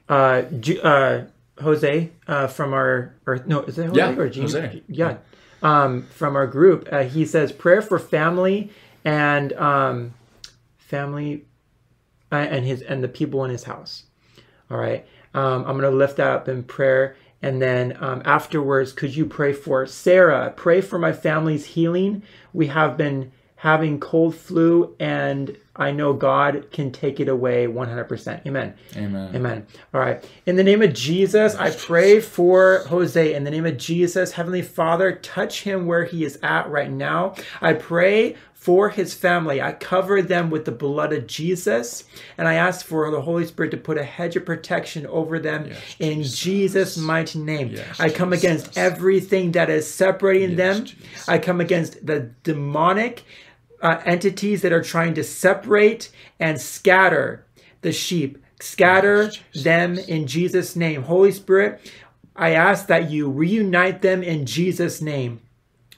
uh, 0.09 0.43
uh, 0.83 1.25
Jose 1.61 2.11
uh, 2.27 2.47
from 2.49 2.73
our 2.73 3.14
or 3.27 3.43
no 3.47 3.62
is 3.62 3.79
it 3.79 3.87
Jose 3.87 3.97
Yeah, 3.97 4.19
or 4.19 4.29
Jean? 4.29 4.43
Jose. 4.43 4.83
Yeah, 4.88 5.17
um, 5.62 6.07
from 6.09 6.37
our 6.37 6.47
group. 6.47 6.88
Uh, 6.90 7.05
he 7.05 7.25
says 7.25 7.53
prayer 7.53 7.83
for 7.83 7.99
family 7.99 8.71
and 9.05 9.53
um, 9.55 10.14
family 10.79 11.45
uh, 12.33 12.37
and 12.37 12.64
his 12.64 12.83
and 12.83 13.03
the 13.03 13.09
people 13.09 13.45
in 13.45 13.51
his 13.51 13.64
house. 13.64 14.05
All 14.71 14.79
right, 14.79 15.07
um, 15.35 15.64
I'm 15.67 15.77
gonna 15.77 15.90
lift 15.90 16.17
that 16.17 16.29
up 16.29 16.49
in 16.49 16.62
prayer. 16.64 17.17
And 17.43 17.61
then 17.61 17.99
um, 18.01 18.23
afterwards, 18.25 18.93
could 18.93 19.14
you 19.14 19.27
pray 19.27 19.53
for 19.53 19.85
Sarah? 19.85 20.55
Pray 20.57 20.81
for 20.81 20.99
my 20.99 21.12
family's 21.12 21.67
healing. 21.67 22.23
We 22.55 22.69
have 22.69 22.97
been 22.97 23.33
having 23.57 24.01
cold 24.01 24.35
flu, 24.35 24.97
and 24.99 25.55
I 25.77 25.91
know 25.91 26.13
God 26.13 26.67
can 26.71 26.93
take 26.93 27.19
it 27.19 27.29
away 27.29 27.67
100%. 27.67 28.47
Amen. 28.47 28.75
Amen. 28.97 29.35
Amen. 29.35 29.67
All 29.93 30.01
right. 30.01 30.25
In 30.47 30.57
the 30.57 30.63
name 30.63 30.83
of 30.83 30.93
Jesus, 30.93 31.55
I 31.57 31.71
pray 31.71 32.21
for 32.21 32.85
Jose. 32.89 33.35
In 33.35 33.45
the 33.45 33.51
name 33.51 33.67
of 33.67 33.77
Jesus, 33.77 34.33
Heavenly 34.33 34.63
Father, 34.63 35.13
touch 35.17 35.63
him 35.63 35.87
where 35.87 36.05
he 36.05 36.25
is 36.25 36.39
at 36.43 36.71
right 36.71 36.91
now. 36.91 37.35
I 37.61 37.73
pray 37.73 38.37
for 38.55 38.89
his 38.89 39.13
family. 39.13 39.61
I 39.61 39.73
cover 39.73 40.23
them 40.23 40.49
with 40.49 40.65
the 40.65 40.73
blood 40.73 41.13
of 41.13 41.27
Jesus. 41.27 42.05
And 42.39 42.49
I 42.49 42.55
ask 42.55 42.87
for 42.87 43.11
the 43.11 43.21
Holy 43.21 43.45
Spirit 43.45 43.73
to 43.73 43.77
put 43.77 43.99
a 43.99 44.05
hedge 44.05 44.37
of 44.37 44.47
protection 44.47 45.07
over 45.09 45.39
them 45.39 45.67
Yes, 45.67 45.97
in 45.99 46.23
Jesus. 46.23 46.39
Jesus' 46.39 46.97
mighty 46.99 47.41
name. 47.41 47.69
Yes, 47.69 48.01
I 48.01 48.09
come 48.09 48.31
Jesus. 48.31 48.45
against 48.45 48.79
everything 48.79 49.53
that 49.53 49.69
is 49.69 49.93
separating 49.93 50.57
Yes, 50.57 50.59
them. 50.59 50.85
Jesus. 50.87 51.29
I 51.29 51.39
come 51.39 51.61
against 51.61 52.07
the 52.07 52.31
demonic 52.43 53.25
uh, 53.83 54.01
entities 54.05 54.63
that 54.63 54.73
are 54.73 54.83
trying 54.83 55.15
to 55.15 55.25
separate 55.25 56.11
and 56.41 56.61
scatter 56.61 57.45
the 57.83 57.93
sheep. 57.93 58.39
Scatter 58.61 59.31
them 59.55 59.99
in 59.99 60.27
Jesus' 60.27 60.75
name. 60.77 61.03
Holy 61.03 61.33
Spirit, 61.33 61.93
I 62.37 62.51
ask 62.51 62.87
that 62.87 63.11
you 63.11 63.29
reunite 63.29 64.03
them 64.03 64.23
in 64.23 64.47
Jesus' 64.47 65.01
name. 65.01 65.41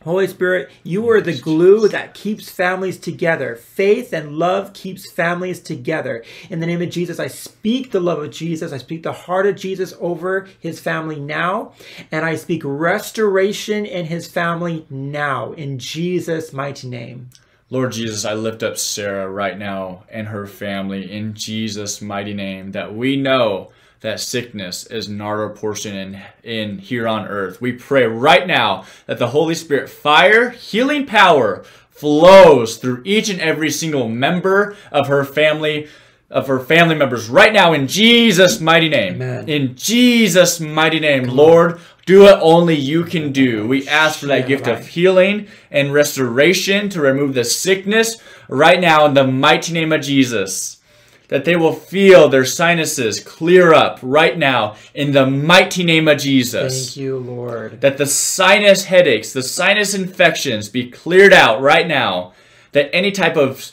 Holy 0.06 0.28
Spirit, 0.28 0.70
you 0.84 1.10
are 1.10 1.20
the 1.20 1.36
glue 1.36 1.88
that 1.88 2.14
keeps 2.14 2.48
families 2.48 2.96
together. 2.96 3.56
Faith 3.56 4.12
and 4.12 4.36
love 4.38 4.72
keeps 4.72 5.10
families 5.10 5.58
together. 5.58 6.22
In 6.48 6.60
the 6.60 6.66
name 6.66 6.80
of 6.80 6.90
Jesus, 6.90 7.18
I 7.18 7.26
speak 7.26 7.90
the 7.90 7.98
love 7.98 8.22
of 8.22 8.30
Jesus. 8.30 8.72
I 8.72 8.78
speak 8.78 9.02
the 9.02 9.12
heart 9.12 9.46
of 9.46 9.56
Jesus 9.56 9.94
over 9.98 10.46
his 10.60 10.78
family 10.78 11.18
now. 11.18 11.72
And 12.12 12.24
I 12.24 12.36
speak 12.36 12.62
restoration 12.64 13.84
in 13.84 14.06
his 14.06 14.28
family 14.28 14.86
now. 14.90 15.52
In 15.54 15.80
Jesus' 15.80 16.52
mighty 16.52 16.88
name. 16.88 17.30
Lord 17.68 17.92
Jesus, 17.92 18.24
I 18.24 18.34
lift 18.34 18.62
up 18.62 18.78
Sarah 18.78 19.28
right 19.28 19.58
now 19.58 20.04
and 20.08 20.28
her 20.28 20.46
family 20.46 21.10
in 21.10 21.34
Jesus' 21.34 22.00
mighty 22.00 22.32
name 22.32 22.70
that 22.72 22.94
we 22.94 23.16
know 23.16 23.72
that 24.00 24.20
sickness 24.20 24.86
is 24.86 25.08
not 25.08 25.30
our 25.30 25.50
portion 25.50 25.96
in, 25.96 26.22
in 26.44 26.78
here 26.78 27.08
on 27.08 27.26
earth. 27.26 27.60
We 27.60 27.72
pray 27.72 28.04
right 28.04 28.46
now 28.46 28.84
that 29.06 29.18
the 29.18 29.28
Holy 29.28 29.56
Spirit 29.56 29.90
fire, 29.90 30.50
healing 30.50 31.06
power 31.06 31.64
flows 31.90 32.76
through 32.76 33.02
each 33.04 33.28
and 33.30 33.40
every 33.40 33.70
single 33.70 34.08
member 34.08 34.76
of 34.92 35.08
her 35.08 35.24
family 35.24 35.88
of 36.28 36.48
her 36.48 36.58
family 36.58 36.96
members 36.96 37.28
right 37.28 37.52
now 37.52 37.72
in 37.72 37.86
Jesus 37.86 38.60
mighty 38.60 38.88
name. 38.88 39.14
Amen. 39.14 39.48
In 39.48 39.76
Jesus 39.76 40.58
mighty 40.58 40.98
name, 40.98 41.24
Lord, 41.24 41.80
do 42.06 42.22
what 42.22 42.40
only 42.40 42.76
you 42.76 43.04
can 43.04 43.32
do. 43.32 43.66
We 43.66 43.86
ask 43.88 44.20
for 44.20 44.26
that 44.26 44.46
gift 44.46 44.68
of 44.68 44.86
healing 44.86 45.48
and 45.72 45.92
restoration 45.92 46.88
to 46.90 47.00
remove 47.00 47.34
the 47.34 47.44
sickness 47.44 48.16
right 48.48 48.80
now 48.80 49.06
in 49.06 49.14
the 49.14 49.26
mighty 49.26 49.72
name 49.72 49.92
of 49.92 50.02
Jesus. 50.02 50.80
That 51.28 51.44
they 51.44 51.56
will 51.56 51.72
feel 51.72 52.28
their 52.28 52.44
sinuses 52.44 53.18
clear 53.18 53.74
up 53.74 53.98
right 54.00 54.38
now 54.38 54.76
in 54.94 55.10
the 55.10 55.26
mighty 55.26 55.82
name 55.82 56.06
of 56.06 56.18
Jesus. 56.18 56.94
Thank 56.94 56.96
you, 56.96 57.18
Lord. 57.18 57.80
That 57.80 57.98
the 57.98 58.06
sinus 58.06 58.84
headaches, 58.84 59.32
the 59.32 59.42
sinus 59.42 59.92
infections 59.92 60.68
be 60.68 60.88
cleared 60.88 61.32
out 61.32 61.60
right 61.60 61.88
now. 61.88 62.32
That 62.70 62.94
any 62.94 63.10
type 63.10 63.36
of 63.36 63.72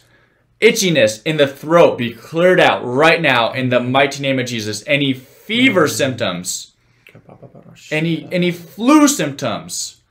itchiness 0.60 1.22
in 1.24 1.38
the 1.38 1.46
throat 1.46 2.00
be 2.00 2.12
cleared 2.12 2.60
out 2.60 2.84
right 2.84 3.22
now 3.22 3.52
in 3.52 3.70
the 3.70 3.80
mighty 3.80 4.24
name 4.24 4.40
of 4.40 4.48
Jesus. 4.48 4.84
Any 4.88 5.14
fever 5.14 5.86
mm. 5.86 5.92
symptoms, 5.92 6.73
any 7.92 8.28
any 8.32 8.52
flu 8.52 9.08
symptoms 9.08 10.02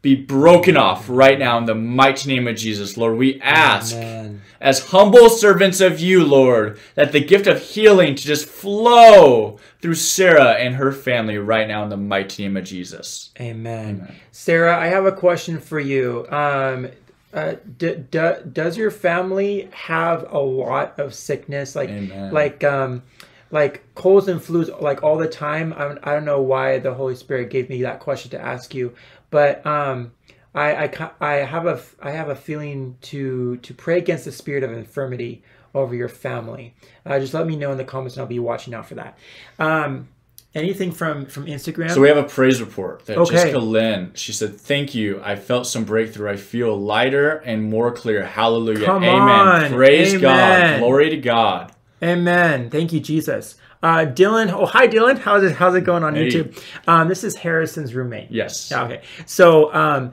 be 0.00 0.14
broken 0.14 0.76
off 0.76 1.08
right 1.08 1.38
now 1.38 1.58
in 1.58 1.64
the 1.64 1.74
mighty 1.74 2.32
name 2.32 2.46
of 2.46 2.56
Jesus. 2.56 2.96
Lord, 2.96 3.18
we 3.18 3.40
ask 3.40 3.96
Amen. 3.96 4.42
as 4.60 4.90
humble 4.90 5.28
servants 5.28 5.80
of 5.80 5.98
you, 5.98 6.24
Lord, 6.24 6.78
that 6.94 7.10
the 7.10 7.20
gift 7.20 7.48
of 7.48 7.60
healing 7.60 8.14
to 8.14 8.22
just 8.22 8.46
flow 8.46 9.58
through 9.80 9.96
Sarah 9.96 10.52
and 10.52 10.76
her 10.76 10.92
family 10.92 11.36
right 11.38 11.66
now 11.66 11.82
in 11.82 11.88
the 11.88 11.96
mighty 11.96 12.44
name 12.44 12.56
of 12.56 12.64
Jesus. 12.64 13.30
Amen. 13.40 14.14
Sarah, 14.30 14.78
I 14.78 14.86
have 14.86 15.04
a 15.04 15.12
question 15.12 15.58
for 15.58 15.80
you. 15.80 16.26
Um, 16.30 16.90
uh, 17.34 17.56
d- 17.76 18.04
d- 18.10 18.34
does 18.52 18.76
your 18.76 18.90
family 18.90 19.68
have 19.72 20.32
a 20.32 20.38
lot 20.38 20.98
of 20.98 21.12
sickness? 21.12 21.74
Like, 21.76 21.90
Amen. 21.90 22.32
like, 22.32 22.64
um, 22.64 23.02
like 23.50 23.82
colds 23.94 24.28
and 24.28 24.40
flus 24.40 24.80
like 24.80 25.02
all 25.02 25.16
the 25.16 25.28
time. 25.28 25.72
I, 25.72 25.96
I 26.02 26.14
don't 26.14 26.24
know 26.24 26.42
why 26.42 26.78
the 26.78 26.94
Holy 26.94 27.14
Spirit 27.16 27.50
gave 27.50 27.68
me 27.68 27.82
that 27.82 28.00
question 28.00 28.30
to 28.32 28.40
ask 28.40 28.74
you, 28.74 28.94
but 29.30 29.64
um, 29.66 30.12
I, 30.54 30.86
I, 30.86 31.10
I 31.20 31.32
have 31.36 31.66
a 31.66 31.80
I 32.00 32.10
have 32.10 32.28
a 32.28 32.36
feeling 32.36 32.96
to 33.02 33.56
to 33.58 33.74
pray 33.74 33.98
against 33.98 34.24
the 34.24 34.32
spirit 34.32 34.64
of 34.64 34.72
infirmity 34.72 35.42
over 35.74 35.94
your 35.94 36.08
family. 36.08 36.74
Uh, 37.04 37.18
just 37.18 37.34
let 37.34 37.46
me 37.46 37.56
know 37.56 37.70
in 37.72 37.78
the 37.78 37.84
comments, 37.84 38.16
and 38.16 38.22
I'll 38.22 38.28
be 38.28 38.38
watching 38.38 38.74
out 38.74 38.86
for 38.86 38.94
that. 38.96 39.18
Um, 39.58 40.08
anything 40.54 40.92
from 40.92 41.26
from 41.26 41.46
Instagram? 41.46 41.90
So 41.90 42.00
we 42.00 42.08
have 42.08 42.16
a 42.16 42.24
praise 42.24 42.60
report 42.60 43.06
that 43.06 43.18
Okay. 43.18 43.34
Jessica 43.34 43.58
Lynn. 43.58 44.12
She 44.14 44.32
said, 44.32 44.56
"Thank 44.60 44.94
you. 44.94 45.20
I 45.22 45.36
felt 45.36 45.66
some 45.66 45.84
breakthrough. 45.84 46.30
I 46.30 46.36
feel 46.36 46.76
lighter 46.76 47.36
and 47.38 47.64
more 47.70 47.92
clear. 47.92 48.24
Hallelujah. 48.24 48.86
Come 48.86 49.04
Amen. 49.04 49.46
on. 49.46 49.72
Praise 49.72 50.14
Amen. 50.14 50.20
God. 50.20 50.80
Glory 50.80 51.10
to 51.10 51.16
God." 51.18 51.72
Amen. 52.02 52.70
Thank 52.70 52.92
you, 52.92 53.00
Jesus. 53.00 53.56
Uh, 53.82 53.98
Dylan. 54.06 54.50
Oh, 54.52 54.66
hi, 54.66 54.88
Dylan. 54.88 55.18
How's 55.18 55.42
it 55.44 55.56
How's 55.56 55.74
it 55.74 55.82
going 55.82 56.02
on 56.04 56.14
Hey. 56.14 56.28
YouTube? 56.28 56.62
Um, 56.86 57.08
this 57.08 57.22
is 57.24 57.36
Harrison's 57.36 57.94
roommate. 57.94 58.30
Yes. 58.30 58.70
Okay. 58.72 59.02
So 59.26 59.72
um, 59.74 60.12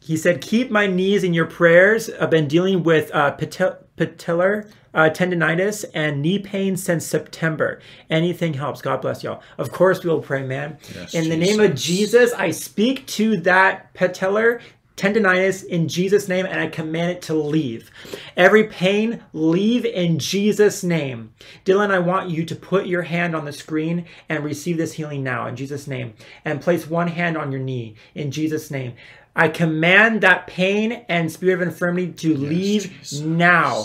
he 0.00 0.16
said, 0.16 0.40
"Keep 0.40 0.70
my 0.70 0.86
knees 0.86 1.22
in 1.24 1.34
your 1.34 1.46
prayers. 1.46 2.08
I've 2.20 2.30
been 2.30 2.48
dealing 2.48 2.82
with 2.82 3.10
uh, 3.14 3.36
patil- 3.36 3.76
patellar 3.98 4.70
uh, 4.94 5.10
tendonitis 5.10 5.84
and 5.92 6.22
knee 6.22 6.38
pain 6.38 6.74
since 6.76 7.04
September. 7.04 7.80
Anything 8.08 8.54
helps. 8.54 8.80
God 8.80 9.02
bless 9.02 9.22
y'all. 9.22 9.42
Of 9.58 9.72
course, 9.72 10.02
we 10.02 10.08
will 10.10 10.22
pray, 10.22 10.42
man. 10.42 10.78
Yes, 10.94 11.12
in 11.14 11.28
the 11.28 11.36
name 11.36 11.60
of. 11.60 11.74
Jesus, 11.74 12.32
I 12.32 12.50
speak 12.50 13.06
to 13.08 13.36
that 13.42 13.92
patellar." 13.94 14.60
Tendonitis 14.96 15.62
in 15.64 15.88
Jesus' 15.88 16.26
name, 16.26 16.46
and 16.46 16.58
I 16.58 16.68
command 16.68 17.10
it 17.10 17.22
to 17.22 17.34
leave. 17.34 17.90
Every 18.36 18.64
pain, 18.64 19.22
leave 19.34 19.84
in 19.84 20.18
Jesus' 20.18 20.82
name. 20.82 21.32
Dylan, 21.66 21.90
I 21.90 21.98
want 21.98 22.30
you 22.30 22.44
to 22.46 22.56
put 22.56 22.86
your 22.86 23.02
hand 23.02 23.36
on 23.36 23.44
the 23.44 23.52
screen 23.52 24.06
and 24.28 24.42
receive 24.42 24.78
this 24.78 24.94
healing 24.94 25.22
now 25.22 25.46
in 25.46 25.56
Jesus' 25.56 25.86
name. 25.86 26.14
And 26.44 26.62
place 26.62 26.88
one 26.88 27.08
hand 27.08 27.36
on 27.36 27.52
your 27.52 27.60
knee 27.60 27.94
in 28.14 28.30
Jesus' 28.30 28.70
name. 28.70 28.94
I 29.38 29.48
command 29.48 30.22
that 30.22 30.46
pain 30.46 31.04
and 31.10 31.30
spirit 31.30 31.60
of 31.60 31.68
infirmity 31.68 32.12
to 32.12 32.34
leave 32.34 32.84
Jesus. 32.84 33.20
now. 33.20 33.84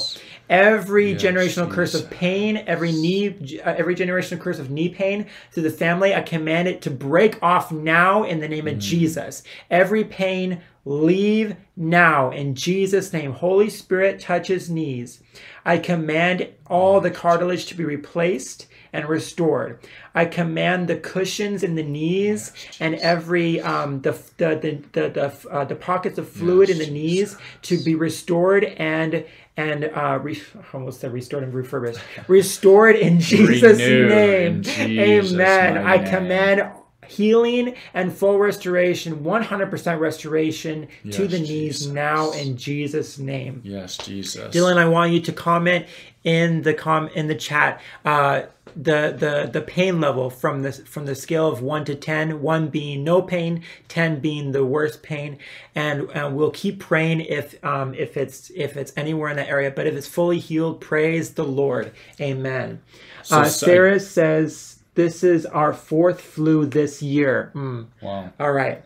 Every 0.49 1.12
Yes, 1.12 1.22
generational 1.24 1.70
curse 1.70 1.93
of 1.93 2.09
pain, 2.09 2.64
every 2.68 2.93
knee, 2.93 3.59
uh, 3.66 3.74
every 3.78 3.95
generational 3.95 4.39
curse 4.39 4.59
of 4.59 4.70
knee 4.70 4.88
pain 4.89 5.26
to 5.53 5.62
the 5.62 5.70
family, 5.70 6.14
I 6.16 6.22
command 6.22 6.70
it 6.70 6.82
to 6.84 6.89
break 6.89 7.38
off 7.41 7.70
now 7.72 8.24
in 8.24 8.39
the 8.39 8.47
name 8.47 8.66
Mm. 8.66 8.72
of 8.74 8.80
Jesus. 8.80 9.43
Every 9.70 10.03
pain, 10.05 10.59
leave 10.86 11.55
now 11.75 12.32
in 12.32 12.55
Jesus' 12.55 13.13
name. 13.13 13.34
Holy 13.34 13.69
Spirit, 13.69 14.19
touch 14.19 14.47
his 14.47 14.69
knees. 14.69 15.21
I 15.65 15.77
command 15.77 16.49
all 16.67 16.99
the 17.01 17.11
cartilage 17.11 17.65
to 17.67 17.75
be 17.75 17.84
replaced 17.84 18.67
and 18.93 19.07
restored. 19.07 19.79
I 20.13 20.25
command 20.25 20.88
the 20.89 20.97
cushions 20.97 21.63
in 21.63 21.75
the 21.75 21.84
knees 21.84 22.51
and 22.79 22.95
every 22.95 23.61
um, 23.61 24.01
the 24.01 24.11
the 24.38 24.55
the 24.55 24.84
the 24.91 25.09
the, 25.09 25.49
uh, 25.49 25.63
the 25.65 25.75
pockets 25.75 26.17
of 26.17 26.27
fluid 26.27 26.69
Yes, 26.69 26.79
in 26.79 26.86
the 26.86 26.91
knees 26.91 27.38
to 27.63 27.77
be 27.77 27.95
restored 27.95 28.65
and 28.65 29.23
and 29.57 29.86
uh, 29.86 30.19
re- 30.21 30.41
almost 30.73 30.99
said 31.01 31.13
restored 31.13 31.43
and 31.43 31.53
refurbished. 31.53 31.99
Restored 32.27 32.95
in 32.95 33.19
Jesus' 33.19 33.79
Renewed 33.79 34.09
name. 34.09 34.55
in 34.55 34.63
Jesus' 34.63 35.34
Amen. 35.34 35.77
I 35.77 35.97
name. 35.97 36.05
command 36.07 36.71
healing 37.12 37.76
and 37.93 38.14
full 38.14 38.39
restoration, 38.39 39.24
100% 39.24 39.99
restoration 39.99 40.88
to 41.12 41.28
the 41.28 41.39
knees 41.39 41.80
Jesus. 41.80 41.88
now 41.88 42.32
in 42.32 42.57
Jesus' 42.57 43.20
name. 43.20 43.62
Yes, 43.64 43.97
Jesus. 43.97 44.55
Dylan, 44.55 44.78
I 44.78 44.88
want 44.88 45.12
you 45.12 45.22
to 45.22 45.34
comment 45.34 45.86
in 46.24 46.62
the 46.62 46.74
com 46.74 47.07
in 47.16 47.28
the 47.28 47.36
chat 47.36 47.82
uh, 48.05 48.43
the 48.76 49.16
the 49.18 49.49
the 49.51 49.62
pain 49.62 49.99
level 49.99 50.30
from 50.30 50.62
this 50.62 50.80
from 50.80 51.05
the 51.05 51.16
scale 51.16 51.47
of 51.47 51.62
one 51.62 51.84
to 51.86 51.95
ten, 51.95 52.41
one 52.41 52.70
being 52.70 53.03
no 53.03 53.22
pain, 53.22 53.64
ten 53.88 54.20
being 54.20 54.51
the 54.51 54.66
worst 54.66 55.01
pain, 55.03 55.38
and, 55.76 56.09
and 56.14 56.36
we'll 56.36 56.51
keep 56.51 56.80
praying 56.80 57.22
if 57.22 57.64
um, 57.64 57.93
if 57.95 58.18
it's 58.18 58.51
if 58.55 58.78
it's 58.78 58.93
anywhere 58.95 59.30
in 59.30 59.38
that 59.38 59.49
area, 59.49 59.72
but 59.72 59.88
if 59.88 59.95
it's 59.95 60.07
fully 60.07 60.39
healed, 60.39 60.80
praise 60.80 61.34
the 61.34 61.43
Lord, 61.43 61.91
Amen. 62.20 62.82
So 63.24 63.41
uh, 63.41 63.45
Sarah 63.45 63.99
says 63.99 64.70
this 64.95 65.23
is 65.23 65.45
our 65.45 65.73
fourth 65.73 66.21
flu 66.21 66.65
this 66.65 67.01
year. 67.01 67.51
Mm. 67.55 67.87
Wow. 68.01 68.31
All 68.39 68.51
right. 68.51 68.83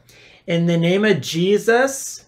In 0.47 0.67
the 0.67 0.77
name 0.77 1.03
of 1.03 1.21
Jesus, 1.21 2.25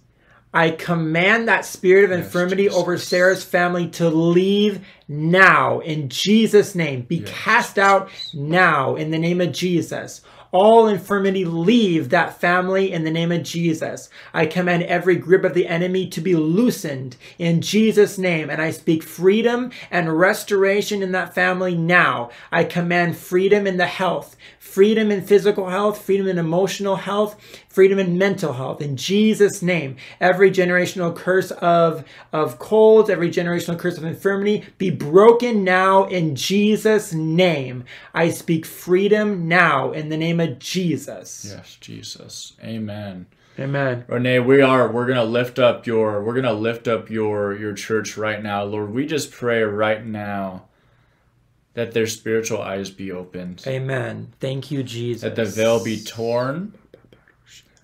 I 0.53 0.71
command 0.71 1.47
that 1.47 1.65
spirit 1.65 2.05
of 2.05 2.11
infirmity 2.11 2.63
Jesus. 2.63 2.77
over 2.77 2.97
Sarah's 2.97 3.43
family 3.43 3.89
to 3.89 4.09
leave 4.09 4.85
now 5.07 5.79
in 5.79 6.09
Jesus' 6.09 6.73
name. 6.73 7.03
Be 7.03 7.19
cast 7.19 7.77
out 7.77 8.09
now 8.33 8.95
in 8.95 9.11
the 9.11 9.19
name 9.19 9.39
of 9.41 9.51
Jesus. 9.51 10.21
All 10.51 10.87
infirmity 10.87 11.45
leave 11.45 12.09
that 12.09 12.39
family 12.39 12.91
in 12.91 13.03
the 13.03 13.11
name 13.11 13.31
of 13.31 13.43
Jesus. 13.43 14.09
I 14.33 14.45
command 14.45 14.83
every 14.83 15.15
grip 15.15 15.43
of 15.43 15.53
the 15.53 15.67
enemy 15.67 16.07
to 16.09 16.21
be 16.21 16.35
loosened 16.35 17.17
in 17.37 17.61
Jesus' 17.61 18.17
name. 18.17 18.49
And 18.49 18.61
I 18.61 18.71
speak 18.71 19.03
freedom 19.03 19.71
and 19.91 20.17
restoration 20.17 21.03
in 21.03 21.11
that 21.11 21.35
family 21.35 21.75
now. 21.75 22.29
I 22.51 22.63
command 22.63 23.17
freedom 23.17 23.67
in 23.67 23.77
the 23.77 23.87
health, 23.87 24.37
freedom 24.57 25.11
in 25.11 25.25
physical 25.25 25.69
health, 25.69 26.01
freedom 26.01 26.27
in 26.27 26.37
emotional 26.37 26.95
health, 26.95 27.35
freedom 27.77 27.99
in 27.99 28.17
mental 28.17 28.53
health. 28.53 28.81
In 28.81 28.97
Jesus' 28.97 29.61
name, 29.61 29.97
every 30.19 30.49
generational 30.49 31.15
curse 31.15 31.51
of, 31.51 32.03
of 32.33 32.57
colds, 32.57 33.07
every 33.07 33.29
generational 33.29 33.77
curse 33.77 33.99
of 33.99 34.03
infirmity 34.03 34.65
be 34.79 34.89
broken 34.89 35.63
now 35.63 36.05
in 36.05 36.35
Jesus' 36.35 37.13
name. 37.13 37.83
I 38.15 38.31
speak 38.31 38.65
freedom 38.65 39.47
now 39.47 39.91
in 39.91 40.09
the 40.09 40.17
name 40.17 40.39
of 40.39 40.57
Jesus. 40.57 41.45
Yes, 41.55 41.77
Jesus. 41.79 42.53
Amen. 42.63 43.27
Amen. 43.59 44.05
Renee, 44.07 44.39
we 44.39 44.59
are 44.59 44.91
we're 44.91 45.05
gonna 45.05 45.23
lift 45.23 45.59
up 45.59 45.85
your 45.85 46.23
we're 46.23 46.33
gonna 46.33 46.53
lift 46.53 46.87
up 46.87 47.11
your 47.11 47.55
your 47.55 47.73
church 47.73 48.17
right 48.17 48.41
now, 48.41 48.63
Lord. 48.63 48.91
We 48.91 49.05
just 49.05 49.29
pray 49.29 49.61
right 49.61 50.03
now 50.03 50.63
that 51.75 51.91
their 51.91 52.07
spiritual 52.07 52.59
eyes 52.59 52.89
be 52.89 53.11
opened, 53.11 53.63
Amen. 53.67 54.33
Thank 54.39 54.71
you, 54.71 54.81
Jesus. 54.81 55.21
that 55.21 55.35
the 55.35 55.45
veil 55.45 55.83
be 55.83 56.01
torn, 56.03 56.73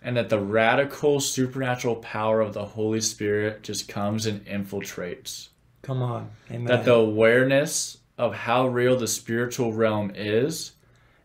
and 0.03 0.17
that 0.17 0.29
the 0.29 0.39
radical 0.39 1.19
supernatural 1.19 1.95
power 1.95 2.41
of 2.41 2.53
the 2.53 2.65
Holy 2.65 2.99
Spirit 2.99 3.63
just 3.63 3.87
comes 3.87 4.25
and 4.25 4.45
infiltrates. 4.45 5.47
Come 5.81 6.01
on. 6.01 6.29
Amen. 6.51 6.65
That 6.65 6.85
the 6.85 6.93
awareness 6.93 7.97
of 8.17 8.33
how 8.33 8.67
real 8.67 8.97
the 8.97 9.07
spiritual 9.07 9.73
realm 9.73 10.11
is 10.13 10.73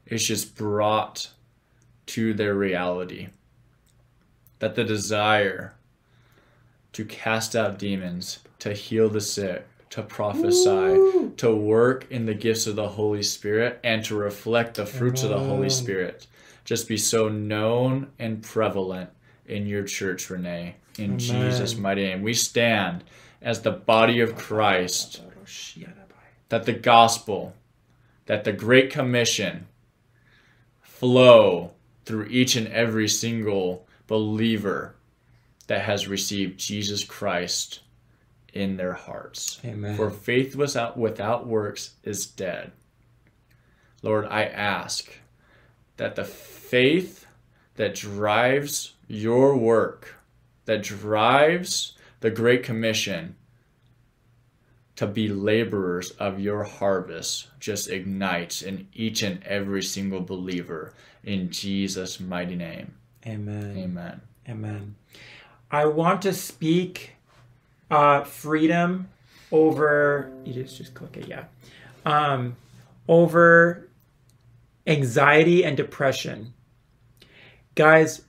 is 0.07 0.27
just 0.27 0.57
brought 0.57 1.31
to 2.07 2.33
their 2.33 2.55
reality. 2.55 3.29
That 4.61 4.75
the 4.75 4.85
desire 4.85 5.75
to 6.93 7.05
cast 7.05 7.55
out 7.55 7.79
demons, 7.79 8.39
to 8.61 8.73
heal 8.73 9.09
the 9.09 9.21
sick, 9.21 9.67
to 9.91 10.03
prophesy, 10.03 11.31
to 11.37 11.55
work 11.55 12.07
in 12.11 12.27
the 12.27 12.35
gifts 12.35 12.67
of 12.67 12.77
the 12.77 12.89
Holy 12.89 13.23
Spirit, 13.23 13.81
and 13.85 14.05
to 14.05 14.17
reflect 14.17 14.77
the 14.77 14.87
fruits 14.87 15.23
of 15.23 15.31
the 15.31 15.39
Holy 15.39 15.71
Spirit 15.71 16.27
just 16.69 16.87
be 16.87 16.99
so 16.99 17.31
known 17.31 18.09
and 18.19 18.43
prevalent 18.43 19.09
in 19.47 19.67
your 19.67 19.85
church, 19.85 20.29
Renee. 20.29 20.77
In 20.99 21.13
Amen. 21.13 21.19
Jesus' 21.19 21.75
mighty 21.75 22.05
name. 22.05 22.21
We 22.21 22.35
stand 22.35 23.05
as 23.41 23.63
the 23.63 23.71
body 23.71 24.21
of 24.21 24.37
Christ, 24.37 25.23
that 26.51 26.67
the 26.67 26.75
gospel, 26.75 27.55
that 28.27 28.45
the 28.45 28.53
Great 28.53 28.91
Commission 28.91 29.67
flow 30.83 31.71
through 32.05 32.27
each 32.27 32.55
and 32.55 32.69
every 32.69 33.09
single 33.09 33.87
believer 34.07 34.95
that 35.69 35.81
has 35.81 36.07
received 36.07 36.61
Jesus 36.61 37.03
Christ 37.03 37.81
in 38.53 38.77
their 38.77 38.93
hearts. 38.93 39.59
Amen. 39.65 39.97
For 39.97 40.11
faith 40.11 40.55
without, 40.55 40.99
without 40.99 41.47
works 41.47 41.95
is 42.05 42.27
dead. 42.27 42.73
Lord, 44.03 44.27
I 44.27 44.45
ask 44.45 45.11
that 45.99 46.17
the 46.17 46.25
faith 46.25 47.27
that 47.77 47.95
drives 47.95 48.95
your 49.07 49.57
work, 49.57 50.17
that 50.65 50.83
drives 50.83 51.93
the 52.21 52.31
Great 52.31 52.63
Commission 52.63 53.37
to 54.97 55.07
be 55.07 55.29
laborers 55.29 56.11
of 56.13 56.41
your 56.41 56.65
harvest, 56.65 57.49
just 57.61 57.89
ignites 57.89 58.63
in 58.63 58.89
each 58.95 59.23
and 59.23 59.43
every 59.45 59.83
single 59.83 60.21
believer 60.21 60.93
in 61.23 61.51
Jesus' 61.51 62.19
mighty 62.19 62.57
name. 62.57 62.95
Amen. 63.27 63.77
Amen. 63.77 64.21
Amen. 64.49 64.95
I 65.71 65.85
want 65.85 66.23
to 66.23 66.33
speak 66.33 67.13
uh, 67.91 68.25
freedom 68.25 69.09
over. 69.53 70.33
You 70.45 70.55
just 70.55 70.77
just 70.77 70.95
click 70.95 71.17
it, 71.17 71.29
yeah. 71.29 71.45
Um, 72.05 72.57
over 73.07 73.88
anxiety 74.89 75.65
and 75.65 75.77
depression, 75.77 76.55
guys. 77.75 78.23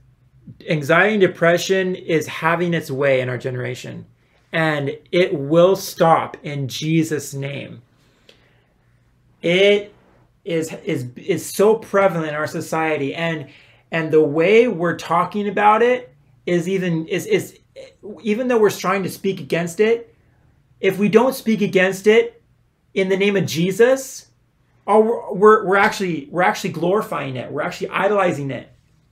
Anxiety 0.67 1.13
and 1.13 1.21
depression 1.21 1.95
is 1.95 2.25
having 2.27 2.73
its 2.73 2.89
way 2.89 3.21
in 3.21 3.29
our 3.29 3.37
generation, 3.37 4.05
and 4.51 4.97
it 5.11 5.33
will 5.33 5.75
stop 5.75 6.37
in 6.43 6.67
Jesus' 6.67 7.33
name. 7.33 7.81
It 9.41 9.93
is 10.45 10.73
is 10.83 11.05
is 11.15 11.45
so 11.45 11.75
prevalent 11.75 12.27
in 12.27 12.33
our 12.33 12.47
society 12.47 13.13
and 13.13 13.47
and 13.91 14.11
the 14.11 14.21
way 14.21 14.67
we're 14.67 14.97
talking 14.97 15.47
about 15.47 15.81
it 15.81 16.13
is 16.45 16.67
even 16.67 17.07
is 17.07 17.25
is 17.25 17.59
even 18.23 18.47
though 18.47 18.57
we're 18.57 18.69
trying 18.69 19.03
to 19.03 19.09
speak 19.09 19.39
against 19.39 19.79
it 19.79 20.15
if 20.79 20.97
we 20.97 21.09
don't 21.09 21.35
speak 21.35 21.61
against 21.61 22.07
it 22.07 22.41
in 22.93 23.09
the 23.09 23.17
name 23.17 23.35
of 23.35 23.45
Jesus 23.45 24.28
oh 24.89 24.99
we're, 24.99 25.33
we're, 25.33 25.65
we're 25.65 25.77
actually 25.77 26.27
we're 26.29 26.41
actually 26.41 26.71
glorifying 26.71 27.37
it 27.37 27.49
we're 27.49 27.61
actually 27.61 27.87
idolizing 27.89 28.51
it 28.51 28.69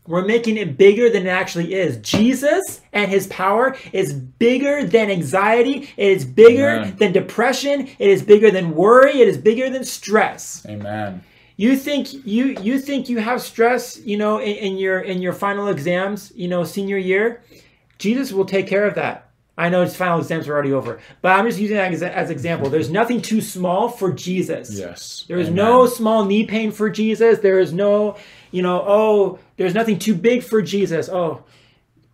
we're 0.07 0.25
making 0.25 0.55
it 0.55 0.77
bigger 0.77 1.09
than 1.09 1.27
it 1.27 1.29
actually 1.29 1.73
is. 1.73 1.97
Jesus 1.97 2.81
and 2.93 3.11
his 3.11 3.27
power 3.27 3.75
is 3.91 4.13
bigger 4.13 4.85
than 4.85 5.11
anxiety. 5.11 5.89
It 5.97 6.07
is 6.07 6.25
bigger 6.25 6.69
Amen. 6.69 6.95
than 6.95 7.11
depression. 7.11 7.89
It 7.99 8.09
is 8.09 8.23
bigger 8.23 8.49
than 8.49 8.73
worry. 8.73 9.19
It 9.19 9.27
is 9.27 9.37
bigger 9.37 9.69
than 9.69 9.83
stress. 9.83 10.65
Amen. 10.67 11.23
You 11.57 11.75
think 11.75 12.13
you 12.25 12.55
you 12.61 12.79
think 12.79 13.09
you 13.09 13.17
have 13.17 13.41
stress, 13.41 13.99
you 13.99 14.15
know, 14.15 14.39
in, 14.39 14.55
in 14.55 14.77
your 14.77 15.01
in 15.01 15.21
your 15.21 15.33
final 15.33 15.67
exams, 15.67 16.31
you 16.35 16.47
know, 16.47 16.63
senior 16.63 16.97
year. 16.97 17.41
Jesus 17.97 18.31
will 18.31 18.45
take 18.45 18.67
care 18.67 18.85
of 18.85 18.95
that. 18.95 19.26
I 19.57 19.69
know 19.69 19.81
his 19.81 19.95
final 19.95 20.19
exams 20.19 20.47
are 20.47 20.53
already 20.53 20.71
over, 20.71 20.99
but 21.21 21.29
I'm 21.37 21.45
just 21.47 21.59
using 21.59 21.77
that 21.77 21.91
as, 21.91 22.03
as 22.03 22.29
example. 22.29 22.69
There's 22.69 22.91
nothing 22.91 23.21
too 23.21 23.41
small 23.41 23.89
for 23.89 24.11
Jesus. 24.11 24.77
Yes. 24.77 25.25
There 25.27 25.39
is 25.39 25.47
Amen. 25.47 25.55
no 25.55 25.85
small 25.87 26.25
knee 26.25 26.45
pain 26.45 26.71
for 26.71 26.89
Jesus. 26.91 27.39
There 27.39 27.59
is 27.59 27.73
no, 27.73 28.17
you 28.51 28.61
know, 28.61 28.83
oh, 28.85 29.39
there's 29.57 29.73
nothing 29.73 29.97
too 29.97 30.13
big 30.13 30.43
for 30.43 30.61
Jesus. 30.61 31.09
Oh, 31.09 31.43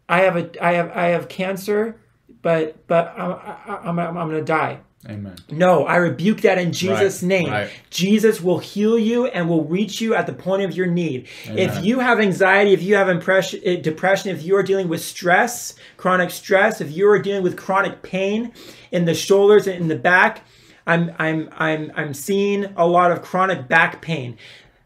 I 0.07 0.21
have 0.21 0.37
a, 0.37 0.65
I 0.65 0.73
have, 0.73 0.91
I 0.95 1.07
have 1.07 1.27
cancer, 1.27 1.99
but, 2.41 2.87
but 2.87 3.13
I'm, 3.17 3.31
I- 3.33 3.79
I'm, 3.83 3.99
I'm, 3.99 4.17
I'm 4.17 4.27
gonna 4.29 4.41
die. 4.41 4.79
Amen. 5.09 5.35
No, 5.51 5.85
I 5.85 5.97
rebuke 5.97 6.41
that 6.41 6.57
in 6.57 6.71
Jesus' 6.71 7.21
Right, 7.21 7.27
name. 7.27 7.49
right. 7.51 7.69
Jesus 7.89 8.41
will 8.41 8.59
heal 8.59 8.97
you 8.97 9.25
and 9.27 9.49
will 9.49 9.65
reach 9.65 9.99
you 9.99 10.15
at 10.15 10.27
the 10.27 10.33
point 10.33 10.63
of 10.63 10.75
your 10.75 10.87
need. 10.87 11.27
If 11.45 11.83
you 11.83 11.99
have 11.99 12.19
anxiety, 12.21 12.71
if 12.71 12.81
you 12.81 12.95
have 12.95 13.09
impression, 13.09 13.59
eh, 13.65 13.75
depression, 13.77 14.29
if 14.33 14.43
you 14.43 14.55
are 14.55 14.63
dealing 14.63 14.87
with 14.87 15.03
stress, 15.03 15.75
chronic 15.97 16.29
stress, 16.31 16.79
if 16.79 16.95
you 16.95 17.09
are 17.09 17.19
dealing 17.19 17.43
with 17.43 17.57
chronic 17.57 18.01
pain 18.01 18.53
in 18.91 19.03
the 19.05 19.13
shoulders 19.13 19.67
and 19.67 19.81
in 19.81 19.87
the 19.89 19.95
back, 19.97 20.45
I'm 20.87 21.11
I'm 21.19 21.49
I'm 21.57 21.91
I'm 21.95 22.13
seeing 22.13 22.65
a 22.77 22.85
lot 22.87 23.11
of 23.11 23.21
chronic 23.21 23.67
back 23.67 24.01
pain. 24.01 24.37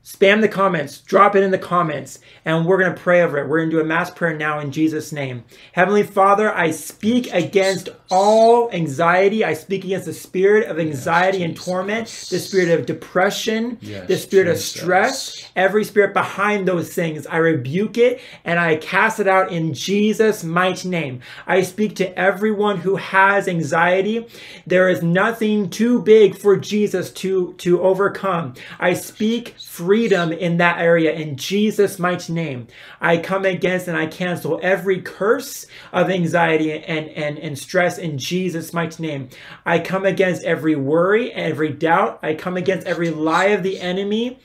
Spam 0.07 0.39
the 0.39 0.47
comments, 0.47 0.99
drop 0.99 1.35
it 1.35 1.43
in 1.43 1.51
the 1.51 1.57
comments, 1.57 2.19
and 2.45 2.65
we're 2.65 2.77
going 2.77 2.95
to 2.95 2.99
pray 2.99 3.21
over 3.23 3.39
it. 3.39 3.49
We're 3.49 3.57
going 3.57 3.71
to 3.71 3.75
do 3.75 3.81
a 3.81 3.85
mass 3.85 4.09
prayer 4.09 4.33
now 4.33 4.57
in 4.59 4.71
Jesus' 4.71 5.11
name. 5.11 5.43
Heavenly 5.73 6.03
Father, 6.03 6.49
I 6.55 6.71
speak 6.71 7.31
against 7.33 7.89
all 8.09 8.71
anxiety. 8.71 9.43
I 9.43 9.53
speak 9.53 9.83
against 9.83 10.05
the 10.05 10.13
spirit 10.13 10.69
of 10.69 10.79
anxiety 10.79 11.43
and 11.43 11.57
torment, 11.57 12.07
the 12.29 12.39
spirit 12.39 12.69
of 12.69 12.85
depression, 12.85 13.79
Yes, 13.81 14.07
the 14.07 14.15
spirit 14.15 14.47
of 14.47 14.57
stress, 14.59 15.51
every 15.57 15.83
spirit 15.83 16.13
behind 16.13 16.69
those 16.69 16.93
things. 16.93 17.27
I 17.27 17.37
rebuke 17.37 17.97
it 17.97 18.21
and 18.45 18.61
I 18.61 18.77
cast 18.77 19.19
it 19.19 19.27
out 19.27 19.51
in 19.51 19.73
Jesus' 19.73 20.41
mighty 20.41 20.87
name. 20.87 21.19
I 21.45 21.63
speak 21.63 21.97
to 21.97 22.17
everyone 22.17 22.77
who 22.77 22.95
has 22.95 23.49
anxiety. 23.49 24.25
There 24.65 24.87
is 24.87 25.03
nothing 25.03 25.69
too 25.69 26.01
big 26.01 26.37
for 26.37 26.55
Jesus 26.55 27.11
to, 27.11 27.55
to 27.55 27.81
overcome. 27.81 28.53
I 28.79 28.93
speak 28.93 29.55
freedom 29.97 30.31
in 30.31 30.57
that 30.57 30.79
area 30.79 31.11
in 31.11 31.35
Jesus' 31.35 31.97
mighty 31.97 32.31
name. 32.31 32.67
I 33.01 33.17
come 33.17 33.45
against 33.45 33.87
and 33.87 33.97
I 33.97 34.05
cancel 34.05 34.59
every 34.61 35.01
curse 35.01 35.65
of 35.91 36.11
anxiety 36.11 36.71
and, 36.71 37.09
and, 37.09 37.39
and 37.39 37.57
stress 37.57 37.97
in 37.97 38.19
Jesus' 38.19 38.73
mighty 38.73 39.01
name. 39.01 39.29
I 39.65 39.79
come 39.79 40.05
against 40.05 40.43
every 40.43 40.75
worry, 40.75 41.33
every 41.33 41.69
doubt. 41.69 42.19
I 42.21 42.35
come 42.35 42.57
against 42.57 42.85
every 42.85 43.09
lie 43.09 43.45
of 43.45 43.63
the 43.63 43.79
enemy 43.79 44.37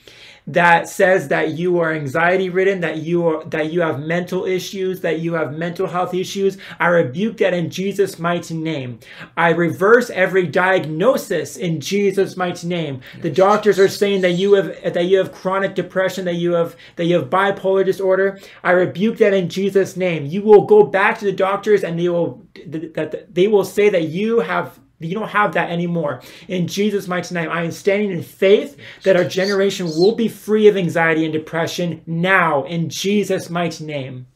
that 0.47 0.89
says 0.89 1.29
that 1.29 1.51
you 1.51 1.79
are 1.79 1.93
anxiety 1.93 2.49
ridden 2.49 2.81
that 2.81 2.99
you 2.99 3.27
are 3.27 3.45
that 3.45 3.73
you 3.73 3.81
have 3.81 4.01
mental 4.01 4.45
issues 4.45 5.01
that 5.01 5.21
you 5.21 5.35
have 5.35 5.53
mental 5.53 5.87
health 5.87 6.15
issues 6.15 6.59
i 6.81 6.87
rebuke 6.87 7.37
that 7.37 7.55
in 7.55 7.71
jesus 7.71 8.19
mighty 8.19 8.55
name. 8.55 8.99
I 9.37 9.51
reverse 9.51 10.11
every 10.11 10.47
diagnosis 10.47 11.57
in 11.57 11.81
jesus 11.81 12.37
mighty 12.37 12.67
name. 12.67 13.01
The 13.21 13.31
doctors 13.31 13.79
are 13.79 13.89
saying 13.89 14.23
that 14.23 14.33
you 14.33 14.55
have 14.55 14.95
that 14.95 15.05
you 15.05 15.19
have 15.19 15.33
chronic 15.33 15.75
depression 15.75 16.25
that 16.27 16.35
you 16.35 16.53
have 16.53 16.77
that 16.97 17.05
you 17.05 17.17
have 17.17 17.31
bipolar 17.31 17.85
disorder. 17.85 18.39
I 18.63 18.73
rebuke 18.73 19.19
that 19.19 19.35
in 19.35 19.49
jesus 19.49 19.97
name. 19.97 20.27
You 20.27 20.43
will 20.43 20.65
go 20.65 20.85
back 20.85 21.19
to 21.19 21.25
the 21.25 21.33
doctors 21.33 21.85
and 21.85 21.99
they 21.99 22.09
will 22.09 22.47
that 22.67 23.35
they 23.35 23.49
will 23.49 23.65
say 23.65 23.89
that 23.91 24.05
you 24.09 24.41
have 24.41 24.79
you 25.09 25.15
don't 25.15 25.29
have 25.29 25.55
that 25.55 25.71
anymore. 25.71 26.21
In 26.49 26.67
Jesus' 26.67 27.09
mighty 27.09 27.35
name, 27.35 27.51
I 27.51 27.63
am 27.63 27.73
standing 27.73 28.11
in 28.11 28.23
faith 28.23 28.77
that 29.05 29.17
our 29.17 29.25
generation 29.25 29.87
will 29.87 30.15
be 30.15 30.29
free 30.29 30.69
of 30.69 30.77
anxiety 30.77 31.25
and 31.25 31.33
depression 31.33 32.03
now, 32.07 32.65
in 32.65 32.89
Jesus' 32.89 33.51
mighty 33.51 33.85
name. 33.85 34.27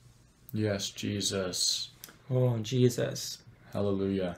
Yes, 0.53 0.91
Jesus. 0.91 1.91
Oh, 2.31 2.59
Jesus. 2.59 3.39
Hallelujah. 3.73 4.37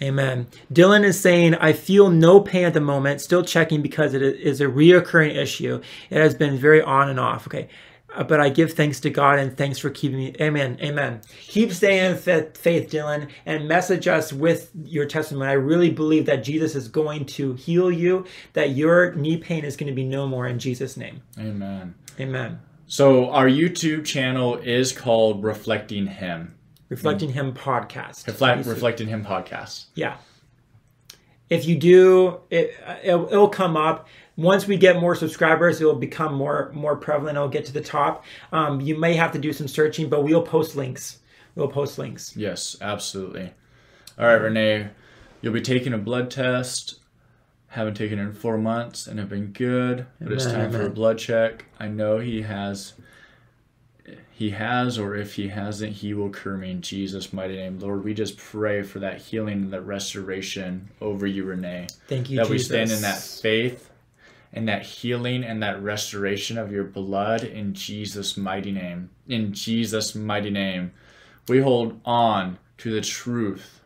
Amen. 0.00 0.46
Dylan 0.72 1.04
is 1.04 1.18
saying, 1.18 1.56
I 1.56 1.72
feel 1.72 2.08
no 2.08 2.40
pain 2.40 2.64
at 2.64 2.72
the 2.72 2.80
moment, 2.80 3.20
still 3.20 3.44
checking 3.44 3.82
because 3.82 4.14
it 4.14 4.22
is 4.22 4.60
a 4.60 4.66
reoccurring 4.66 5.36
issue. 5.36 5.80
It 6.08 6.18
has 6.18 6.34
been 6.34 6.56
very 6.56 6.80
on 6.80 7.08
and 7.08 7.18
off. 7.18 7.48
Okay. 7.48 7.68
Uh, 8.14 8.24
But 8.24 8.40
I 8.40 8.48
give 8.48 8.72
thanks 8.72 9.00
to 9.00 9.10
God 9.10 9.38
and 9.38 9.56
thanks 9.56 9.78
for 9.78 9.90
keeping 9.90 10.18
me. 10.18 10.34
Amen. 10.40 10.78
Amen. 10.80 11.20
Keep 11.42 11.72
staying 11.72 12.12
in 12.12 12.16
faith, 12.16 12.90
Dylan, 12.90 13.28
and 13.44 13.68
message 13.68 14.08
us 14.08 14.32
with 14.32 14.70
your 14.84 15.06
testimony. 15.06 15.50
I 15.50 15.54
really 15.54 15.90
believe 15.90 16.26
that 16.26 16.42
Jesus 16.42 16.74
is 16.74 16.88
going 16.88 17.26
to 17.26 17.54
heal 17.54 17.90
you, 17.90 18.24
that 18.54 18.70
your 18.70 19.14
knee 19.14 19.36
pain 19.36 19.64
is 19.64 19.76
going 19.76 19.88
to 19.88 19.94
be 19.94 20.04
no 20.04 20.26
more 20.26 20.46
in 20.46 20.58
Jesus' 20.58 20.96
name. 20.96 21.22
Amen. 21.38 21.94
Amen. 22.18 22.60
So 22.86 23.30
our 23.30 23.46
YouTube 23.46 24.06
channel 24.06 24.56
is 24.56 24.92
called 24.92 25.44
Reflecting 25.44 26.06
Him. 26.06 26.54
Reflecting 26.88 27.30
Him 27.30 27.52
podcast. 27.52 28.26
Reflect, 28.26 28.66
Reflecting 28.66 29.08
Him 29.08 29.22
podcast. 29.22 29.86
Yeah. 29.94 30.16
If 31.50 31.66
you 31.66 31.76
do, 31.76 32.40
it, 32.50 32.74
it'll, 33.02 33.26
it'll 33.26 33.48
come 33.48 33.76
up. 33.76 34.08
Once 34.38 34.68
we 34.68 34.76
get 34.76 35.00
more 35.00 35.16
subscribers, 35.16 35.80
it 35.80 35.84
will 35.84 35.96
become 35.96 36.32
more 36.32 36.70
more 36.72 36.94
prevalent. 36.94 37.36
It'll 37.36 37.48
get 37.48 37.64
to 37.66 37.72
the 37.72 37.80
top. 37.80 38.24
Um, 38.52 38.80
you 38.80 38.96
may 38.96 39.14
have 39.14 39.32
to 39.32 39.38
do 39.38 39.52
some 39.52 39.66
searching, 39.66 40.08
but 40.08 40.22
we'll 40.22 40.42
post 40.42 40.76
links. 40.76 41.18
We'll 41.56 41.66
post 41.66 41.98
links. 41.98 42.36
Yes, 42.36 42.76
absolutely. 42.80 43.52
All 44.16 44.26
right, 44.26 44.40
Renee, 44.40 44.90
you'll 45.40 45.52
be 45.52 45.60
taking 45.60 45.92
a 45.92 45.98
blood 45.98 46.30
test. 46.30 47.00
Haven't 47.66 47.94
taken 47.94 48.20
it 48.20 48.22
in 48.22 48.32
four 48.32 48.56
months 48.56 49.08
and 49.08 49.18
have 49.18 49.28
been 49.28 49.48
good, 49.48 50.06
but 50.20 50.32
it's 50.32 50.46
time 50.46 50.70
for 50.70 50.86
a 50.86 50.90
blood 50.90 51.18
check. 51.18 51.64
I 51.80 51.88
know 51.88 52.18
he 52.18 52.42
has. 52.42 52.92
He 54.30 54.50
has, 54.50 55.00
or 55.00 55.16
if 55.16 55.34
he 55.34 55.48
hasn't, 55.48 55.94
he 55.94 56.14
will 56.14 56.30
cure 56.30 56.56
me 56.56 56.70
in 56.70 56.80
Jesus' 56.80 57.32
mighty 57.32 57.56
name. 57.56 57.80
Lord, 57.80 58.04
we 58.04 58.14
just 58.14 58.38
pray 58.38 58.82
for 58.82 59.00
that 59.00 59.20
healing 59.20 59.54
and 59.64 59.72
that 59.72 59.82
restoration 59.82 60.88
over 61.00 61.26
you, 61.26 61.44
Renee. 61.44 61.88
Thank 62.06 62.30
you, 62.30 62.36
that 62.36 62.48
we 62.48 62.58
stand 62.58 62.92
in 62.92 63.02
that 63.02 63.18
faith 63.18 63.87
and 64.52 64.68
that 64.68 64.82
healing 64.82 65.44
and 65.44 65.62
that 65.62 65.82
restoration 65.82 66.58
of 66.58 66.72
your 66.72 66.84
blood 66.84 67.44
in 67.44 67.74
Jesus' 67.74 68.36
mighty 68.36 68.72
name. 68.72 69.10
In 69.28 69.52
Jesus' 69.52 70.14
mighty 70.14 70.50
name, 70.50 70.92
we 71.48 71.60
hold 71.60 72.00
on 72.04 72.58
to 72.78 72.90
the 72.90 73.00
truth 73.00 73.80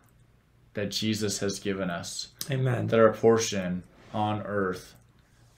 that 0.75 0.91
Jesus 0.91 1.39
has 1.41 1.59
given 1.59 1.91
us, 1.91 2.29
Amen. 2.51 2.87
that 2.87 3.01
our 3.01 3.13
portion 3.13 3.83
on 4.15 4.43
earth 4.43 4.95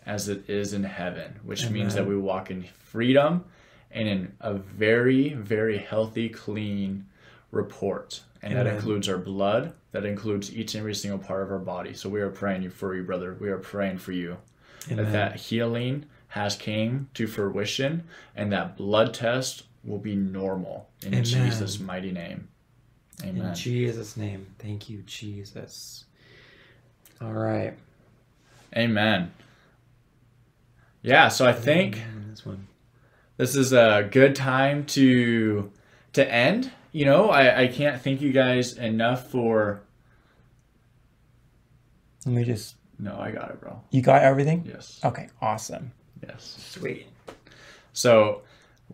as 0.07 0.29
it 0.29 0.49
is 0.49 0.73
in 0.73 0.85
heaven, 0.85 1.39
which 1.45 1.71
means 1.71 1.95
that 1.95 2.07
we 2.07 2.17
walk 2.17 2.51
in 2.51 2.65
freedom 2.79 3.45
and 3.91 4.09
in 4.09 4.33
a 4.41 4.55
very, 4.55 5.35
very 5.35 5.79
healthy, 5.79 6.29
clean 6.29 7.07
report. 7.51 8.21
And 8.43 8.57
that 8.57 8.67
includes 8.67 9.09
our 9.09 9.17
blood, 9.17 9.73
that 9.93 10.05
includes 10.05 10.55
each 10.55 10.75
and 10.75 10.81
every 10.81 10.95
single 10.95 11.19
part 11.19 11.43
of 11.43 11.51
our 11.51 11.59
body. 11.59 11.95
So 11.95 12.11
we 12.11 12.21
are 12.21 12.29
praying 12.29 12.63
you 12.63 12.71
for 12.71 12.95
you, 12.95 13.03
brother. 13.03 13.35
We 13.41 13.49
are 13.49 13.59
praying 13.59 13.99
for 13.99 14.13
you 14.13 14.37
Amen. 14.91 15.05
that 15.05 15.13
that 15.13 15.37
healing 15.37 16.07
has 16.29 16.57
came 16.57 17.09
to 17.15 17.27
fruition 17.27 18.05
and 18.35 18.53
that 18.53 18.77
blood 18.77 19.15
test 19.15 19.63
will 19.85 19.99
be 19.99 20.15
normal 20.17 20.89
in 21.03 21.09
Amen. 21.15 21.25
Jesus' 21.25 21.79
mighty 21.79 22.11
name. 22.13 22.49
Amen. 23.23 23.47
In 23.47 23.55
Jesus' 23.55 24.17
name. 24.17 24.47
Thank 24.59 24.89
you, 24.91 25.03
Jesus. 25.03 26.05
All 27.21 27.33
right. 27.33 27.75
Amen. 28.77 29.33
Yeah, 31.03 31.29
so 31.29 31.47
I 31.47 31.53
think 31.53 32.03
This 32.31 32.45
one. 32.45 32.67
this 33.37 33.55
is 33.55 33.73
a 33.73 34.09
good 34.11 34.35
time 34.35 34.85
to 34.87 35.71
to 36.15 36.33
end. 36.33 36.73
You 36.93 37.05
know, 37.05 37.29
I, 37.31 37.63
I 37.63 37.67
can't 37.69 38.01
thank 38.01 38.21
you 38.21 38.33
guys 38.33 38.77
enough 38.77 39.31
for 39.31 39.83
Let 42.27 42.35
me 42.35 42.45
just. 42.45 42.77
No, 42.99 43.19
I 43.19 43.31
got 43.31 43.51
it, 43.51 43.61
bro. 43.61 43.81
You 43.91 44.03
got 44.03 44.23
everything? 44.23 44.65
Yes. 44.67 45.01
Okay. 45.05 45.29
Awesome. 45.41 45.93
Yes. 46.27 46.57
Sweet. 46.71 47.07
So 47.93 48.43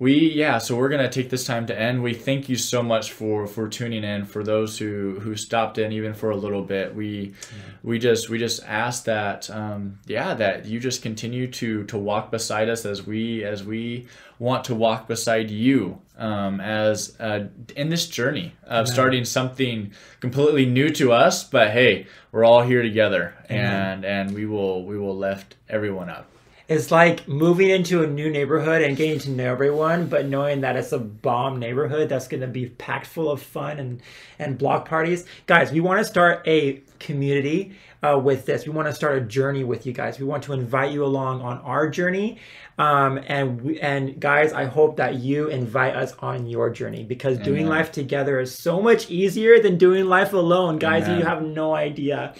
we 0.00 0.32
yeah 0.32 0.56
so 0.58 0.74
we're 0.76 0.88
gonna 0.88 1.10
take 1.10 1.30
this 1.30 1.44
time 1.44 1.66
to 1.66 1.78
end. 1.78 2.02
We 2.02 2.14
thank 2.14 2.48
you 2.48 2.56
so 2.56 2.82
much 2.82 3.12
for 3.12 3.46
for 3.46 3.68
tuning 3.68 4.02
in. 4.02 4.24
For 4.24 4.42
those 4.42 4.78
who 4.78 5.20
who 5.20 5.36
stopped 5.36 5.76
in 5.78 5.92
even 5.92 6.14
for 6.14 6.30
a 6.30 6.36
little 6.36 6.62
bit 6.62 6.94
we 6.94 7.34
we 7.82 7.98
just 7.98 8.30
we 8.30 8.38
just 8.38 8.64
ask 8.64 9.04
that 9.04 9.48
um 9.50 9.98
yeah 10.06 10.34
that 10.34 10.64
you 10.64 10.80
just 10.80 11.02
continue 11.02 11.46
to 11.48 11.84
to 11.84 11.98
walk 11.98 12.30
beside 12.30 12.68
us 12.68 12.84
as 12.86 13.06
we 13.06 13.44
as 13.44 13.62
we 13.62 14.06
want 14.38 14.64
to 14.64 14.74
walk 14.74 15.06
beside 15.06 15.50
you 15.50 16.00
um 16.16 16.60
as 16.60 17.14
uh 17.20 17.44
in 17.76 17.90
this 17.90 18.06
journey 18.06 18.54
of 18.64 18.88
starting 18.88 19.24
something 19.24 19.92
completely 20.20 20.64
new 20.64 20.88
to 20.88 21.12
us 21.12 21.44
but 21.44 21.70
hey 21.70 22.06
we're 22.32 22.44
all 22.44 22.62
here 22.62 22.82
together 22.82 23.34
and 23.50 24.04
and 24.04 24.32
we 24.34 24.46
will 24.46 24.84
we 24.84 24.98
will 24.98 25.16
lift 25.16 25.56
everyone 25.68 26.08
up 26.08 26.26
It's 26.70 26.92
like 26.92 27.26
moving 27.26 27.68
into 27.68 28.04
a 28.04 28.06
new 28.06 28.30
neighborhood 28.30 28.82
and 28.82 28.96
getting 28.96 29.18
to 29.20 29.30
know 29.30 29.50
everyone, 29.50 30.06
but 30.06 30.26
knowing 30.26 30.60
that 30.60 30.76
it's 30.76 30.92
a 30.92 31.00
bomb 31.00 31.58
neighborhood 31.58 32.08
that's 32.08 32.28
going 32.28 32.42
to 32.42 32.46
be 32.46 32.66
packed 32.68 33.08
full 33.08 33.28
of 33.28 33.42
fun 33.42 33.80
and, 33.80 34.00
and 34.38 34.56
block 34.56 34.88
parties. 34.88 35.26
Guys, 35.46 35.72
we 35.72 35.80
want 35.80 35.98
to 35.98 36.04
start 36.04 36.46
a 36.46 36.80
community 37.00 37.72
uh, 38.04 38.20
with 38.22 38.46
this. 38.46 38.66
We 38.66 38.72
want 38.72 38.86
to 38.86 38.94
start 38.94 39.18
a 39.18 39.20
journey 39.20 39.64
with 39.64 39.84
you 39.84 39.92
guys. 39.92 40.20
We 40.20 40.26
want 40.26 40.44
to 40.44 40.52
invite 40.52 40.92
you 40.92 41.04
along 41.04 41.42
on 41.42 41.58
our 41.58 41.90
journey. 41.90 42.38
Um, 42.78 43.18
and 43.26 43.60
we, 43.60 43.80
and 43.80 44.20
guys, 44.20 44.52
I 44.52 44.66
hope 44.66 44.96
that 44.98 45.16
you 45.16 45.48
invite 45.48 45.96
us 45.96 46.12
on 46.20 46.46
your 46.46 46.70
journey 46.70 47.02
because 47.02 47.38
doing 47.38 47.66
life 47.66 47.90
together 47.90 48.38
is 48.38 48.56
so 48.56 48.80
much 48.80 49.10
easier 49.10 49.58
than 49.58 49.76
doing 49.76 50.06
life 50.06 50.34
alone. 50.34 50.78
Guys, 50.78 51.02
Amen. 51.02 51.18
you 51.18 51.24
have 51.24 51.42
no 51.42 51.74
idea 51.74 52.32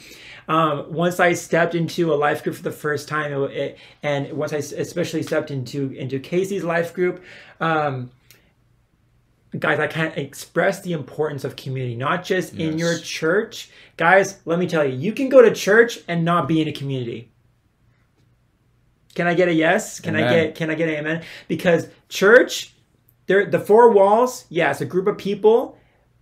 um, 0.51 0.93
once 0.93 1.21
I 1.21 1.35
stepped 1.35 1.75
into 1.77 2.13
a 2.13 2.17
life 2.17 2.43
group 2.43 2.57
for 2.57 2.63
the 2.63 2.73
first 2.73 3.09
time, 3.09 3.33
it, 3.33 3.51
it- 3.53 3.79
and 4.03 4.33
once 4.33 4.53
I 4.53 4.57
especially 4.57 5.23
stepped 5.23 5.51
into 5.51 5.93
into 5.93 6.19
Casey's 6.19 6.65
life 6.65 6.93
group, 6.93 7.23
um, 7.61 8.11
guys, 9.59 9.79
I 9.79 9.87
can't 9.87 10.17
express 10.17 10.81
the 10.83 10.93
importance 10.93 11.45
of 11.45 11.55
community, 11.57 11.95
not 11.97 12.25
just 12.25 12.55
in 12.55 12.79
your 12.79 12.99
church. 12.99 13.71
Guys, 13.97 14.41
let 14.45 14.59
me 14.59 14.67
tell 14.67 14.85
you, 14.85 14.97
you 14.97 15.13
can 15.13 15.29
go 15.29 15.41
to 15.41 15.55
church 15.55 16.01
and 16.09 16.25
not 16.25 16.49
be 16.49 16.61
in 16.61 16.69
a 16.69 16.73
community. 16.73 17.31
Can 19.15 19.27
I 19.27 19.35
get 19.35 19.49
a 19.49 19.53
yes? 19.55 20.01
Can 20.01 20.17
I 20.17 20.21
get 20.47 20.55
can 20.57 20.71
I 20.71 20.75
get 20.75 20.89
an 20.89 20.95
amen? 20.97 21.23
Because 21.49 21.89
church, 22.09 22.75
there 23.27 23.47
the 23.47 23.61
four 23.61 23.91
walls, 23.93 24.47
yeah, 24.49 24.75
a 24.81 24.85
group 24.85 25.07
of 25.07 25.17
people, 25.19 25.77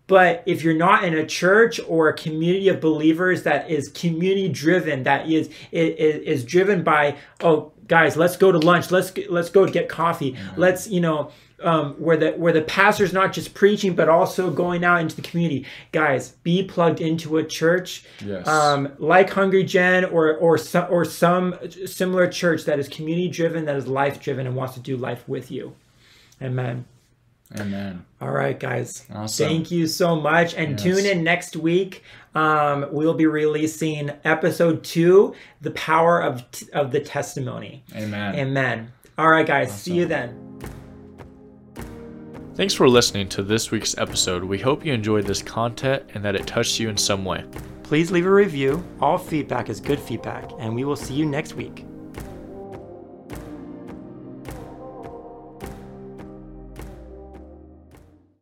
but 0.09 0.43
if 0.47 0.65
you're 0.65 0.75
not 0.75 1.05
in 1.05 1.15
a 1.15 1.25
church 1.25 1.79
or 1.87 2.09
a 2.09 2.13
community 2.15 2.69
of 2.69 2.81
believers 2.81 3.45
that 3.45 3.71
is 3.71 3.89
community 3.91 4.49
driven, 4.49 5.05
that 5.05 5.31
is 5.31 5.49
is, 5.71 6.17
is 6.23 6.45
driven 6.45 6.83
by 6.83 7.17
oh 7.41 7.71
guys, 7.87 8.17
let's 8.17 8.37
go 8.37 8.51
to 8.51 8.59
lunch, 8.59 8.91
let's 8.91 9.13
let's 9.31 9.51
go 9.51 9.67
get 9.67 9.89
coffee, 9.89 10.37
let's 10.57 10.89
you 10.89 11.01
know 11.01 11.31
um, 11.61 11.95
where 11.95 12.17
the 12.17 12.31
where 12.33 12.53
the 12.53 12.63
pastor's 12.63 13.13
not 13.13 13.33
just 13.33 13.53
preaching 13.53 13.95
but 13.95 14.09
also 14.09 14.51
going 14.51 14.85
out 14.85 15.01
into 15.01 15.17
the 15.17 15.23
community. 15.23 15.67
Guys, 15.93 16.31
be 16.43 16.63
plugged 16.63 17.01
into 17.01 17.37
a 17.39 17.45
church, 17.45 18.05
Yes. 18.25 18.47
um, 18.47 18.93
like 18.99 19.31
Hungry 19.31 19.65
Gen 19.65 20.05
or 20.05 20.35
or 20.37 20.57
some 20.59 20.87
or 20.91 21.05
some 21.05 21.55
similar 21.87 22.29
church 22.29 22.65
that 22.65 22.79
is 22.79 22.89
community 22.89 23.29
driven, 23.29 23.65
that 23.67 23.77
is 23.77 23.87
life 23.89 24.21
driven, 24.21 24.47
and 24.47 24.55
wants 24.57 24.75
to 24.75 24.81
do 24.81 24.97
life 24.97 25.29
with 25.29 25.51
you. 25.51 25.75
Amen. 26.41 26.85
Amen 27.59 28.05
All 28.21 28.31
right, 28.33 28.59
guys. 28.59 29.07
Awesome. 29.15 29.47
Thank 29.49 29.71
you 29.71 29.87
so 29.87 30.17
much. 30.21 30.55
And 30.55 30.73
Yes. 30.73 30.83
tune 30.83 31.07
in 31.07 31.23
next 31.25 31.57
week. 31.57 32.03
Um, 32.35 32.87
we'll 32.93 33.15
be 33.15 33.27
releasing 33.27 34.11
episode 34.25 34.85
two, 34.85 35.35
The 35.63 35.71
Power 35.71 36.21
of, 36.23 36.45
of 36.73 36.91
the 36.91 37.01
Testimony. 37.01 37.85
amen 37.97 38.35
Amen. 38.35 38.93
All 39.17 39.31
right, 39.31 39.47
guys. 39.47 39.73
See 39.73 39.95
you 39.95 40.05
then. 40.07 40.37
Thanks 42.55 42.75
for 42.75 42.89
listening 42.89 43.29
to 43.31 43.43
this 43.43 43.71
week's 43.71 43.97
episode. 43.99 44.43
We 44.45 44.59
hope 44.59 44.85
you 44.85 44.93
enjoyed 44.93 45.27
this 45.27 45.43
content 45.43 46.03
and 46.15 46.25
that 46.25 46.35
it 46.35 46.47
touched 46.47 46.79
you 46.81 46.89
in 46.89 46.97
some 46.97 47.25
way. 47.25 47.45
Please 47.85 48.11
leave 48.11 48.27
a 48.27 48.31
review. 48.33 48.85
All 49.01 49.17
feedback 49.17 49.69
is 49.71 49.81
good 49.81 49.99
feedback. 50.01 50.51
And 50.59 50.75
we 50.75 50.85
will 50.85 50.97
see 50.97 51.15
you 51.15 51.25
next 51.25 51.55
week. 51.55 51.87